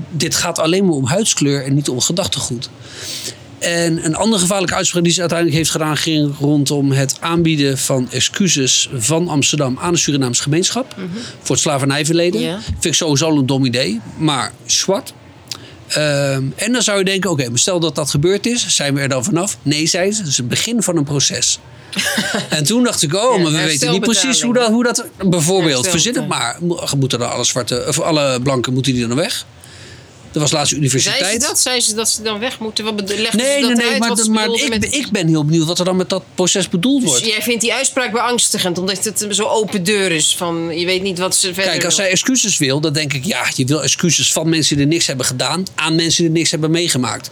[0.09, 2.69] dit gaat alleen maar om huidskleur en niet om gedachtegoed.
[3.59, 8.11] En een andere gevaarlijke uitspraak die ze uiteindelijk heeft gedaan ging rondom het aanbieden van
[8.11, 11.21] excuses van Amsterdam aan de Surinaamse gemeenschap mm -hmm.
[11.41, 12.41] voor het slavernijverleden.
[12.41, 12.59] Yeah.
[12.63, 15.13] Vind ik sowieso een dom idee, maar zwart.
[15.97, 19.01] Um, en dan zou je denken, oké, okay, stel dat dat gebeurd is, zijn we
[19.01, 19.57] er dan vanaf?
[19.61, 21.59] Nee, zei ze, het is het begin van een proces.
[22.49, 25.87] en toen dacht ik, oh, maar we weten niet precies hoe dat, hoe dat bijvoorbeeld,
[25.87, 26.57] verzin het maar,
[26.97, 29.45] moeten dan alle zwarte, of alle blanken, moeten die dan weg?
[30.33, 31.19] Er was laatst universiteit.
[31.19, 31.59] Zei ze dat?
[31.59, 32.83] Zei ze dat ze dan weg moeten?
[32.85, 33.99] Wat nee, ze dat nee, nee, uit?
[33.99, 37.03] maar, maar ik, met- ik ben heel benieuwd wat er dan met dat proces bedoeld
[37.03, 37.23] wordt.
[37.23, 40.35] Dus jij vindt die uitspraak beangstigend, omdat het zo open deur is.
[40.37, 42.03] Van, je weet niet wat ze verder Kijk, als wil.
[42.05, 45.07] zij excuses wil, dan denk ik, ja, je wil excuses van mensen die er niks
[45.07, 47.29] hebben gedaan aan mensen die niks hebben meegemaakt.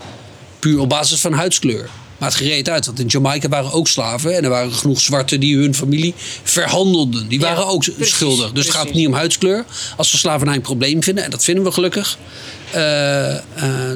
[0.59, 1.89] Puur op basis van huidskleur.
[2.17, 5.39] Maar het gereed uit, want in Jamaica waren ook slaven en er waren genoeg zwarten
[5.39, 7.27] die hun familie verhandelden.
[7.27, 8.51] Die Ja, waren ook precies, schuldig.
[8.51, 9.65] Dus het gaat niet om huidskleur.
[9.97, 12.17] Als we slavernij een probleem vinden, en dat vinden we gelukkig,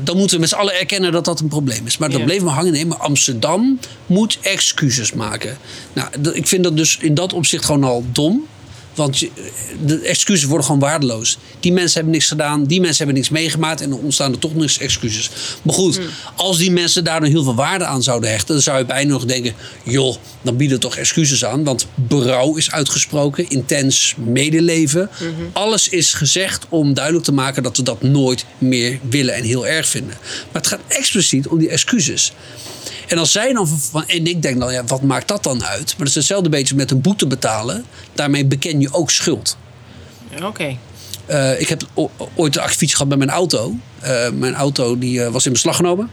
[0.04, 1.98] dan moeten we met z'n allen erkennen dat dat een probleem is.
[1.98, 2.26] Maar dat Ja.
[2.26, 2.72] bleef me hangen.
[2.72, 5.58] Nee, maar Amsterdam moet excuses maken.
[5.94, 8.48] Nou, ik vind dat dus in dat opzicht gewoon al dom.
[8.96, 9.20] Want
[9.86, 11.38] de excuses worden gewoon waardeloos.
[11.60, 14.54] Die mensen hebben niks gedaan, die mensen hebben niks meegemaakt en dan ontstaan er toch
[14.56, 15.30] eens excuses.
[15.62, 16.00] Maar goed,
[16.36, 19.12] als die mensen daar dan heel veel waarde aan zouden hechten, dan zou je bijna
[19.12, 21.64] nog denken: joh, dan bieden toch excuses aan.
[21.64, 25.10] Want berouw is uitgesproken, intens medeleven.
[25.54, 29.68] Alles is gezegd om duidelijk te maken dat we dat nooit meer willen en heel
[29.68, 30.18] erg vinden.
[30.52, 32.34] Maar het gaat expliciet om die excuses.
[33.08, 35.88] En als zij dan van, en ik denk dan, ja, wat maakt dat dan uit?
[35.88, 37.86] Maar dat is hetzelfde beetje met een boete betalen.
[38.14, 39.58] Daarmee beken je ook schuld.
[40.44, 40.78] Oké.
[41.26, 41.84] Eh, ik heb
[42.36, 43.76] ooit een akkefiets gehad met mijn auto.
[44.00, 46.10] Eh, mijn auto die, eh, was in beslag genomen.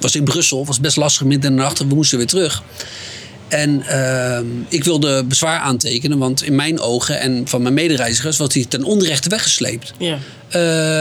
[0.00, 1.78] Was in Brussel, was best lastig midden in de nacht.
[1.78, 2.62] We moesten weer terug.
[3.48, 8.54] En ehm, ik wilde bezwaar aantekenen, want in mijn ogen en van mijn medereizigers was
[8.54, 9.92] hij ten onrechte weggesleept.
[9.98, 10.18] Ja.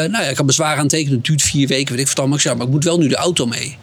[0.08, 1.18] Nou ja, ik kan bezwaar aantekenen.
[1.18, 2.36] Het duurt vier weken, weet ik wat allemaal.
[2.36, 3.78] Ik zei, ja, maar ik moet wel nu de auto mee.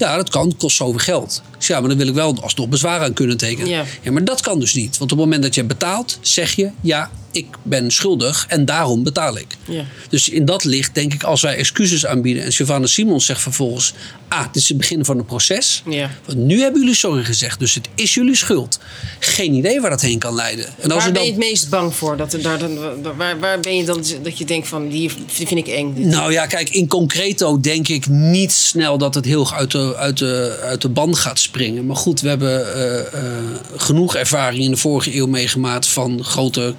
[0.00, 0.56] Ja, dat kan.
[0.56, 1.42] Kost zoveel geld.
[1.56, 3.68] Ik zei, ja, maar dan wil ik wel alsnog bezwaar aan kunnen tekenen.
[3.68, 3.84] Ja.
[4.02, 4.98] ja, maar dat kan dus niet.
[4.98, 6.70] Want op het moment dat je betaalt, zeg je...
[6.80, 9.56] ja, ik ben schuldig en daarom betaal ik.
[9.64, 9.84] Ja.
[10.08, 12.44] Dus in dat licht denk ik, als wij excuses aanbieden...
[12.44, 13.94] en Sylvana Simons zegt vervolgens...
[14.30, 15.82] ah, dit is het begin van een proces.
[15.88, 16.10] Ja.
[16.24, 18.78] Want nu hebben jullie sorry gezegd, dus het is jullie schuld.
[19.18, 20.64] Geen idee waar dat heen kan leiden.
[20.78, 21.24] En als Waar er ben dan...
[21.24, 22.16] je het meest bang voor?
[22.16, 22.78] Dat er daar dan,
[23.16, 25.94] waar, waar ben je dan dat je denkt van, die vind ik eng.
[25.94, 29.96] Dit- Nou ja, kijk, in concreto denk ik niet snel dat het heel uit de,
[29.96, 31.86] uit de, uit de band gaat springen.
[31.86, 33.32] Maar goed, we hebben eh, eh,
[33.76, 36.74] genoeg ervaring in de vorige eeuw meegemaakt van grote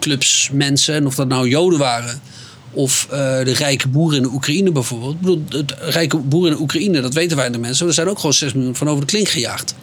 [0.00, 0.94] clubs mensen.
[0.94, 2.20] En of dat nou Joden waren
[2.74, 5.14] of eh, de rijke boeren in de Oekraïne bijvoorbeeld.
[5.14, 7.86] Ik bedoel, de rijke boeren in de Oekraïne, dat weten wij de mensen.
[7.86, 9.74] Er zijn ook gewoon 6 miljoen van over de klink gejaagd.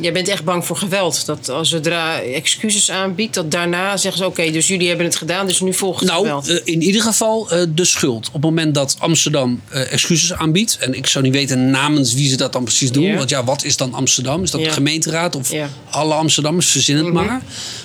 [0.00, 1.26] Jij bent echt bang voor geweld.
[1.26, 5.46] Dat als zodra excuses aanbiedt, dat daarna zeggen ze: Oké, dus jullie hebben het gedaan,
[5.46, 6.48] dus nu volgt het Nou, geweld.
[6.48, 8.26] eh, in ieder geval eh, de schuld.
[8.26, 10.76] Op het moment dat Amsterdam excuses aanbiedt.
[10.80, 13.16] En ik zou niet weten namens wie ze dat dan precies doen.
[13.16, 14.42] Want ja, wat is dan Amsterdam?
[14.42, 15.50] Is dat de gemeenteraad of
[15.90, 16.66] alle Amsterdammers?
[16.70, 17.14] Verzin het Mhm.
[17.14, 17.42] maar.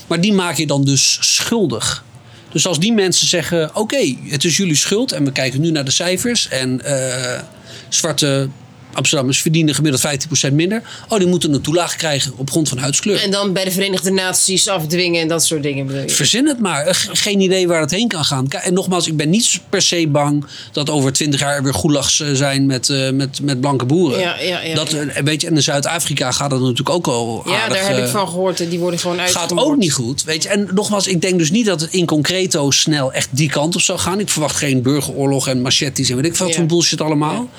[0.07, 2.03] Maar die maak je dan dus schuldig.
[2.51, 5.11] Dus als die mensen zeggen: Oké, het is jullie schuld.
[5.11, 6.47] En we kijken nu naar de cijfers.
[6.47, 7.41] En eh,
[7.89, 8.49] zwarte
[8.97, 10.03] Amsterdammers verdienen gemiddeld
[10.49, 10.81] 15% minder.
[11.09, 13.21] Oh, die moeten een toelage krijgen op grond van huidskleur.
[13.21, 15.85] en dan bij de Verenigde Naties afdwingen en dat soort dingen.
[15.85, 16.09] bedoel je?
[16.09, 16.85] Verzin het maar.
[16.85, 18.47] Eh, ge- Geen idee waar het heen kan gaan.
[18.49, 22.19] En nogmaals, ik ben niet per se bang dat over twintig jaar er weer goelags
[22.21, 24.19] eh, zijn met, eh, met, met blanke boeren.
[24.19, 27.61] Ja, ja, ja, dat, Weet je, en in Zuid-Afrika gaat het natuurlijk ook al Ja,
[27.61, 28.69] aardig, daar heb ik van gehoord.
[28.69, 29.67] Die worden gewoon Gaat uitgemoord.
[29.67, 30.23] ook niet goed.
[30.23, 30.49] Weet je.
[30.49, 33.81] En nogmaals, ik denk dus niet dat het in concreto snel echt die kant op
[33.81, 34.19] zou gaan.
[34.19, 37.49] Ik verwacht geen burgeroorlog en machetes en weet ik wat voor bullshit allemaal.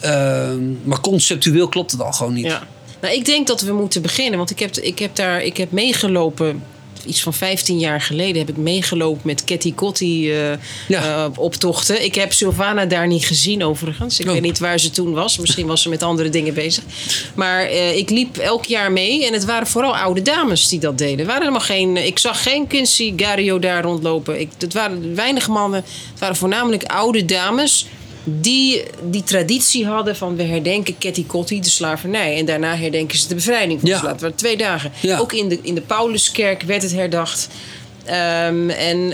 [0.00, 2.44] Ehm, maar conceptueel klopt het al gewoon niet.
[2.44, 2.66] Ja.
[3.00, 4.38] Nou, ik denk dat we moeten beginnen.
[4.38, 6.62] Want ik heb, ik heb daar ik heb meegelopen.
[7.06, 10.52] Iets van 15 jaar geleden heb ik meegelopen met Ketty Kotti eh,
[10.88, 11.02] Ja.
[11.24, 12.04] eh, optochten.
[12.04, 14.20] Ik heb Sylvana daar niet gezien overigens.
[14.20, 14.32] Ik Oh.
[14.32, 15.38] weet niet waar ze toen was.
[15.38, 16.84] Misschien was ze met andere dingen bezig.
[17.34, 19.26] Maar eh, ik liep elk jaar mee.
[19.26, 21.18] En het waren vooral oude dames die dat deden.
[21.18, 24.40] Er waren helemaal geen, ik zag geen Quincy Gario daar rondlopen.
[24.40, 25.84] Ik, het waren weinig mannen.
[26.10, 27.86] Het waren voornamelijk oude dames
[28.24, 32.36] die die traditie hadden van we herdenken Ketty Kotti, de slavernij.
[32.38, 33.94] En daarna herdenken ze de bevrijding van Ja.
[33.94, 34.22] de slavernij.
[34.22, 34.92] Waren twee dagen.
[35.00, 35.18] Ja.
[35.18, 37.48] Ook in de, in de Pauluskerk werd het herdacht.
[38.04, 39.10] Ehm, en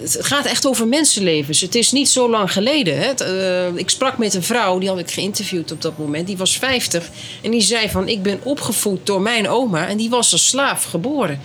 [0.00, 1.60] het, gaat echt over mensenlevens.
[1.60, 2.98] Het is niet zo lang geleden.
[2.98, 3.06] Hè.
[3.06, 6.26] Het, eh, ik sprak met een vrouw, die had ik geïnterviewd op dat moment.
[6.26, 7.08] Die was 50.
[7.42, 9.88] En die zei van, ik ben opgevoed door mijn oma.
[9.88, 11.40] En die was als slaaf geboren.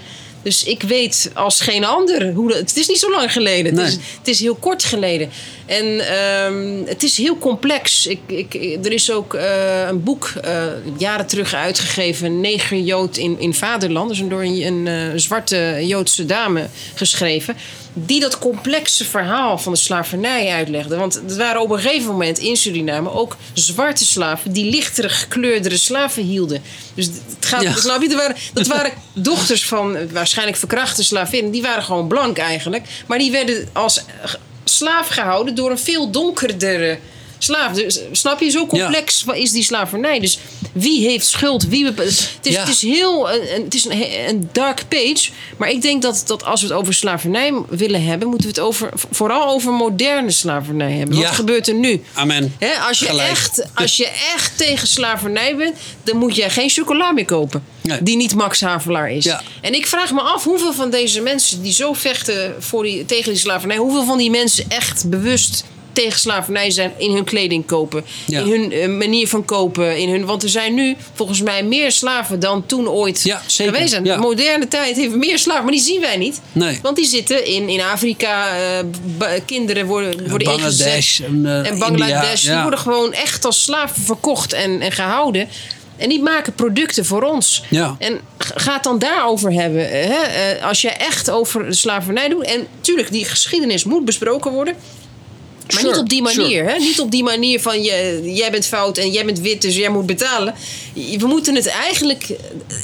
[0.45, 3.77] Dus ik weet als geen ander hoe dat, Het is niet zo lang geleden.
[3.77, 5.29] Het, is, het is heel kort geleden.
[5.65, 8.07] En ehm, het is heel complex.
[8.07, 8.53] Ik, ik,
[8.85, 10.63] er is ook eh, een boek eh,
[10.97, 14.07] jaren terug uitgegeven, Neger Jood in, in Vaderland.
[14.07, 17.55] Dat is een door een, een eh, zwarte Joodse dame geschreven.
[17.97, 20.95] Die dat complexe verhaal van de slavernij uitlegde.
[20.97, 25.77] Want er waren op een gegeven moment in Suriname ook zwarte slaven die lichtere gekleurdere
[25.77, 26.61] slaven hielden.
[26.93, 27.73] Dus het gaat, Ja.
[27.75, 28.09] snap je?
[28.09, 31.51] Er waren, dat waren dochters van eh, waarschijnlijk verkrachte slavinnen.
[31.51, 32.87] Die waren gewoon blank eigenlijk.
[33.05, 34.01] Maar die werden als
[34.63, 36.97] slaaf gehouden door een veel donkerdere
[37.45, 37.73] slaaf.
[37.73, 38.49] Dus, snap je?
[38.49, 40.19] Zo complex is die slavernij.
[40.19, 40.39] Dus
[40.73, 41.67] wie heeft schuld?
[41.67, 42.59] Wie het, is, Ja.
[42.59, 45.29] het is heel een, een- het is een, een dark page.
[45.57, 48.27] Maar ik denk dat, dat als we het over slavernij willen hebben...
[48.27, 51.17] moeten we het over, vooral over moderne slavernij hebben.
[51.17, 51.23] Ja.
[51.23, 52.01] Wat gebeurt er nu?
[52.13, 52.53] Amen.
[52.87, 53.29] Als, je Gelijk.
[53.29, 57.63] echt, als je echt tegen slavernij bent, dan moet jij geen chocola meer kopen.
[57.81, 58.03] Nee.
[58.03, 59.25] Die niet Max Havelaar is.
[59.61, 63.31] En ik vraag me af hoeveel van deze mensen die zo vechten voor die, tegen
[63.31, 65.63] die slavernij, hoeveel van die mensen echt bewust
[65.95, 68.39] tegen slavernij zijn in hun kleding kopen, Ja.
[68.39, 71.91] in hun eh, manier van kopen, in hun, want er zijn nu volgens mij meer
[71.91, 73.73] slaven dan toen ooit Ja, zeker.
[73.73, 74.05] geweest zijn.
[74.05, 74.15] Ja.
[74.15, 76.41] De moderne tijd heeft meer slaven, maar die zien wij niet.
[76.51, 76.79] Nee.
[76.81, 80.77] Want die zitten in, in Afrika, eh, kinderen worden, worden ingezet.
[80.77, 84.91] Bangladesh en, eh, En Bangladesh, India, die worden gewoon echt als slaven verkocht en, en
[84.91, 85.47] gehouden.
[85.97, 87.63] En die maken producten voor ons.
[87.69, 87.95] Ja.
[87.99, 89.89] En ga het dan daarover hebben.
[89.89, 90.61] Hè?
[90.61, 92.43] Als je echt over de slavernij doet.
[92.45, 94.75] En tuurlijk, die geschiedenis moet besproken worden.
[95.67, 96.45] Maar Sure, niet op die manier.
[96.57, 96.69] sure.
[96.71, 96.77] Hè?
[96.77, 99.89] Niet op die manier van je, jij bent fout en jij bent wit, dus jij
[99.89, 100.53] moet betalen.
[100.93, 102.27] We moeten het eigenlijk.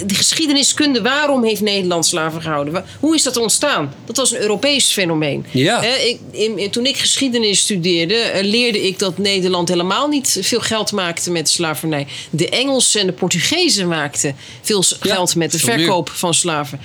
[0.06, 2.86] De geschiedeniskunde, waarom heeft Nederland slaven gehouden?
[3.00, 3.94] Hoe is dat ontstaan?
[4.06, 5.46] Dat was een Europees fenomeen.
[5.52, 5.82] Ja.
[5.82, 10.60] Hè, ik, in- toen ik geschiedenis studeerde, eh, leerde ik dat Nederland helemaal niet veel
[10.60, 12.08] geld maakte met slavernij.
[12.30, 16.80] De Engelsen en de Portugezen maakten veel Ja, geld met de verkoop van slaven.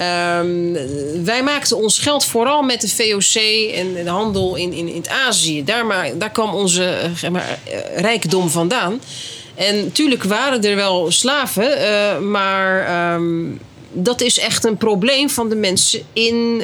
[0.00, 0.72] Ehm,
[1.24, 3.42] wij maakten ons geld vooral met de VOC
[3.74, 5.64] en de handel in, in, in Azië.
[5.64, 9.00] Daar, maar, daar kwam onze eh, maar, eh, rijkdom vandaan.
[9.54, 13.46] En natuurlijk waren er wel slaven, eh, maar ehm,
[13.92, 16.62] dat is echt een probleem van de mensen in,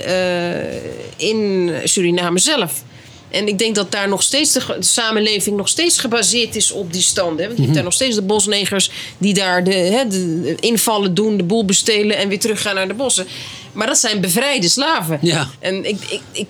[1.17, 2.83] in Suriname zelf.
[3.31, 7.03] En ik denk dat daar nog steeds de, samenleving nog steeds gebaseerd is op die
[7.03, 7.39] standen.
[7.39, 7.47] hè.
[7.47, 11.15] Want je hebt daar nog steeds de bosnegers die daar de, hè, de, de invallen
[11.15, 13.27] doen, de boel bestelen en weer teruggaan naar de bossen.
[13.73, 15.19] Maar dat zijn bevrijde slaven.
[15.23, 15.49] Ja.
[15.59, 16.47] En ik, ik, ik,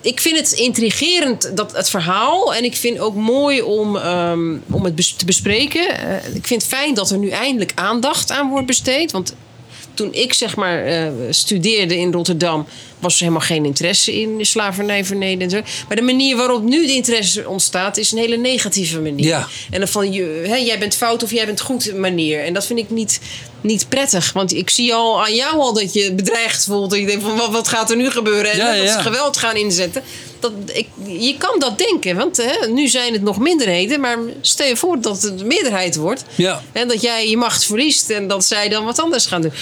[0.00, 2.54] ik vind het intrigerend, dat, het verhaal.
[2.54, 5.98] En ik vind ook mooi om, ehm, om het bes- te bespreken.
[5.98, 9.12] Eh, ik vind het fijn dat er nu eindelijk aandacht aan wordt besteed.
[9.12, 9.34] Want
[9.94, 12.66] toen ik zeg maar eh, studeerde in Rotterdam,
[12.98, 15.60] was er helemaal geen interesse in slavernij verneden en zo.
[15.88, 19.26] Maar de manier waarop nu de interesse ontstaat, is een hele negatieve manier.
[19.26, 19.48] Ja.
[19.70, 22.44] En dan van hè, jij bent fout of jij bent goed manier.
[22.44, 23.20] En dat vind ik niet,
[23.60, 24.32] niet prettig.
[24.32, 26.92] Want ik zie al aan jou al dat je bedreigd voelt.
[26.92, 28.50] En je denkt van wat, wat gaat er nu gebeuren?
[28.50, 28.92] En Ja, dat ja.
[28.92, 30.02] ze geweld gaan inzetten.
[30.40, 32.16] Dat, ik, je kan dat denken.
[32.16, 34.00] Want hè, nu zijn het nog minderheden.
[34.00, 36.24] Maar stel je voor dat het de meerderheid wordt.
[36.34, 36.62] Ja.
[36.72, 38.10] En dat jij je macht verliest.
[38.10, 39.52] En dat zij dan wat anders gaan doen.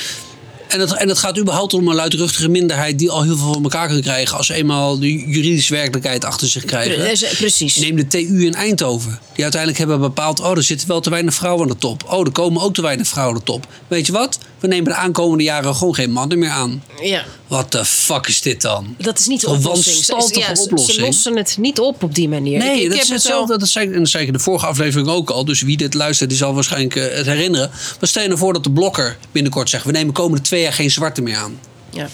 [0.69, 3.63] En het, en het gaat überhaupt om een luidruchtige minderheid die al heel veel van
[3.63, 6.97] elkaar kan krijgen als ze eenmaal de juridische werkelijkheid achter zich krijgen.
[7.19, 7.77] Pre- Precies.
[7.77, 9.19] Neem de TU in Eindhoven.
[9.35, 12.05] Die uiteindelijk hebben bepaald, oh, er zitten wel te weinig vrouwen aan de top.
[12.13, 13.67] Oh, er komen ook te weinig vrouwen aan de top.
[13.89, 14.39] Weet je wat?
[14.61, 16.83] We nemen de aankomende jaren gewoon geen mannen meer aan.
[17.03, 17.25] Ja.
[17.47, 18.95] Wat de fuck is dit dan?
[18.99, 19.97] Dat is niet de oplossing.
[19.97, 20.95] Ze- ja, oplossing.
[20.97, 22.59] Ze lossen het niet op op die manier.
[22.59, 23.59] Nee, Ik- ik dat heb is wel- hetzelfde.
[23.59, 25.45] Dat zei, en dat zei ik in de vorige aflevering ook al.
[25.45, 27.71] Dus wie dit luistert, die zal waarschijnlijk eh, het herinneren.
[28.01, 29.85] Maar stel je nou voor dat de blokker binnenkort zegt...
[29.85, 31.61] we nemen de komende twee jaar geen zwarte meer aan.
[31.91, 32.09] Ja.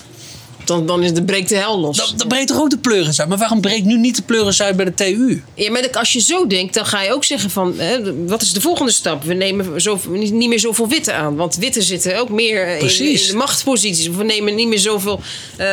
[0.64, 1.97] Dan, dan is de, breekt de hel los.
[1.97, 3.28] Dan, dan breekt toch ook de pleuris uit.
[3.28, 5.43] Maar waarom breekt nu niet de pleuris uit bij de TU?
[5.55, 7.74] Ja, maar als je zo denkt, dan ga je ook zeggen van...
[7.78, 9.24] Hè, wat is de volgende stap?
[9.24, 11.36] We nemen zo, niet meer zoveel witte aan.
[11.36, 14.09] Want witte zitten ook meer eh, in, de machtsposities.
[14.09, 15.20] We nemen niet meer zoveel...
[15.56, 15.66] eh,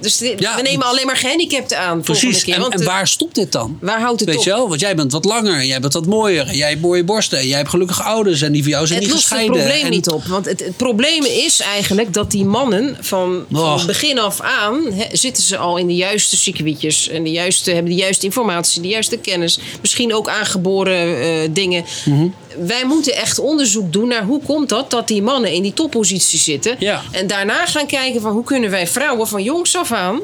[0.00, 0.56] dus Ja.
[0.56, 2.44] we nemen alleen maar gehandicapten aan Precies.
[2.44, 2.54] keer.
[2.54, 3.78] En, want, en waar stopt dit dan?
[3.80, 4.44] waar houdt het Weet op?
[4.44, 4.68] je wel?
[4.68, 5.64] Want jij bent wat langer.
[5.64, 6.54] Jij bent wat mooier.
[6.54, 7.38] Jij hebt mooie borsten.
[7.38, 8.42] en Jij hebt gelukkige ouders.
[8.42, 9.64] En die van jou zijn Het niet lost het gescheiden.
[9.66, 10.24] probleem en, niet op.
[10.24, 13.44] Want het, het probleem is eigenlijk dat die mannen van.
[13.92, 14.80] Begin af aan...
[15.12, 17.08] zitten ze al in de juiste circuitjes.
[17.08, 19.58] En de juiste, hebben de juiste informatie, de juiste kennis.
[19.80, 21.84] Misschien ook aangeboren eh, dingen.
[22.04, 22.28] Mhm.
[22.58, 24.90] Wij moeten echt onderzoek doen naar hoe komt dat...
[24.90, 26.76] dat die mannen in die toppositie zitten.
[26.78, 27.02] Ja.
[27.10, 30.20] En daarna gaan kijken van hoe kunnen wij vrouwen van jongs af aan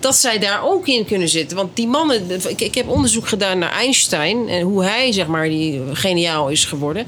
[0.00, 1.56] dat zij daar ook in kunnen zitten.
[1.56, 5.48] Want die mannen, ik, ik heb onderzoek gedaan naar Einstein en hoe hij zeg maar
[5.48, 7.06] die geniaal is geworden.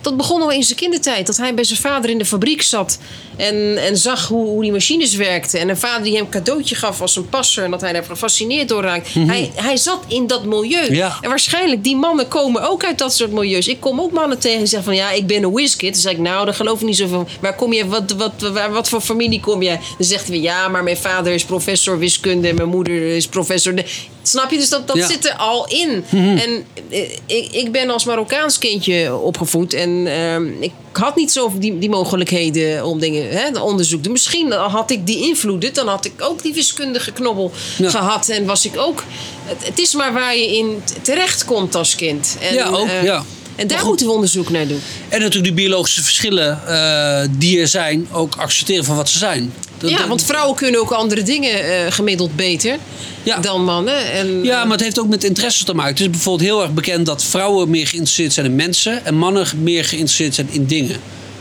[0.00, 1.26] Dat begon al in zijn kindertijd.
[1.26, 2.98] Dat hij bij zijn vader in de fabriek zat
[3.36, 5.60] en, en zag hoe, hoe die machines werkten.
[5.60, 8.04] En een vader die hem een cadeautje gaf als een passer en dat hij daar
[8.04, 9.18] gefascineerd door raakte.
[9.18, 10.94] hij, hij zat in dat milieu.
[10.94, 11.18] Ja.
[11.20, 13.68] En waarschijnlijk, die mannen komen ook uit dat soort milieus.
[13.68, 15.92] Ik kom ook mannen tegen die zeggen van ja, ik ben een whiskit.
[15.92, 17.28] Dan zeg ik, nou, dat geloof ik niet zo van.
[17.40, 19.80] Waar kom je, wat, wat, waar, wat voor familie kom jij?
[19.98, 23.74] Dan zegt hij, ja, maar mijn vader is professor wiskunde en mijn moeder is professor.
[24.22, 24.56] Snap je?
[24.56, 25.06] Dus dat, dat Ja.
[25.06, 26.04] zit er al in.
[26.10, 29.72] En eh, ik, ik ben als Marokkaans kindje opgevoed.
[29.74, 34.12] En ehm, ik had niet zo die, die mogelijkheden om dingen hè, te onderzoeken.
[34.12, 35.74] Misschien had ik die invloeden.
[35.74, 37.90] Dan had ik ook die wiskundige knobbel Ja.
[37.90, 38.28] gehad.
[38.28, 39.04] En was ik ook...
[39.44, 42.36] Het, het is maar waar je in terecht komt als kind.
[42.40, 43.24] En, Ja, ook, eh, ja.
[43.60, 44.80] En daar moeten we onderzoek naar doen.
[45.08, 49.52] En natuurlijk de biologische verschillen eh, die er zijn, ook accepteren van wat ze zijn.
[49.78, 52.76] Dat- Ja, dat- want vrouwen kunnen ook andere dingen eh, gemiddeld beter
[53.22, 53.38] Ja.
[53.38, 54.12] dan mannen.
[54.12, 55.92] En, Ja, maar het heeft ook met interesse te maken.
[55.92, 59.46] Het is bijvoorbeeld heel erg bekend dat vrouwen meer geïnteresseerd zijn in mensen en mannen
[59.62, 60.96] meer geïnteresseerd zijn in dingen.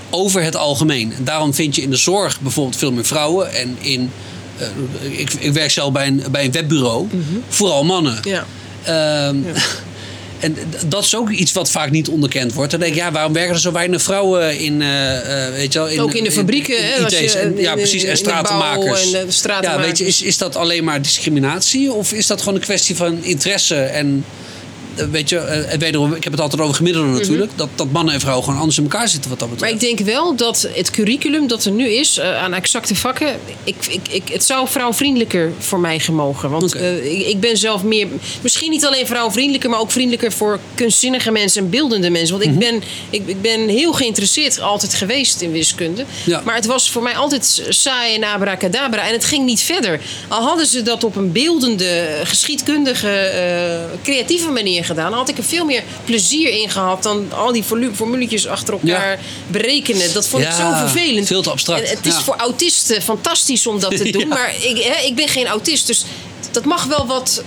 [0.09, 1.13] Over het algemeen.
[1.17, 3.53] En daarom vind je in de zorg bijvoorbeeld veel meer vrouwen.
[3.53, 4.11] En in.
[4.57, 4.67] eh,
[5.19, 7.07] ik, ik werk zelf bij een, bij een webbureau.
[7.49, 8.17] Vooral mannen.
[8.23, 8.29] Mhm.
[8.29, 8.45] Ja.
[10.39, 10.57] En
[10.87, 12.71] dat is ook iets wat vaak niet onderkend wordt.
[12.71, 15.79] Dan denk ik, ja, waarom werken er zo weinig vrouwen in, eh, eh, weet je
[15.79, 19.11] wel, in Ook in de fabrieken, hè, ja, precies, en bouw stratenmakers.
[19.11, 19.27] en
[19.61, 21.91] ja, weet je, is, is dat alleen maar discriminatie?
[21.91, 24.25] Of is dat gewoon een kwestie van interesse en...
[25.11, 27.51] Weet je, eh, wederom, ik heb het altijd over gemiddelde natuurlijk.
[27.55, 29.59] dat, dat mannen en vrouwen gewoon anders in elkaar zitten wat dat Mhm.
[29.59, 29.91] Maar betreft.
[29.91, 33.39] ik denk wel dat het curriculum dat er nu is eh, aan exacte vakken.
[33.63, 36.49] Ik, ik, ik, het zou vrouwvriendelijker voor mij gemogen.
[36.49, 38.07] Want eh, ik, ik ben zelf meer.
[38.41, 42.37] Misschien niet alleen vrouwvriendelijker, maar ook vriendelijker voor kunstzinnige mensen en beeldende mensen.
[42.39, 42.53] Want Mhm.
[42.53, 46.05] ik, ben, ik, ik ben heel geïnteresseerd altijd geweest in wiskunde.
[46.25, 46.41] Ja.
[46.45, 49.07] Maar het was voor mij altijd saai en abracadabra.
[49.07, 49.99] En het ging niet verder.
[50.27, 53.31] Al hadden ze dat op een beeldende, geschiedkundige,
[54.03, 57.93] creatieve manier gedaan, had ik er veel meer plezier in gehad dan al die formu-
[57.95, 59.17] formuletjes achter elkaar Ja.
[59.47, 60.13] berekenen.
[60.13, 61.27] Dat vond ik zo vervelend.
[61.27, 61.81] veel te abstract.
[61.83, 62.21] En het is Ja.
[62.21, 64.27] voor autisten fantastisch om dat te doen.
[64.27, 66.03] Maar ik, hè, ik ben geen autist, dus
[66.51, 67.43] dat mag wel wat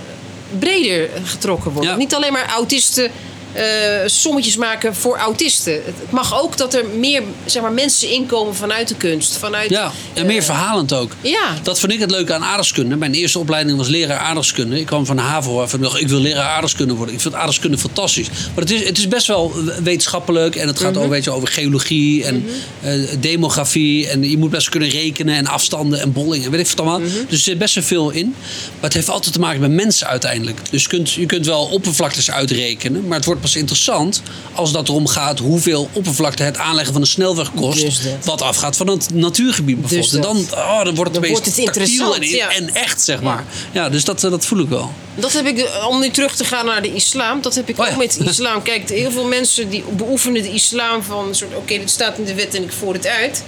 [0.58, 1.98] breder getrokken worden.
[1.98, 3.10] Niet alleen maar autisten.
[3.52, 3.62] Eh,
[4.06, 5.72] sommetjes maken voor autisten.
[5.72, 9.36] Het mag ook dat er meer zeg maar, mensen inkomen vanuit de kunst.
[9.36, 11.12] Vanuit, Ja, en meer verhalend ook.
[11.20, 11.54] ja.
[11.62, 12.96] Dat vond ik het leuke aan aardrijkskunde.
[12.96, 14.80] Mijn eerste opleiding was leraar aardrijkskunde.
[14.80, 17.14] Ik kwam van de HAVO waarvan ik dacht, ik wil leraar aardrijkskunde worden.
[17.14, 18.28] Ik vind aardrijkskunde fantastisch.
[18.28, 19.52] Maar het is, het is best wel
[19.82, 20.56] wetenschappelijk.
[20.56, 21.02] En het gaat Mhm.
[21.02, 22.44] ook weet je, over geologie en
[22.82, 24.08] eh, demografie.
[24.08, 26.50] En je moet best kunnen rekenen en afstanden en bollingen.
[26.50, 27.00] Weet ik wat allemaal.
[27.00, 27.08] Mhm.
[27.28, 28.34] Dus er zit best wel veel in.
[28.74, 30.58] Maar het heeft altijd te maken met mensen uiteindelijk.
[30.70, 33.06] Dus je kunt, je kunt wel oppervlaktes uitrekenen.
[33.06, 34.22] Maar het wordt pas interessant
[34.54, 37.80] als dat erom gaat hoeveel oppervlakte het aanleggen van een snelweg kost.
[37.80, 38.00] Dus.
[38.24, 40.10] Wat afgaat van het natuurgebied bijvoorbeeld.
[40.10, 42.48] Dus en dan, oh, dan wordt het Dan wordt het interessant, en, ja.
[42.50, 43.44] en echt, zeg maar.
[43.72, 44.92] Ja, dus dat, eh, dat voel ik wel.
[45.14, 47.86] Dat heb ik, om nu terug te gaan naar de islam, dat heb ik Oh
[47.86, 47.92] ja.
[47.92, 48.62] ook met de islam.
[48.62, 52.24] Kijk, heel veel mensen die beoefenen de islam van een soort, oké, dit staat in
[52.24, 53.42] de wet en ik voer het uit.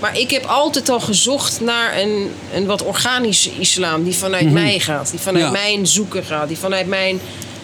[0.00, 4.78] Maar ik heb altijd al gezocht naar een, een wat organische islam, die vanuit mij
[4.80, 5.54] gaat, die vanuit Mhm.
[5.54, 5.60] Ja.
[5.62, 7.20] mijn zoeken gaat, die vanuit mijn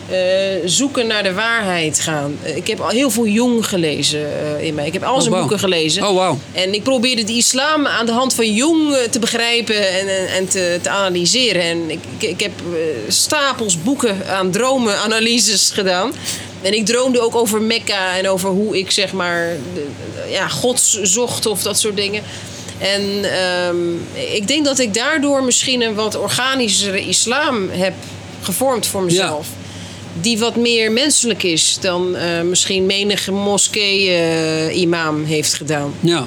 [0.09, 0.17] eh,
[0.65, 2.39] zoeken naar de waarheid gaan.
[2.43, 4.27] Eh, Ik heb al heel veel jong gelezen
[4.59, 4.87] eh, in mij.
[4.87, 6.07] Ik heb al Oh, zijn boeken gelezen.
[6.09, 6.39] Oh, wauw.
[6.53, 10.49] En ik probeerde de islam aan de hand van Jong te begrijpen en, en, en
[10.49, 11.63] te, te analyseren.
[11.63, 12.53] En ik, ik, heb
[13.09, 16.13] stapels boeken aan dromenanalyses gedaan.
[16.63, 19.87] En ik droomde ook over Mekka en over hoe ik zeg maar de-
[20.31, 22.23] ja, God zocht of dat soort dingen.
[22.79, 23.77] En ehm,
[24.35, 27.95] ik denk dat ik daardoor misschien een wat organischere islam heb
[28.43, 29.47] gevormd voor mezelf.
[30.21, 35.95] Die wat meer menselijk is dan eh, misschien menige moskee-imam heeft gedaan.
[36.01, 36.27] Ja.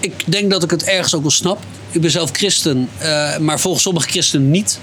[0.00, 1.58] Ik denk dat ik het ergens ook wel snap.
[1.90, 4.78] Ik ben zelf christen, eh, maar volgens sommige christenen niet.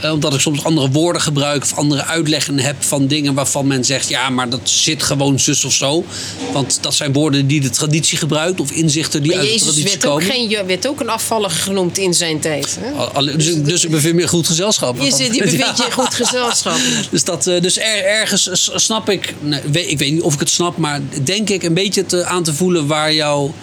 [0.00, 3.84] Eh, omdat ik soms andere woorden gebruik of andere uitleggen heb van dingen waarvan men
[3.84, 6.04] zegt: ja, maar dat zit gewoon zus of zo.
[6.52, 9.84] Want dat zijn woorden die de traditie gebruikt of inzichten die Maar uit de traditie
[9.84, 12.78] werd ook, geen, werd ook een afvallige genoemd in zijn tijd.
[12.80, 13.36] Hè?
[13.36, 15.00] Dus, dus ik bevind me in goed gezelschap.
[15.00, 16.78] Je, zit, je bevindt je in goed gezelschap.
[17.10, 20.50] Dus, dat, eh, dus er, ergens snap ik, nee, ik weet niet of ik het
[20.50, 23.54] snap, maar denk ik een beetje te, aan te voelen waar jouw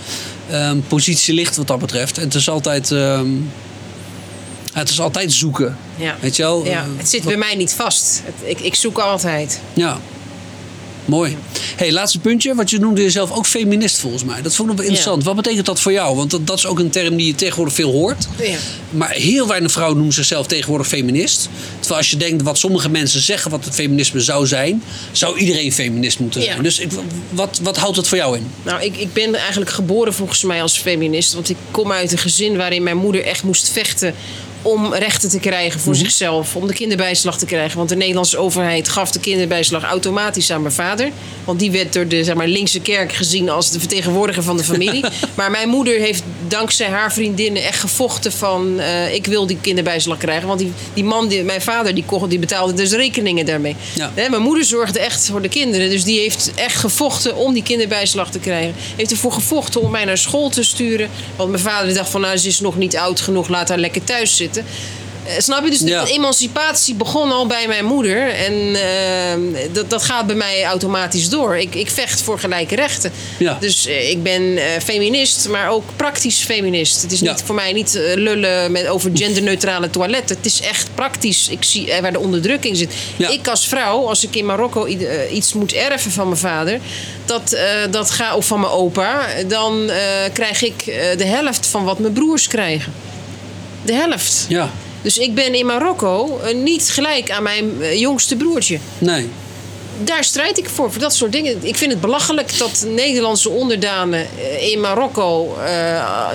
[0.49, 2.17] ehm, positie ligt wat dat betreft.
[2.17, 3.27] En het is altijd, ehm,
[4.79, 5.77] het is altijd zoeken.
[5.95, 6.15] Ja.
[6.19, 6.65] Weet je wel?
[6.65, 8.23] Ja, Eh, het zit bij mij niet vast.
[8.43, 9.59] Ik, ik zoek altijd.
[9.73, 9.99] Ja.
[11.05, 11.37] Mooi.
[11.75, 12.55] hey, laatste puntje.
[12.55, 14.41] Want je noemde jezelf ook feminist volgens mij.
[14.41, 15.23] Dat vond ik wel interessant.
[15.23, 16.15] Wat betekent dat voor jou?
[16.15, 18.27] Want dat, dat is ook een term die je tegenwoordig veel hoort.
[18.41, 18.57] Ja.
[18.89, 21.49] Maar heel weinig vrouwen noemen zichzelf tegenwoordig feminist.
[21.79, 25.73] Terwijl als je denkt wat sommige mensen zeggen wat het feminisme zou zijn, zou iedereen
[25.73, 26.55] feminist moeten zijn.
[26.55, 26.61] Ja.
[26.63, 26.89] Dus ik,
[27.29, 28.47] wat, wat houdt het voor jou in?
[28.63, 31.33] Nou, ik, ik ben eigenlijk geboren volgens mij als feminist.
[31.33, 34.13] Want ik kom uit een gezin waarin mijn moeder echt moest vechten
[34.67, 36.01] om rechten te krijgen voor Mhm.
[36.01, 37.77] zichzelf, om de kinderbijslag te krijgen.
[37.77, 41.09] Want de Nederlandse overheid gaf de kinderbijslag automatisch aan mijn vader.
[41.43, 44.63] Want die werd door de zeg maar, linkse kerk gezien als de vertegenwoordiger van de
[44.63, 45.05] familie.
[45.35, 48.79] maar mijn moeder heeft dankzij haar vriendinnen echt gevochten van...
[48.79, 50.47] eh, ik wil die kinderbijslag krijgen.
[50.47, 53.75] Want die, die man, die, mijn vader, die, kocht, die betaalde dus rekeningen daarmee.
[53.93, 54.11] Ja.
[54.15, 55.89] Mijn moeder zorgde echt voor de kinderen.
[55.89, 58.73] Dus die heeft echt gevochten om die kinderbijslag te krijgen.
[58.95, 61.09] Heeft ervoor gevochten om mij naar school te sturen.
[61.35, 63.47] Want mijn vader dacht van, nou, ze is nog niet oud genoeg.
[63.47, 64.56] Laat haar lekker thuis zitten.
[65.27, 65.69] Eh, snap je?
[65.69, 66.03] Dus Ja.
[66.03, 68.29] de emancipatie begon al bij mijn moeder.
[68.33, 71.57] En eh, dat, dat gaat bij mij automatisch door.
[71.57, 73.11] Ik, ik vecht voor gelijke rechten.
[73.37, 73.57] Ja.
[73.59, 77.01] Dus eh, ik ben feminist, maar ook praktisch feminist.
[77.01, 77.31] Het is Ja.
[77.31, 80.35] niet voor mij niet lullen met, over genderneutrale toiletten.
[80.35, 81.47] Het is echt praktisch.
[81.49, 82.93] Ik zie waar de onderdrukking zit.
[83.17, 84.87] Ik als vrouw, als ik in Marokko
[85.31, 86.79] iets moet erven van mijn vader...
[87.25, 87.57] Dat,
[87.89, 89.27] dat ga, of van mijn opa...
[89.47, 89.89] dan
[90.33, 90.83] krijg ik
[91.17, 92.93] de helft van wat mijn broers krijgen.
[93.87, 94.45] De helft.
[94.49, 94.69] Ja,
[95.01, 98.79] Dus ik ben in Marokko eh, niet gelijk aan mijn eh, jongste broertje.
[98.97, 99.29] nee.
[100.03, 101.57] Daar strijd ik voor, voor dat soort dingen.
[101.61, 105.57] Ik vind het belachelijk dat Nederlandse onderdanen eh, in Marokko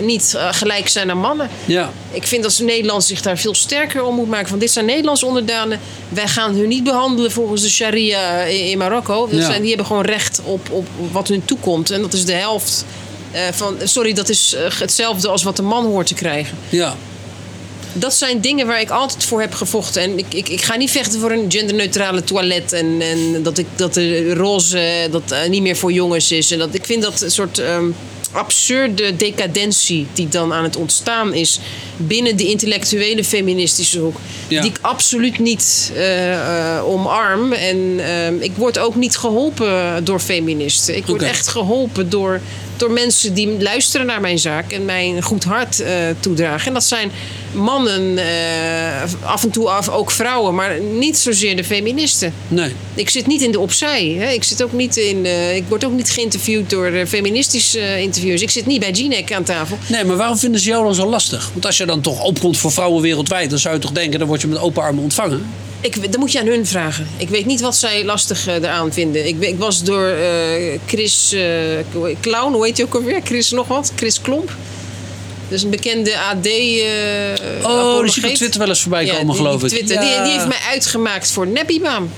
[0.01, 1.51] niet gelijk zijn aan mannen.
[1.65, 4.49] Ja, Ik vind dat Nederland zich daar veel sterker om moet maken.
[4.49, 5.81] Van dit zijn Nederlandse onderdanen.
[6.09, 9.29] Wij gaan hun niet behandelen volgens de sharia in, Marokko.
[9.31, 9.45] Dat Ja.
[9.47, 11.91] zijn, die hebben gewoon recht op, op wat hun toekomt.
[11.91, 12.85] En dat is de helft
[13.53, 13.77] van...
[13.85, 16.59] Sorry, dat is hetzelfde als wat de man hoort te krijgen.
[16.69, 16.97] ja.
[17.93, 20.03] Dat zijn dingen waar ik altijd voor heb gevochten.
[20.03, 22.73] En ik, ik, ik ga niet vechten voor een genderneutrale toilet.
[22.73, 26.51] En, en dat, ik, dat de roze dat, eh, niet meer voor jongens is.
[26.51, 27.91] En dat, ik vind dat een soort ehm,
[28.33, 31.59] absurde decadentie die dan aan het ontstaan is
[31.97, 34.17] binnen de intellectuele feministische hoek.
[34.49, 34.61] Ja.
[34.61, 37.53] Die ik absoluut niet eh, eh, omarm.
[37.53, 40.97] En ehm, ik word ook niet geholpen door feministen.
[40.97, 42.41] Ik word echt geholpen door,
[42.77, 46.67] door mensen die luisteren naar mijn zaak en mij een goed hart eh, toedragen.
[46.67, 47.11] En dat zijn
[47.53, 52.35] mannen, eh, af en toe af, ook vrouwen, maar niet zozeer de feministen.
[52.49, 52.73] Nee.
[52.95, 54.17] Ik zit niet in de opzij.
[54.19, 54.31] Hè?
[54.31, 58.43] Ik, zit ook niet in, eh, ik word ook niet geïnterviewd door feministische interviews.
[58.43, 59.79] Ik zit niet bij Jinek aan tafel.
[59.87, 61.51] Nee, maar waarom vinden ze jou dan zo lastig?
[61.53, 64.29] Want als je dan toch opkomt voor vrouwen wereldwijd, dan zou je toch denken, dan
[64.29, 65.47] word je met open armen ontvangen.
[65.83, 67.09] Ik, dat moet je aan hun vragen.
[67.17, 69.27] Ik weet niet wat zij lastig eh, eraan vinden.
[69.27, 71.43] Ik, ik was door eh, Chris eh,
[72.21, 73.21] Clown, hoe heet hij ook alweer?
[73.25, 73.93] Chris nog wat?
[73.97, 74.53] Chris Klomp.
[75.49, 76.47] Dus een bekende AD.
[77.65, 78.35] Oh, die zie ik op.
[78.37, 79.77] Twitter wel eens voorbij Ja, komen, die- geloof die ik.
[79.77, 80.23] Twitter, die, Ja.
[80.25, 82.11] die heeft mij uitgemaakt voor neppibaam.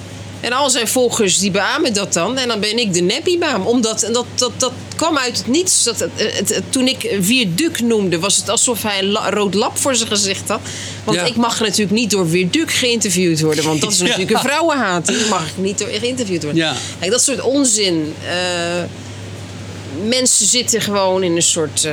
[0.45, 2.39] En al zijn volgers die beamen dat dan.
[2.39, 3.67] En dan ben ik de neppibaam.
[3.67, 5.83] Omdat, en dat, dat, dat kwam uit het niets.
[5.85, 9.55] Dat, het, het- het- toen ik Vierduk noemde, was het alsof hij een la- rood
[9.55, 10.61] lap voor zijn gezicht had.
[11.05, 11.25] Want Ja.
[11.25, 13.65] ik mag natuurlijk niet door Vierduk geïnterviewd worden.
[13.65, 14.05] Want dat is Ja.
[14.05, 15.07] natuurlijk een vrouwenhaat.
[15.07, 16.63] Die mag ik niet door geïnterviewd worden.
[16.63, 16.75] Ja.
[16.99, 18.15] Kijk, dat soort onzin.
[18.29, 18.83] eh,
[20.09, 21.89] mensen zitten gewoon in een soort...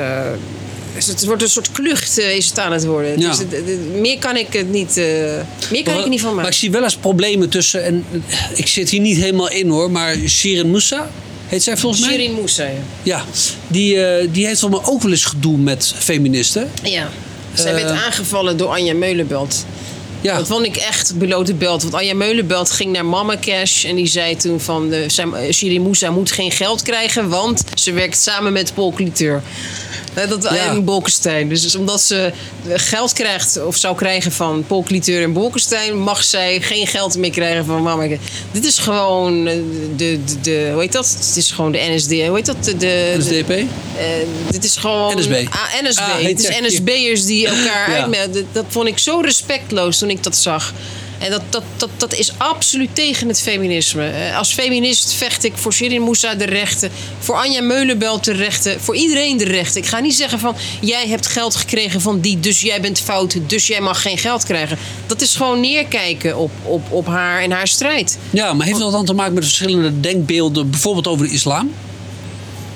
[0.96, 3.20] eh, het wordt een soort klucht eh, is het aan het worden.
[3.20, 3.30] Ja.
[3.30, 5.04] Dus het- het- meer kan ik het niet, eh,
[5.72, 6.52] meer kan ik er niet van Maar maken.
[6.52, 8.06] ik zie wel eens problemen tussen, en
[8.56, 11.10] ik zit hier niet helemaal in hoor, maar Shirin Moussa,
[11.48, 12.12] heet zij volgens mij?
[12.14, 12.72] Shirin Moussa, ja.
[13.04, 13.26] Ja,
[13.68, 16.72] die, eh, die heeft volgens mij ook wel eens gedoe met feministen.
[16.84, 17.10] Ja.
[17.54, 19.66] Zij werd aangevallen door Anja Meulenbelt.
[20.22, 21.82] Ja, Dat vond ik echt belote belt.
[21.82, 23.86] Want Anja Meulenbelt ging naar Mama Cash.
[23.86, 24.94] En die zei toen van...
[24.94, 27.30] Uh, Shirin Moussa moet geen geld krijgen.
[27.30, 29.42] Want ze werkt samen met Paul Cliteur.
[30.14, 30.72] Dat Ja.
[30.72, 31.50] in Bolkestein.
[31.50, 32.32] Dus, dus omdat ze
[32.70, 35.98] geld krijgt of zou krijgen van Paul Cliteur en Bolkestein...
[35.98, 38.08] mag zij geen geld meer krijgen van Mama.
[38.52, 39.56] Dit is gewoon eh,
[39.96, 40.70] de, de, de...
[40.72, 41.16] Hoe heet dat?
[41.28, 42.10] Het is gewoon de NSD.
[42.12, 42.64] Hoe heet dat?
[42.64, 43.50] De, de, NSDP.
[43.50, 43.66] eh,
[44.50, 45.18] dit is gewoon...
[45.20, 45.48] NSB.
[45.50, 46.00] Ah, NSB.
[46.00, 46.62] Ah, het is ja.
[46.68, 47.96] NSB'ers die elkaar Ja.
[47.98, 48.34] uitmelden.
[48.34, 50.74] Dat, dat vond ik zo respectloos toen ik dat zag.
[51.22, 54.08] En dat, dat, dat, dat is absoluut tegen het feminisme.
[54.08, 56.92] Eh, Als feminist vecht ik voor Shirin Moussa de rechten.
[57.20, 58.82] Voor Anja Meulenbelt de rechten.
[58.82, 59.82] Voor iedereen de rechten.
[59.82, 60.56] Ik ga niet zeggen van...
[60.82, 63.38] jij hebt geld gekregen van die, dus jij bent fout.
[63.48, 64.78] Dus jij mag geen geld krijgen.
[65.06, 68.18] Dat is gewoon neerkijken op, op, op haar en haar strijd.
[68.30, 71.72] Ja, maar heeft dat dan te maken met verschillende denkbeelden, bijvoorbeeld over de islam?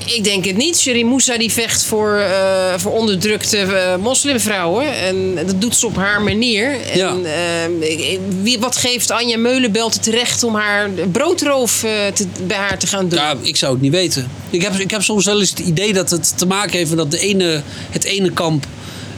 [0.06, 0.78] Ik denk het niet.
[0.78, 4.94] Shirin Moussa die vecht voor, eh, voor onderdrukte eh, moslimvrouwen.
[4.96, 6.78] En dat doet ze op haar manier.
[6.94, 7.16] Ja.
[7.24, 11.80] eh, wie, wat geeft Anja Meulenbelt het recht om haar broodroof
[12.14, 13.20] te, bij haar te gaan doen?
[13.20, 14.32] Ja, ik zou het niet weten.
[14.50, 16.98] Ik heb, ik heb soms wel eens het idee dat het te maken heeft met
[16.98, 18.66] dat de ene, het ene kamp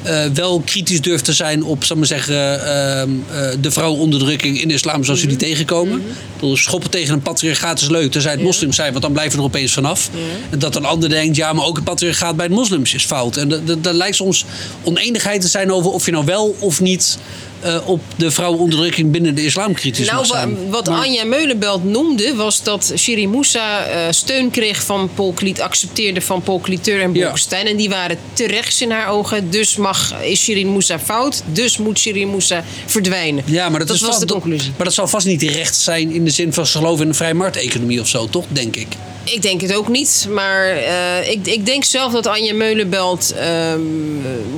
[0.07, 4.67] eh, wel kritisch durft te zijn op zal ik maar zeggen, eh, de vrouwenonderdrukking in
[4.67, 6.03] de islam zoals ze die tegenkomen.
[6.33, 9.37] Bedoel, schoppen tegen een patriarchaat is leuk, tenzij het moslims zijn, want dan blijven we
[9.37, 10.09] er opeens vanaf.
[10.49, 13.37] En dat een ander denkt, ja, maar ook het patriarchaat bij de moslims is fout.
[13.37, 13.51] En
[13.83, 14.45] er lijkt soms
[14.83, 17.17] oneenigheid te zijn over of je nou wel of niet
[17.59, 20.69] eh, op de vrouwenonderdrukking binnen de islam kritisch Nou, zijn.
[20.69, 25.61] wat Maar- Anja Meulenbelt noemde, was dat Shiri Moussa eh, steun kreeg van Paul Kliet,
[25.61, 27.23] accepteerde van Paul Cliteur en Ja.
[27.23, 27.67] Bolkestein.
[27.67, 29.49] En die waren terecht in haar ogen.
[29.49, 33.43] Dus mag, is Shirin Moussa fout, dus moet Shirin Moussa verdwijnen.
[33.45, 34.71] Ja, maar dat, is was vast- de conclusie.
[34.75, 37.15] Maar dat zal vast niet recht zijn in de zin van ze geloven in een
[37.15, 38.45] vrije markteconomie of zo, toch?
[38.49, 38.87] Denk ik.
[39.23, 43.79] Ik denk het ook niet, maar eh, ik, ik denk zelf dat Anja Meulenbelt ehm,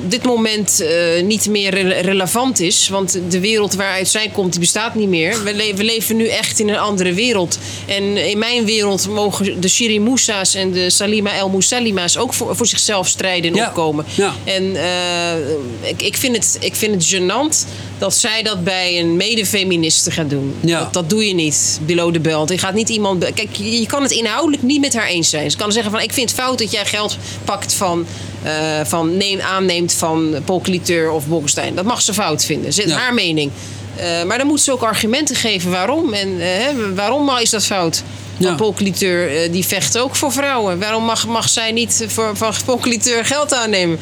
[0.07, 0.83] dit moment
[1.23, 2.88] niet meer re- relevant is.
[2.89, 5.43] Want de wereld waaruit zij komt, die bestaat niet meer.
[5.43, 7.57] We, le- we leven nu echt in een andere wereld.
[7.85, 12.55] En in mijn wereld mogen de Shiri Moussa's en de Salima El Moussalima's ook voor,
[12.55, 14.05] voor zichzelf strijden en Ja, opkomen.
[14.15, 14.33] ja.
[14.43, 17.67] En eh, ik, ik, vind het, ik vind het gênant
[17.97, 20.55] dat zij dat bij een mede-feministe gaat doen.
[20.59, 20.79] Ja.
[20.79, 22.49] Dat, dat doe je niet, below the belt.
[22.49, 23.23] Je gaat niet iemand...
[23.33, 25.51] Kijk, je je kan het inhoudelijk niet met haar eens zijn.
[25.51, 28.05] Ze kan zeggen van, ik vind het fout dat jij geld pakt van...
[28.43, 28.51] eh,
[28.83, 31.75] van neem, aanneemt van Paul Cliteur of Bolkestein.
[31.75, 32.73] Dat mag ze fout vinden.
[32.73, 32.97] Zit Ja.
[32.97, 33.51] haar mening.
[33.95, 36.13] Eh, maar dan moet ze ook argumenten geven waarom.
[36.13, 38.03] En eh, waarom is dat fout?
[38.37, 38.53] Ja.
[38.55, 40.79] Paul Cliteur die vecht ook voor vrouwen.
[40.79, 43.99] Waarom mag, mag zij niet voor, van Paul Cliteur geld aannemen?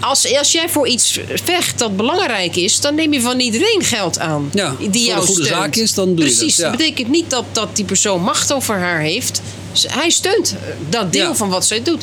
[0.00, 4.18] Als, als jij voor iets vecht dat belangrijk is, dan neem je van iedereen geld
[4.18, 4.50] aan.
[4.54, 5.48] Ja, die voor de jou goede steunt.
[5.62, 6.62] zaak is, dan doe je dat, ja.
[6.68, 9.42] dat betekent niet dat, dat die persoon macht over haar heeft.
[9.86, 10.54] Hij steunt
[10.88, 11.34] dat deel Ja.
[11.34, 12.02] van wat zij doet.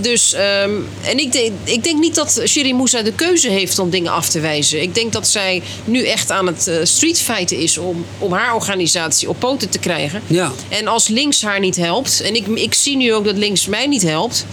[0.00, 0.70] Dus, ehm,
[1.04, 4.28] en ik denk, ik denk niet dat Shiri Moussa de keuze heeft om dingen af
[4.28, 4.82] te wijzen.
[4.82, 9.28] Ik denk dat zij nu echt aan het eh, streetfighten is om, om haar organisatie
[9.28, 10.22] op poten te krijgen.
[10.26, 10.52] Ja.
[10.68, 13.86] En als links haar niet helpt, en ik, ik zie nu ook dat links mij
[13.86, 14.46] niet helpt.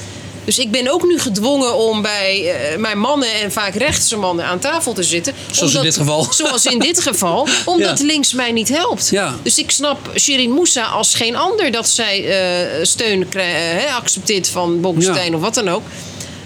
[0.45, 4.45] Dus ik ben ook nu gedwongen om bij eh, mijn mannen en vaak rechtse mannen
[4.45, 5.33] aan tafel te zitten.
[5.51, 6.27] Zoals in dit geval.
[6.33, 8.05] Zoals in dit geval, omdat Ja.
[8.05, 9.09] links mij niet helpt.
[9.09, 9.35] Ja.
[9.43, 14.81] Dus ik snap Shirin Moussa als geen ander dat zij eh, steun eh, accepteert van
[14.81, 15.35] Bolkestein Ja.
[15.35, 15.83] of wat dan ook.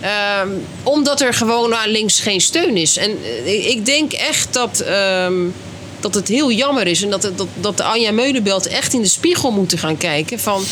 [0.02, 0.50] Ehm,
[0.84, 2.98] omdat er gewoon aan links geen steun is.
[2.98, 3.12] En
[3.70, 5.34] ik denk echt dat, ehm,
[6.00, 7.02] dat het heel jammer is.
[7.04, 10.64] En dat, dat, dat de Anja Meulenbelt echt in de spiegel moeten gaan kijken van...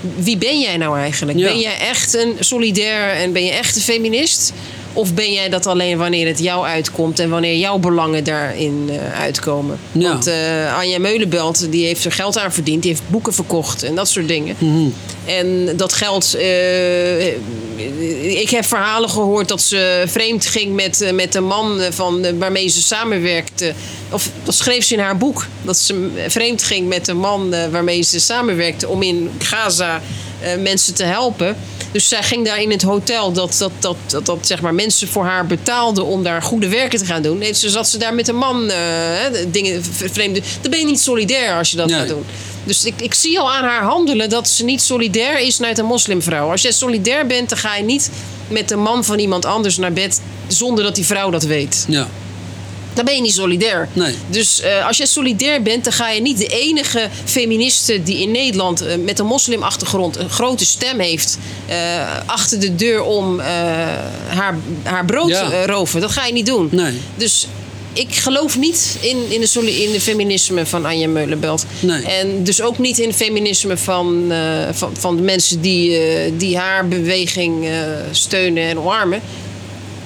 [0.00, 1.38] Wie ben jij nou eigenlijk?
[1.38, 1.44] Ja.
[1.44, 4.52] Ben jij echt een solidair en ben je echt een feminist?
[4.92, 9.20] Of ben jij dat alleen wanneer het jou uitkomt en wanneer jouw belangen daarin eh,
[9.20, 9.78] uitkomen?
[9.92, 10.08] Ja.
[10.08, 13.94] Want eh, Anja Meulenbelt die heeft er geld aan verdiend, die heeft boeken verkocht en
[13.94, 14.56] dat soort dingen.
[15.24, 16.34] En dat geld.
[16.34, 17.26] eh,
[18.40, 22.82] ik heb verhalen gehoord dat ze vreemd ging met, met de man van, waarmee ze
[22.82, 23.72] samenwerkte.
[24.10, 25.46] Of dat schreef ze in haar boek.
[25.62, 30.00] Dat ze vreemd ging met de man waarmee ze samenwerkte om in Gaza
[30.58, 31.56] mensen te helpen.
[31.92, 35.08] Dus zij ging daar in het hotel dat, dat, dat, dat, dat zeg maar, mensen
[35.08, 37.38] voor haar betaalden om daar goede werken te gaan doen.
[37.38, 38.78] Nee, ze zat ze daar met een man eh,
[39.48, 40.40] dingen vreemde.
[40.60, 41.98] Dan ben je niet solidair als je dat Nee.
[41.98, 42.24] gaat doen.
[42.64, 45.84] Dus ik, ik zie al aan haar handelen dat ze niet solidair is naar een
[45.84, 46.50] moslimvrouw.
[46.50, 48.10] Als jij solidair bent, dan ga je niet
[48.48, 51.84] met de man van iemand anders naar bed zonder dat die vrouw dat weet.
[51.88, 52.08] Ja.
[52.94, 53.88] Dan ben je niet solidair.
[53.92, 54.14] Nee.
[54.26, 58.30] Dus eh, als je solidair bent, dan ga je niet de enige feministe die in
[58.30, 61.76] Nederland eh, met een moslimachtergrond een grote stem heeft, eh,
[62.26, 63.40] achter de deur om
[64.28, 65.50] haar, haar brood Ja.
[65.50, 66.00] eh, roven.
[66.00, 66.68] Dat ga je niet doen.
[66.72, 66.92] Nee.
[67.16, 67.46] Dus
[67.92, 71.64] ik geloof niet in, in, de, in de feminisme van Anja Meulenbelt.
[71.80, 72.02] Nee.
[72.02, 74.32] En dus ook niet in het feminisme van,
[74.72, 76.00] van, van de mensen die,
[76.36, 77.68] die haar beweging
[78.10, 79.20] steunen en omarmen.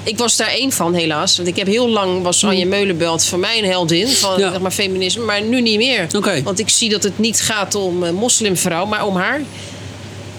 [0.05, 1.37] Ik was daar één van, helaas.
[1.37, 4.43] Want ik heb heel lang was Anja Meulenbelt voor mij een heldin van Hmm.
[4.43, 4.51] Ja.
[4.51, 5.25] zeg maar, feminisme.
[5.25, 6.07] Maar nu niet meer.
[6.17, 6.43] Oké.
[6.43, 9.41] Want ik zie dat het niet gaat om een moslimvrouw, maar om haar.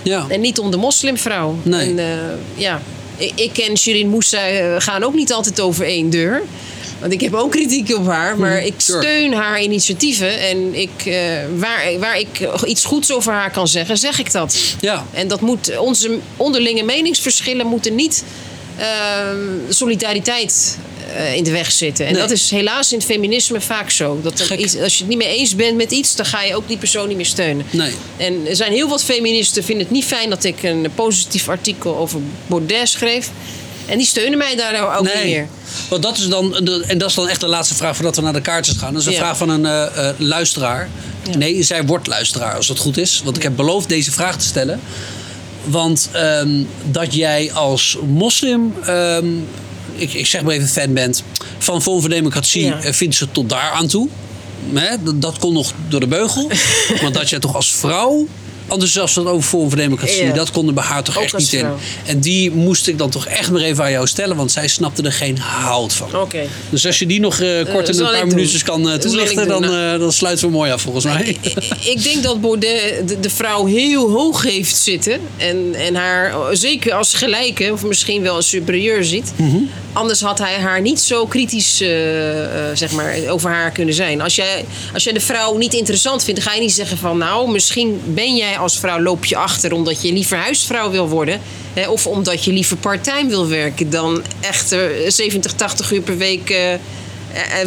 [0.01, 0.25] Ja.
[0.29, 1.57] En niet om de moslimvrouw.
[1.63, 1.89] Nee.
[1.89, 2.05] En, eh,
[2.55, 2.81] ja.
[3.17, 6.41] ik, ik en Shirin Moussa eh, gaan ook niet altijd over één deur.
[6.99, 8.37] Want ik heb ook kritiek op haar.
[8.37, 10.39] Maar ik steun haar initiatieven.
[10.39, 11.15] En ik, eh,
[11.57, 14.57] waar, waar ik iets goeds over haar kan zeggen, zeg ik dat.
[14.79, 15.05] Ja.
[15.11, 18.52] En dat moet, onze onderlinge meningsverschillen moeten niet eh,
[19.69, 20.77] solidariteit
[21.15, 22.05] eh, in de weg zitten.
[22.05, 22.21] En Nee.
[22.21, 24.19] dat is helaas in het feminisme vaak zo.
[24.23, 26.67] Dat iets, als je het niet mee eens bent met iets, dan ga je ook
[26.67, 27.65] die persoon niet meer steunen.
[27.69, 27.91] Nee.
[28.17, 31.97] En er zijn heel wat feministen vinden het niet fijn dat ik een positief artikel
[31.97, 33.29] over Baudet schreef.
[33.85, 35.47] En die steunen mij daar ook niet meer.
[35.89, 36.55] Want dat is dan,
[36.87, 38.93] en dat is dan echt de laatste vraag voordat we naar de kaartjes gaan.
[38.93, 39.19] Dat is een Ja.
[39.19, 40.89] vraag van een eh, eh, luisteraar.
[41.31, 41.37] Ja.
[41.37, 43.21] Nee, zij wordt luisteraar als het goed is.
[43.23, 44.79] Want ik heb beloofd deze vraag te stellen.
[45.63, 49.27] Want ehm, dat jij als moslim, ehm,
[49.95, 51.23] ik, ik zeg maar even fan bent,
[51.57, 52.81] van Vorm voor Democratie, Ja.
[52.81, 54.07] eh, vindt ze tot daar aan toe.
[54.73, 56.49] Hè, dat, dat kon nog door de beugel.
[57.01, 58.27] maar dat jij toch als vrouw
[58.67, 60.25] enthousiast was over Forum voor Democratie.
[60.25, 60.33] Ja.
[60.33, 61.67] Dat kon er bij haar toch Ook echt niet in.
[62.05, 65.01] En die moest ik dan toch echt maar even aan jou stellen, want zij snapte
[65.01, 66.15] er geen hout van.
[66.15, 66.47] Oké.
[66.69, 69.61] Dus als je die nog eh, kort in een paar minuutjes kan eh, toelichten, dan,
[69.61, 69.93] nou.
[69.93, 71.37] eh, dan sluiten we mooi af volgens mij.
[71.93, 75.19] ik denk dat Baudet de, de vrouw heel hoog heeft zitten.
[75.37, 79.33] En, en haar zeker als gelijke, of misschien wel als superieur ziet.
[79.35, 79.57] Mhm.
[79.93, 84.21] Anders had hij haar niet zo kritisch eh, eh, zeg maar, over haar kunnen zijn.
[84.21, 87.17] Als jij, als jij de vrouw niet interessant vindt, dan ga je niet zeggen van...
[87.17, 91.41] nou, misschien ben jij als vrouw, loop je achter omdat je liever huisvrouw wil worden...
[91.73, 96.17] Hè, of omdat je liever parttime wil werken dan echt eh, 70, 80 uur per
[96.17, 96.73] week eh,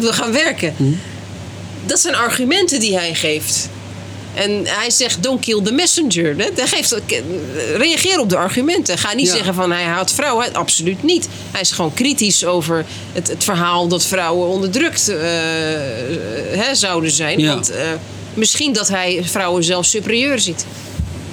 [0.00, 0.74] wil gaan werken.
[1.86, 3.68] Dat zijn argumenten die hij geeft.
[4.34, 6.36] En hij zegt, don't kill the messenger.
[6.36, 6.48] Hè?
[6.54, 6.96] Hij geeft,
[7.76, 8.98] reageer op de argumenten.
[8.98, 9.34] Ga niet Ja.
[9.34, 10.54] zeggen van hij haat vrouwen.
[10.54, 11.28] Absoluut niet.
[11.50, 15.06] Hij is gewoon kritisch over het, het verhaal dat vrouwen onderdrukt
[16.50, 17.38] hè, zouden zijn.
[17.38, 17.54] Ja.
[17.54, 17.72] Want
[18.36, 20.66] misschien dat hij vrouwen zelfs superieur ziet.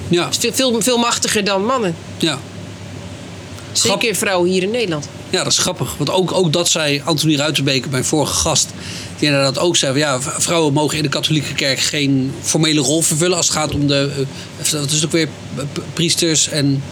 [0.08, 1.94] ja, Veel, veel, veel machtiger dan mannen.
[2.18, 2.38] ja.
[3.72, 5.08] Zeker vrouwen hier in Nederland.
[5.30, 5.94] Ja, dat is grappig.
[5.96, 8.68] Want ook, ook dat zei Anthony Ruitenbeek, mijn vorige gast.
[9.18, 13.02] Die inderdaad ook zei: van, ja, vrouwen mogen in de katholieke kerk geen formele rol
[13.02, 13.36] vervullen.
[13.36, 14.24] als het gaat om de.
[14.72, 15.28] eh, wat is ook weer?
[15.92, 16.82] priesters en.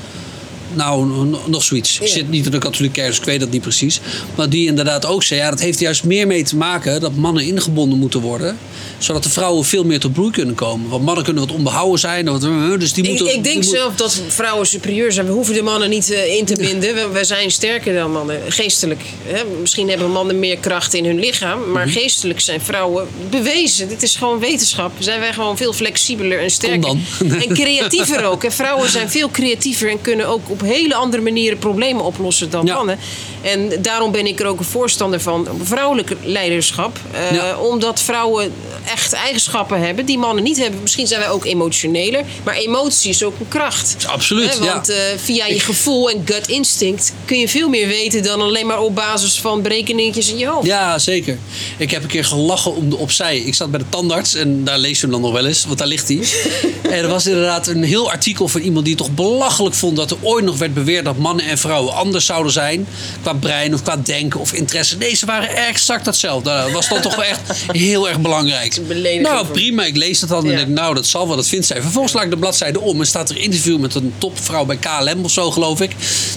[0.75, 1.07] Nou,
[1.47, 1.99] nog zoiets.
[2.01, 4.01] Ik zit niet in de katholieke kerk, dus ik weet dat niet precies.
[4.35, 7.45] Maar die inderdaad ook zei: ja, dat heeft juist meer mee te maken dat mannen
[7.45, 8.59] ingebonden moeten worden.
[8.99, 10.89] Zodat de vrouwen veel meer tot bloei kunnen komen.
[10.89, 12.25] Want mannen kunnen wat onbehouden zijn.
[12.25, 12.41] Wat,
[12.81, 15.27] dus die Ik, moeten, ik denk zelf dat vrouwen superieur zijn.
[15.27, 16.95] We hoeven de mannen niet eh, in te binden.
[16.95, 19.03] We, we zijn sterker dan mannen, geestelijk.
[19.27, 19.43] Hè?
[19.61, 21.71] Misschien hebben mannen meer kracht in hun lichaam.
[21.71, 21.93] Maar Mhm.
[21.99, 23.89] geestelijk zijn vrouwen bewezen.
[23.89, 24.93] Dit is gewoon wetenschap.
[24.99, 26.97] Zijn wij gewoon veel flexibeler en sterker.
[27.21, 28.43] En creatiever ook.
[28.43, 28.51] hè.
[28.51, 32.75] Vrouwen zijn veel creatiever en kunnen ook op hele andere manieren problemen oplossen dan Ja.
[32.75, 32.99] mannen.
[33.43, 36.97] En daarom ben ik er ook een voorstander van vrouwelijk leiderschap.
[37.13, 37.57] Eh, Ja.
[37.59, 38.53] Omdat vrouwen
[38.93, 40.83] echt eigenschappen hebben die mannen niet hebben.
[40.83, 43.97] Misschien zijn wij ook emotioneler, maar emotie is ook een kracht.
[44.07, 44.93] Absoluut, Hè, want ja.
[44.95, 48.81] eh, via je gevoel en gut instinct kun je veel meer weten dan alleen maar
[48.81, 50.67] op basis van berekeningetjes in je hoofd.
[50.67, 51.39] Ja, zeker.
[51.77, 53.39] Ik heb een keer gelachen om de opzij.
[53.39, 55.79] Ik zat bij de tandarts en daar lees je hem dan nog wel eens, want
[55.79, 56.19] daar ligt hij.
[56.83, 60.11] en er was inderdaad een heel artikel van iemand die het toch belachelijk vond dat
[60.11, 62.87] er ooit nog werd beweerd dat mannen en vrouwen anders zouden zijn.
[63.23, 64.97] Qua brein of qua denken of interesse.
[64.97, 66.51] Nee, ze waren exact hetzelfde.
[66.51, 67.41] Nou, Dat was dan toch wel echt
[67.73, 68.81] heel erg belangrijk.
[69.23, 69.85] Nou, prima.
[69.85, 71.81] Ik lees dat dan en denk, nou, dat zal wel, dat vindt zij.
[71.83, 74.77] Vervolgens laat ik de bladzijde om en staat er een interview met een topvrouw bij
[74.77, 75.91] KLM of zo, geloof ik.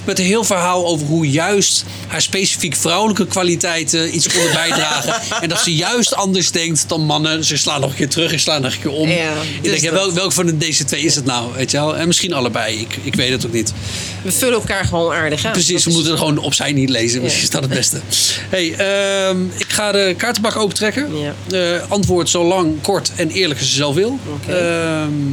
[0.03, 5.13] Met een heel verhaal over hoe juist haar specifiek vrouwelijke kwaliteiten iets konden bijdragen.
[5.41, 7.43] en dat ze juist anders denkt dan mannen.
[7.45, 9.09] Ze slaan nog een keer terug, ik sla nog een keer om.
[9.09, 9.99] Ja, ik dus denk, ja, dat.
[10.05, 11.53] wel, welke van de- deze twee is het nou?
[11.55, 11.97] Weet je wel?
[11.97, 12.79] En misschien allebei.
[12.79, 13.73] Ik, ik weet het ook niet.
[14.21, 15.51] We vullen elkaar gewoon aardig aan.
[15.51, 17.21] Precies, we is- moeten er gewoon opzij niet lezen.
[17.21, 17.99] Misschien is dat het beste.
[18.49, 21.07] Hey, ehm, ik ga de kaartenbak opentrekken.
[21.51, 21.59] Eh,
[21.91, 24.19] antwoord zo lang, kort en eerlijk als je zelf wil.
[24.47, 25.27] Ehm,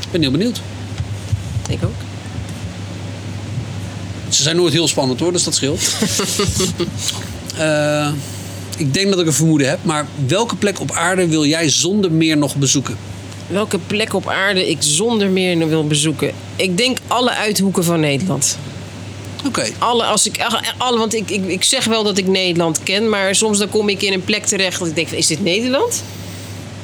[0.00, 0.60] ik ben heel benieuwd.
[1.68, 1.94] Ik ook.
[4.28, 5.80] Ze zijn nooit heel spannend hoor, dus dat scheelt.
[7.58, 8.08] Eh,
[8.76, 12.12] ik denk dat ik een vermoeden heb, maar welke plek op aarde wil jij zonder
[12.12, 12.96] meer nog bezoeken?
[13.48, 16.32] Welke plek op aarde ik zonder meer wil bezoeken?
[16.56, 18.58] Ik denk alle uithoeken van Nederland.
[19.46, 19.66] Oké.
[19.78, 20.46] Alle, als ik,
[20.76, 23.88] alle, want ik, ik, ik zeg wel dat ik Nederland ken, maar soms dan kom
[23.88, 26.02] ik in een plek terecht dat ik denk: is dit Nederland?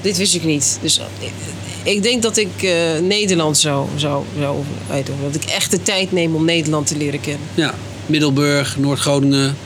[0.01, 0.79] Dit wist ik niet.
[0.83, 1.33] Dus ik,
[1.83, 2.73] ik denk dat ik eh,
[3.03, 4.57] Nederland zou, zou, zou
[4.91, 5.17] uitdoen.
[5.23, 7.47] Dat ik echt de tijd neem om Nederland te leren kennen.
[7.55, 7.75] Ja,
[8.07, 9.57] Middelburg, Noord-Groningen,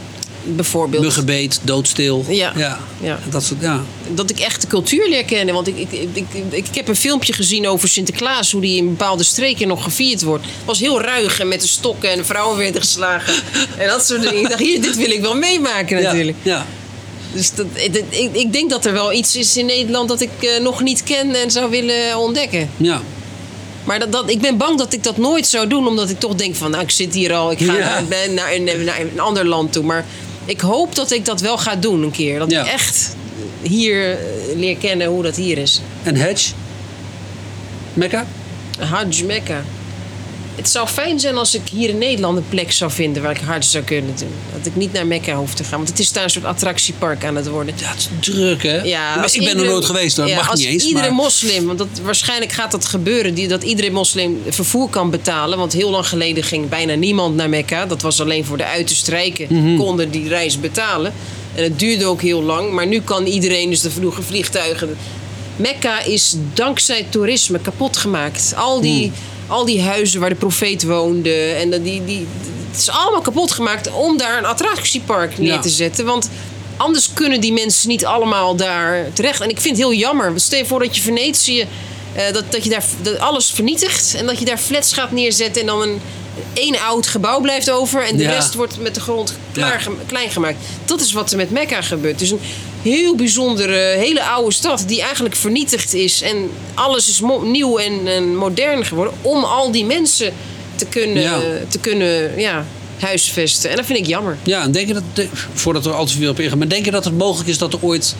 [0.44, 1.02] Bijvoorbeeld.
[1.02, 2.24] Muggenbeet, Doodstil.
[2.28, 2.52] Ja.
[2.56, 2.78] ja.
[3.00, 3.18] Ja.
[3.30, 3.82] Dat soort, ja.
[4.14, 5.54] dat ik echt de cultuur leer kennen.
[5.54, 8.88] Want ik, ik, ik, ik, ik heb een filmpje gezien over Sinterklaas, hoe die in
[8.88, 10.44] bepaalde streken nog gevierd wordt.
[10.44, 13.34] Het was heel ruig en met de stokken en de vrouwen werden geslagen.
[13.78, 14.36] en dat soort dingen.
[14.40, 16.36] Ik dacht, hier, dit wil ik wel meemaken natuurlijk.
[16.42, 16.66] Ja.
[17.32, 20.30] Dus dat, ik, ik, ik denk dat er wel iets is in Nederland dat ik
[20.40, 22.70] eh, nog niet ken en zou willen ontdekken.
[22.76, 23.02] ja.
[23.84, 26.34] Maar dat, dat, ik ben bang dat ik dat nooit zou doen, omdat ik toch
[26.34, 28.00] denk van, nou, ik zit hier al, ik ga Ja.
[28.08, 29.84] naar, naar, een- naar een ander land toe.
[29.84, 30.04] Maar
[30.48, 32.38] ik hoop dat ik dat wel ga doen een keer.
[32.38, 32.60] Dat Ja.
[32.64, 33.16] ik echt
[33.62, 35.80] hier eh, leer kennen hoe dat hier is.
[36.02, 36.52] En Hedge?
[37.94, 38.26] Mekka?
[38.78, 39.62] Hajj Mekka.
[40.58, 43.40] Het zou fijn zijn als ik hier in Nederland een plek zou vinden waar ik
[43.44, 44.30] hard zou kunnen doen.
[44.56, 45.76] Dat ik niet naar Mekka hoef te gaan.
[45.76, 47.74] Want het is daar een soort attractiepark aan het worden.
[47.76, 48.82] Het is druk hè?
[48.82, 50.84] Ja, ik ben er nooit geweest ja, mag als niet eens.
[50.84, 51.14] Iedere maar...
[51.14, 55.58] moslim, want dat, waarschijnlijk gaat dat gebeuren, die, dat iedere moslim vervoer kan betalen.
[55.58, 57.86] Want heel lang geleden ging bijna niemand naar Mekka.
[57.86, 59.76] Dat was alleen voor de uiterst rijken, Mhm.
[59.76, 61.12] konden die reis betalen.
[61.54, 64.96] En het duurde ook heel lang, maar nu kan iedereen, dus de vroege vliegtuigen.
[65.56, 68.52] Mekka is dankzij toerisme kapot gemaakt.
[68.56, 69.12] Al die, Hmm.
[69.48, 71.34] Al die huizen waar de profeet woonde.
[71.34, 72.26] En die, die,
[72.70, 75.58] het is allemaal kapot gemaakt om daar een attractiepark neer Ja.
[75.60, 76.04] te zetten.
[76.04, 76.30] Want
[76.76, 79.40] anders kunnen die mensen niet allemaal daar terecht.
[79.40, 80.32] En ik vind het heel jammer.
[80.40, 81.66] Stel je voor dat je Venetië
[82.14, 85.60] Eh, dat, dat je daar dat alles vernietigt en dat je daar flats gaat neerzetten
[85.60, 86.00] en dan een
[86.52, 88.30] één oud gebouw blijft over en de Ja.
[88.30, 89.78] rest wordt met de grond klaar, Ja.
[89.78, 90.56] gem- klein gemaakt.
[90.84, 92.18] Dat is wat er met Mekka gebeurt.
[92.18, 92.40] Dus een
[92.82, 98.36] heel bijzondere, hele oude stad die eigenlijk vernietigd is en alles is nieuw en, en
[98.36, 100.32] modern geworden om al die mensen
[100.74, 101.40] te kunnen, Ja.
[101.68, 102.64] te kunnen ja,
[102.98, 103.70] huisvesten.
[103.70, 104.36] En dat vind ik jammer.
[104.42, 106.90] Ja, en denk je dat, voordat we al te veel op ingaan, maar denk je
[106.90, 108.14] dat het mogelijk is dat er ooit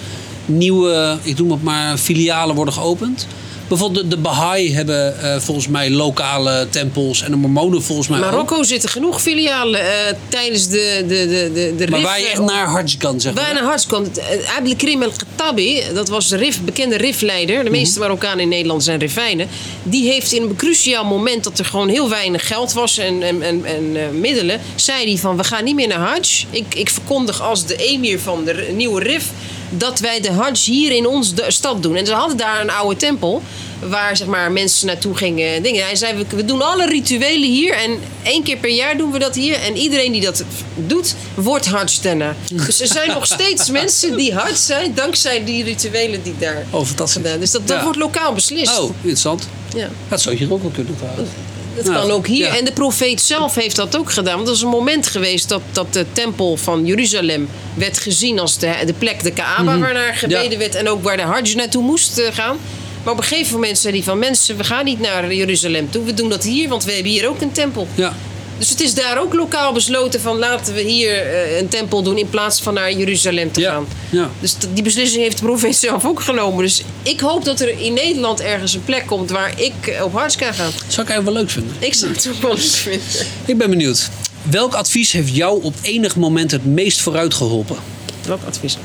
[0.47, 3.27] nieuwe, ik noem het maar, filialen worden geopend?
[3.69, 8.25] Bijvoorbeeld de, Baha'i hebben eh, volgens mij lokale tempels en de Mormonen volgens mij ook.
[8.25, 12.39] Marokko zitten genoeg filialen eh, tijdens de, de, de, de, de Maar waar je echt
[12.39, 13.45] eh, naar Hajj kan, zeg maar.
[13.45, 14.11] Bijna hartstikke.
[14.57, 17.65] Abdelkrim el-Khattabi, dat was de RIF, bekende RIF-leider.
[17.65, 19.49] De meeste Marokkanen in Nederland zijn Rifijnen.
[19.83, 23.43] Die heeft in een cruciaal moment dat er gewoon heel weinig geld was en, en,
[23.43, 24.61] en, en eh, middelen...
[24.75, 26.47] zei hij van, we gaan niet meer naar Hajj.
[26.51, 29.31] Ik, ik verkondig als de emir van de nieuwe RIF...
[29.71, 31.97] dat wij de Hajj hier in onze de- stad doen.
[31.97, 33.43] En ze hadden daar een oude tempel...
[33.81, 35.55] waar zeg maar, mensen naartoe gingen.
[35.55, 35.85] en Dingen.
[35.85, 37.73] Hij zei, we, doen alle rituelen hier...
[37.75, 39.55] en één keer per jaar doen we dat hier.
[39.55, 42.37] En iedereen die dat doet, wordt Hajj daarna.
[42.53, 44.95] Dus er zijn nog steeds mensen die Hajj zijn...
[44.95, 47.23] dankzij die rituelen die daar Oh, fantastisch.
[47.23, 47.41] gedaan.
[47.41, 47.83] Dus dat, dat Ja.
[47.83, 48.79] wordt lokaal beslist.
[48.79, 49.49] Oh, interessant.
[49.77, 49.89] Ja.
[50.09, 51.29] Dat zou hier ook wel kunnen trouwens.
[51.85, 52.47] Dat kan ook hier.
[52.47, 54.35] En de profeet zelf heeft dat ook gedaan.
[54.37, 58.59] Want er is een moment geweest dat, dat de tempel van Jeruzalem werd gezien als
[58.59, 60.59] de, de plek, de Kaaba, waar naar gebeden Mhm.
[60.59, 60.75] Werd.
[60.75, 62.57] En ook waar de Hajj naartoe moest eh, gaan.
[63.03, 66.05] Maar op een gegeven moment zei hij van mensen, we gaan niet naar Jeruzalem toe.
[66.05, 67.89] We doen dat hier, want we hebben hier ook een tempel.
[67.95, 68.15] Ja.
[68.59, 72.19] Dus het is daar ook lokaal besloten van laten we hier eh, een tempel doen
[72.19, 73.73] in plaats van naar Jeruzalem te Ja.
[73.73, 73.87] gaan.
[74.11, 74.31] Ja.
[74.41, 76.65] Dus die beslissing heeft de profeet zelf ook genomen.
[76.65, 80.13] Dus ik hoop dat er in Nederland ergens een plek komt waar ik eh, op
[80.15, 80.71] Hajj kan gaan.
[80.89, 81.75] Zou ik eigenlijk wel leuk vinden.
[81.79, 83.01] Ik zou het ook wel leuk vinden.
[83.45, 84.09] Ik ben benieuwd.
[84.43, 87.77] Welk advies heeft jou op enig moment het meest vooruit geholpen?
[88.27, 88.77] Welk advies?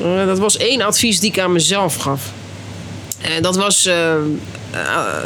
[0.00, 2.22] Eh, dat was één advies die ik aan mezelf gaf.
[3.20, 3.88] En dat was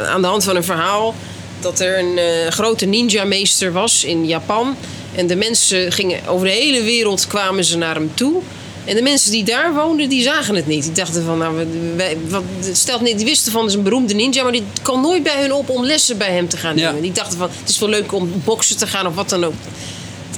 [0.07, 1.15] aan de hand van een verhaal
[1.61, 4.75] dat er een eh, grote ninja-meester was in Japan.
[5.15, 8.41] En de mensen gingen over de hele wereld kwamen ze naar hem toe.
[8.85, 10.83] En de mensen die daar woonden, die zagen het niet.
[10.83, 11.65] Die dachten van, nou,
[11.95, 12.43] wij, wat,
[12.73, 15.41] stelt niet, die wisten van, het is een beroemde ninja, maar die kwam nooit bij
[15.41, 16.85] hun op om lessen bij hem te gaan Ja.
[16.87, 17.01] nemen.
[17.01, 19.53] Die dachten van, het is wel leuk om boksen te gaan of wat dan ook.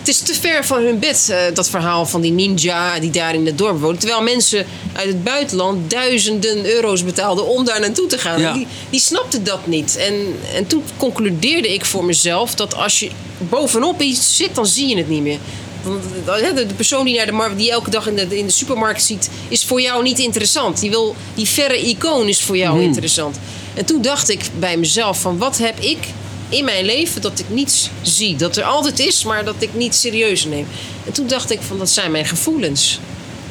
[0.03, 3.33] Het is te ver van hun bed, eh, dat verhaal van die ninja die daar
[3.33, 3.99] in het dorp woont.
[3.99, 8.39] Terwijl mensen uit het buitenland duizenden euro's betaalden om daar naartoe te gaan.
[8.39, 8.53] Ja.
[8.53, 9.97] Die, die snapten dat niet.
[9.97, 10.13] En,
[10.55, 14.97] en toen concludeerde ik voor mezelf dat als je bovenop iets zit, dan zie je
[14.97, 15.39] het niet meer.
[15.83, 16.03] Want
[16.55, 19.65] de, persoon die, naar de die elke dag in de, in de supermarkt ziet, is
[19.65, 20.79] voor jou niet interessant.
[20.79, 23.37] Die, wil, die verre icoon is voor jou interessant.
[23.73, 25.97] En toen dacht ik bij mezelf: van wat heb ik
[26.49, 28.35] in mijn leven dat ik niets zie.
[28.35, 30.67] Dat er altijd is, maar dat ik niet serieus neem.
[31.05, 32.99] En toen dacht ik van dat zijn mijn gevoelens.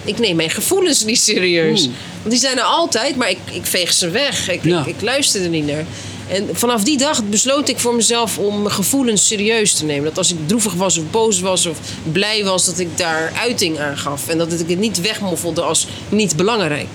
[0.05, 1.85] Ik neem mijn gevoelens niet serieus.
[1.85, 1.95] Hmm.
[2.19, 4.51] Want die zijn er altijd, maar ik, ik veeg ze weg.
[4.51, 4.81] Ik, Ja.
[4.81, 5.85] ik, ik luister er niet naar.
[6.29, 10.05] En vanaf die dag besloot ik voor mezelf om mijn gevoelens serieus te nemen.
[10.05, 11.79] Dat als ik droevig was of boos was of
[12.13, 14.29] blij was, dat ik daar uiting aan gaf.
[14.29, 16.87] En dat ik het niet wegmoffelde als niet belangrijk.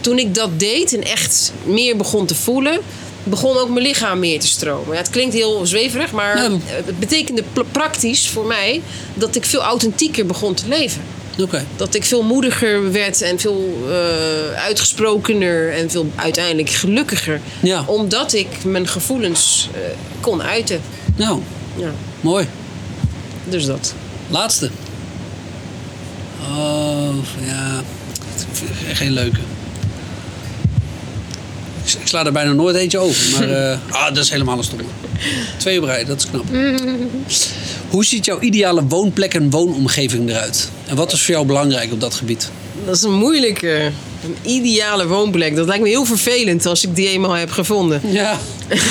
[0.00, 2.80] Toen ik dat deed en echt meer begon te voelen,
[3.28, 4.92] begon ook mijn lichaam meer te stromen.
[4.94, 7.42] Ja, het klinkt heel zweverig, maar het betekende
[7.72, 8.82] praktisch voor mij
[9.14, 11.02] dat ik veel authentieker begon te leven.
[11.76, 17.40] Dat ik veel moediger werd en veel eh, uitgesprokener en veel uiteindelijk gelukkiger.
[17.60, 17.84] Ja.
[17.86, 19.80] Omdat ik mijn gevoelens eh,
[20.20, 20.80] kon uiten.
[21.16, 21.40] Nou,
[21.76, 21.90] Ja,
[22.20, 22.46] mooi.
[23.44, 23.94] dus dat.
[24.28, 24.70] Laatste.
[26.56, 27.14] Oh,
[27.46, 27.82] ja.
[28.92, 29.38] Geen leuke.
[32.08, 33.38] Ik, sla er bijna nooit eentje over.
[33.38, 34.84] Maar eh, ah, dat is helemaal een stomme.
[35.56, 36.44] Twee op dat is knap.
[37.94, 40.70] Hoe ziet jouw ideale woonplek en woonomgeving eruit?
[40.86, 42.50] En wat is voor jou belangrijk op dat gebied?
[42.84, 43.90] Dat is een moeilijke,
[44.24, 45.56] een ideale woonplek.
[45.56, 48.00] Dat lijkt me heel vervelend als ik die eenmaal heb gevonden.
[48.04, 48.38] Ja,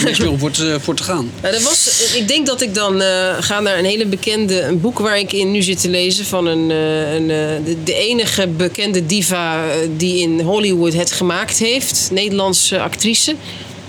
[0.03, 1.31] niks meer om voor te, voor te gaan.
[1.41, 4.81] Nou, dat was, ik denk dat ik dan eh, ga naar een hele bekende een
[4.81, 7.93] boek waar ik in nu zit te lezen van een, eh, een, eh, de, de
[7.93, 9.63] enige bekende diva
[9.97, 13.35] die in Hollywood het gemaakt heeft, Nederlandse actrice.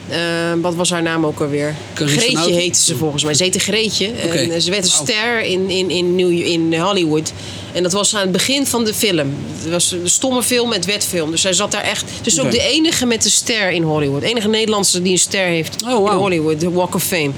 [0.08, 0.18] Eh,
[0.60, 1.74] wat was haar naam ook alweer?
[1.94, 3.34] Carice Greetje heette ze volgens mij.
[3.34, 4.06] Ze heette Greetje.
[4.06, 7.32] En eh, ze werd een ster in, in, in, New, in Hollywood.
[7.72, 9.34] En dat was aan het begin van de film.
[9.58, 11.30] Het was een stomme film met wetfilm.
[11.30, 12.04] Dus zij zat daar echt.
[12.22, 12.46] Ze is Oké.
[12.46, 14.20] ook de enige met een ster in Hollywood.
[14.20, 16.60] De enige Nederlandse die een ster heeft Oh, in Hollywood.
[16.60, 17.30] De Walk of Fame.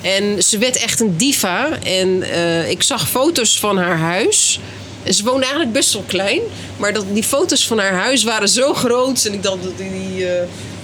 [0.00, 1.78] En ze werd echt een diva.
[1.82, 4.60] En eh, ik zag foto's van haar huis.
[5.02, 6.40] En ze woonde eigenlijk best wel klein.
[6.76, 9.24] Maar dat, die foto's van haar huis waren zo groot.
[9.24, 10.26] En ik dacht dat die.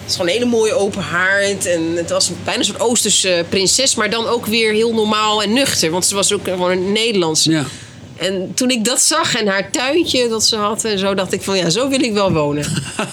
[0.08, 1.66] Is gewoon een hele mooie open haard.
[1.66, 3.94] En het was bijna een soort Oosterse prinses.
[3.94, 5.90] Maar dan ook weer heel normaal en nuchter.
[5.90, 7.50] Want ze was ook gewoon een Nederlandse.
[7.50, 7.64] Ja.
[8.16, 11.42] En toen ik dat zag en haar tuintje dat ze had en zo, dacht ik
[11.42, 12.64] van ja, zo wil ik wel wonen.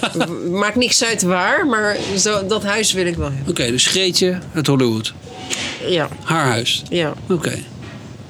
[0.52, 3.50] Maakt niks uit waar, maar zo, dat huis wil ik wel hebben.
[3.50, 5.14] Oké, dus Greetje uit Hollywood.
[5.88, 6.84] Ja, Haar huis.
[6.90, 7.14] ja.
[7.30, 7.54] Oké.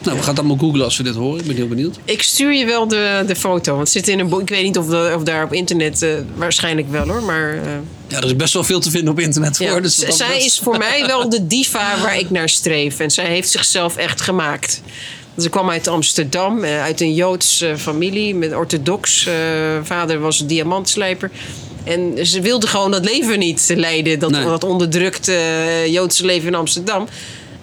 [0.06, 1.40] Nou, we gaan het allemaal googlen als we dit horen.
[1.40, 1.96] Ik ben heel benieuwd.
[2.06, 4.42] Ik stuur je wel de, de foto, want het zit in een boek.
[4.42, 7.54] Ik weet niet of, de, of daar op internet, eh, waarschijnlijk wel hoor, maar...
[7.54, 7.60] eh,
[8.08, 9.66] Ja, er is best wel veel te vinden op internet voor.
[9.66, 13.00] Ja, dus zij is voor mij wel de diva waar ik naar streef.
[13.00, 14.82] En zij heeft zichzelf echt gemaakt.
[15.40, 19.28] Ze kwam uit Amsterdam, eh, uit een Joods eh, familie met orthodox.
[19.84, 21.32] vader was diamantslijper.
[21.84, 24.44] En ze wilde gewoon dat leven niet leiden, dat, Nee.
[24.46, 25.40] dat onderdrukte
[25.90, 27.08] Joodse leven in Amsterdam.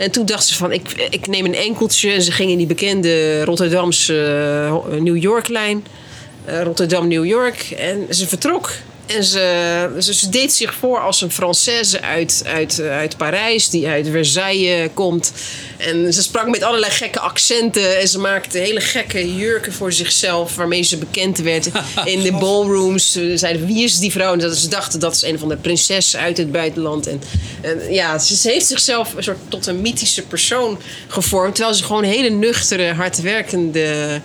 [0.02, 2.10] En toen dacht ze van, ik, ik neem een enkeltje.
[2.10, 4.24] En ze ging in die bekende Rotterdamse
[4.90, 5.84] eh, New York-lijn.
[6.44, 7.70] Eh, Rotterdam-New York.
[7.70, 8.70] En ze vertrok.
[9.14, 13.70] En ze, ze, ze deed zich voor als een Française uit, uit, eh, uit Parijs,
[13.70, 15.32] die uit Versailles komt.
[15.76, 18.00] En ze sprak met allerlei gekke accenten.
[18.00, 21.66] En ze maakte hele gekke jurken voor zichzelf, waarmee ze bekend werd
[22.04, 23.12] in de ballrooms.
[23.12, 24.32] Ze zeiden, wie is die vrouw?
[24.32, 27.06] En dat ze dachten, dat is een van de prinsessen uit het buitenland.
[27.06, 27.20] En,
[27.60, 30.78] en ja, ze, ze heeft zichzelf een soort tot een mythische persoon
[31.08, 31.54] gevormd.
[31.54, 34.20] Terwijl ze gewoon een hele nuchtere, hardwerkende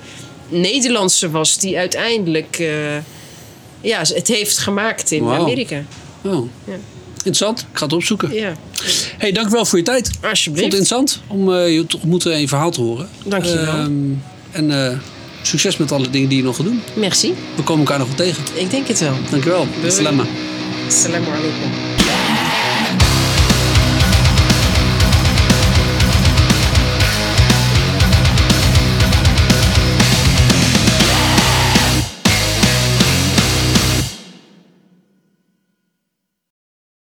[0.49, 2.68] Nederlandse was, die uiteindelijk eh,
[3.81, 5.27] ja, het heeft gemaakt in.
[5.27, 5.83] Amerika.
[6.21, 6.49] Oh.
[6.65, 6.73] Ja.
[7.27, 7.59] Interessant.
[7.59, 8.33] Ik ga het opzoeken.
[8.33, 8.53] Ja,
[9.17, 10.07] hey, dank wel voor je tijd.
[10.07, 10.65] Ik vond alsjeblieft.
[10.65, 13.09] het interessant om eh, je te ontmoeten en je verhaal te horen.
[13.23, 13.65] Dank je wel.
[13.65, 13.91] Ehm,
[14.51, 14.97] en eh,
[15.41, 16.81] succes met alle dingen die je nog gaat doen.
[16.95, 17.33] Merci.
[17.55, 18.43] We komen elkaar nog wel tegen.
[18.53, 19.13] Ik denk het wel.
[19.29, 19.67] Dankjewel.
[19.75, 19.87] Doei.
[19.87, 21.97] Assalamu alaikum.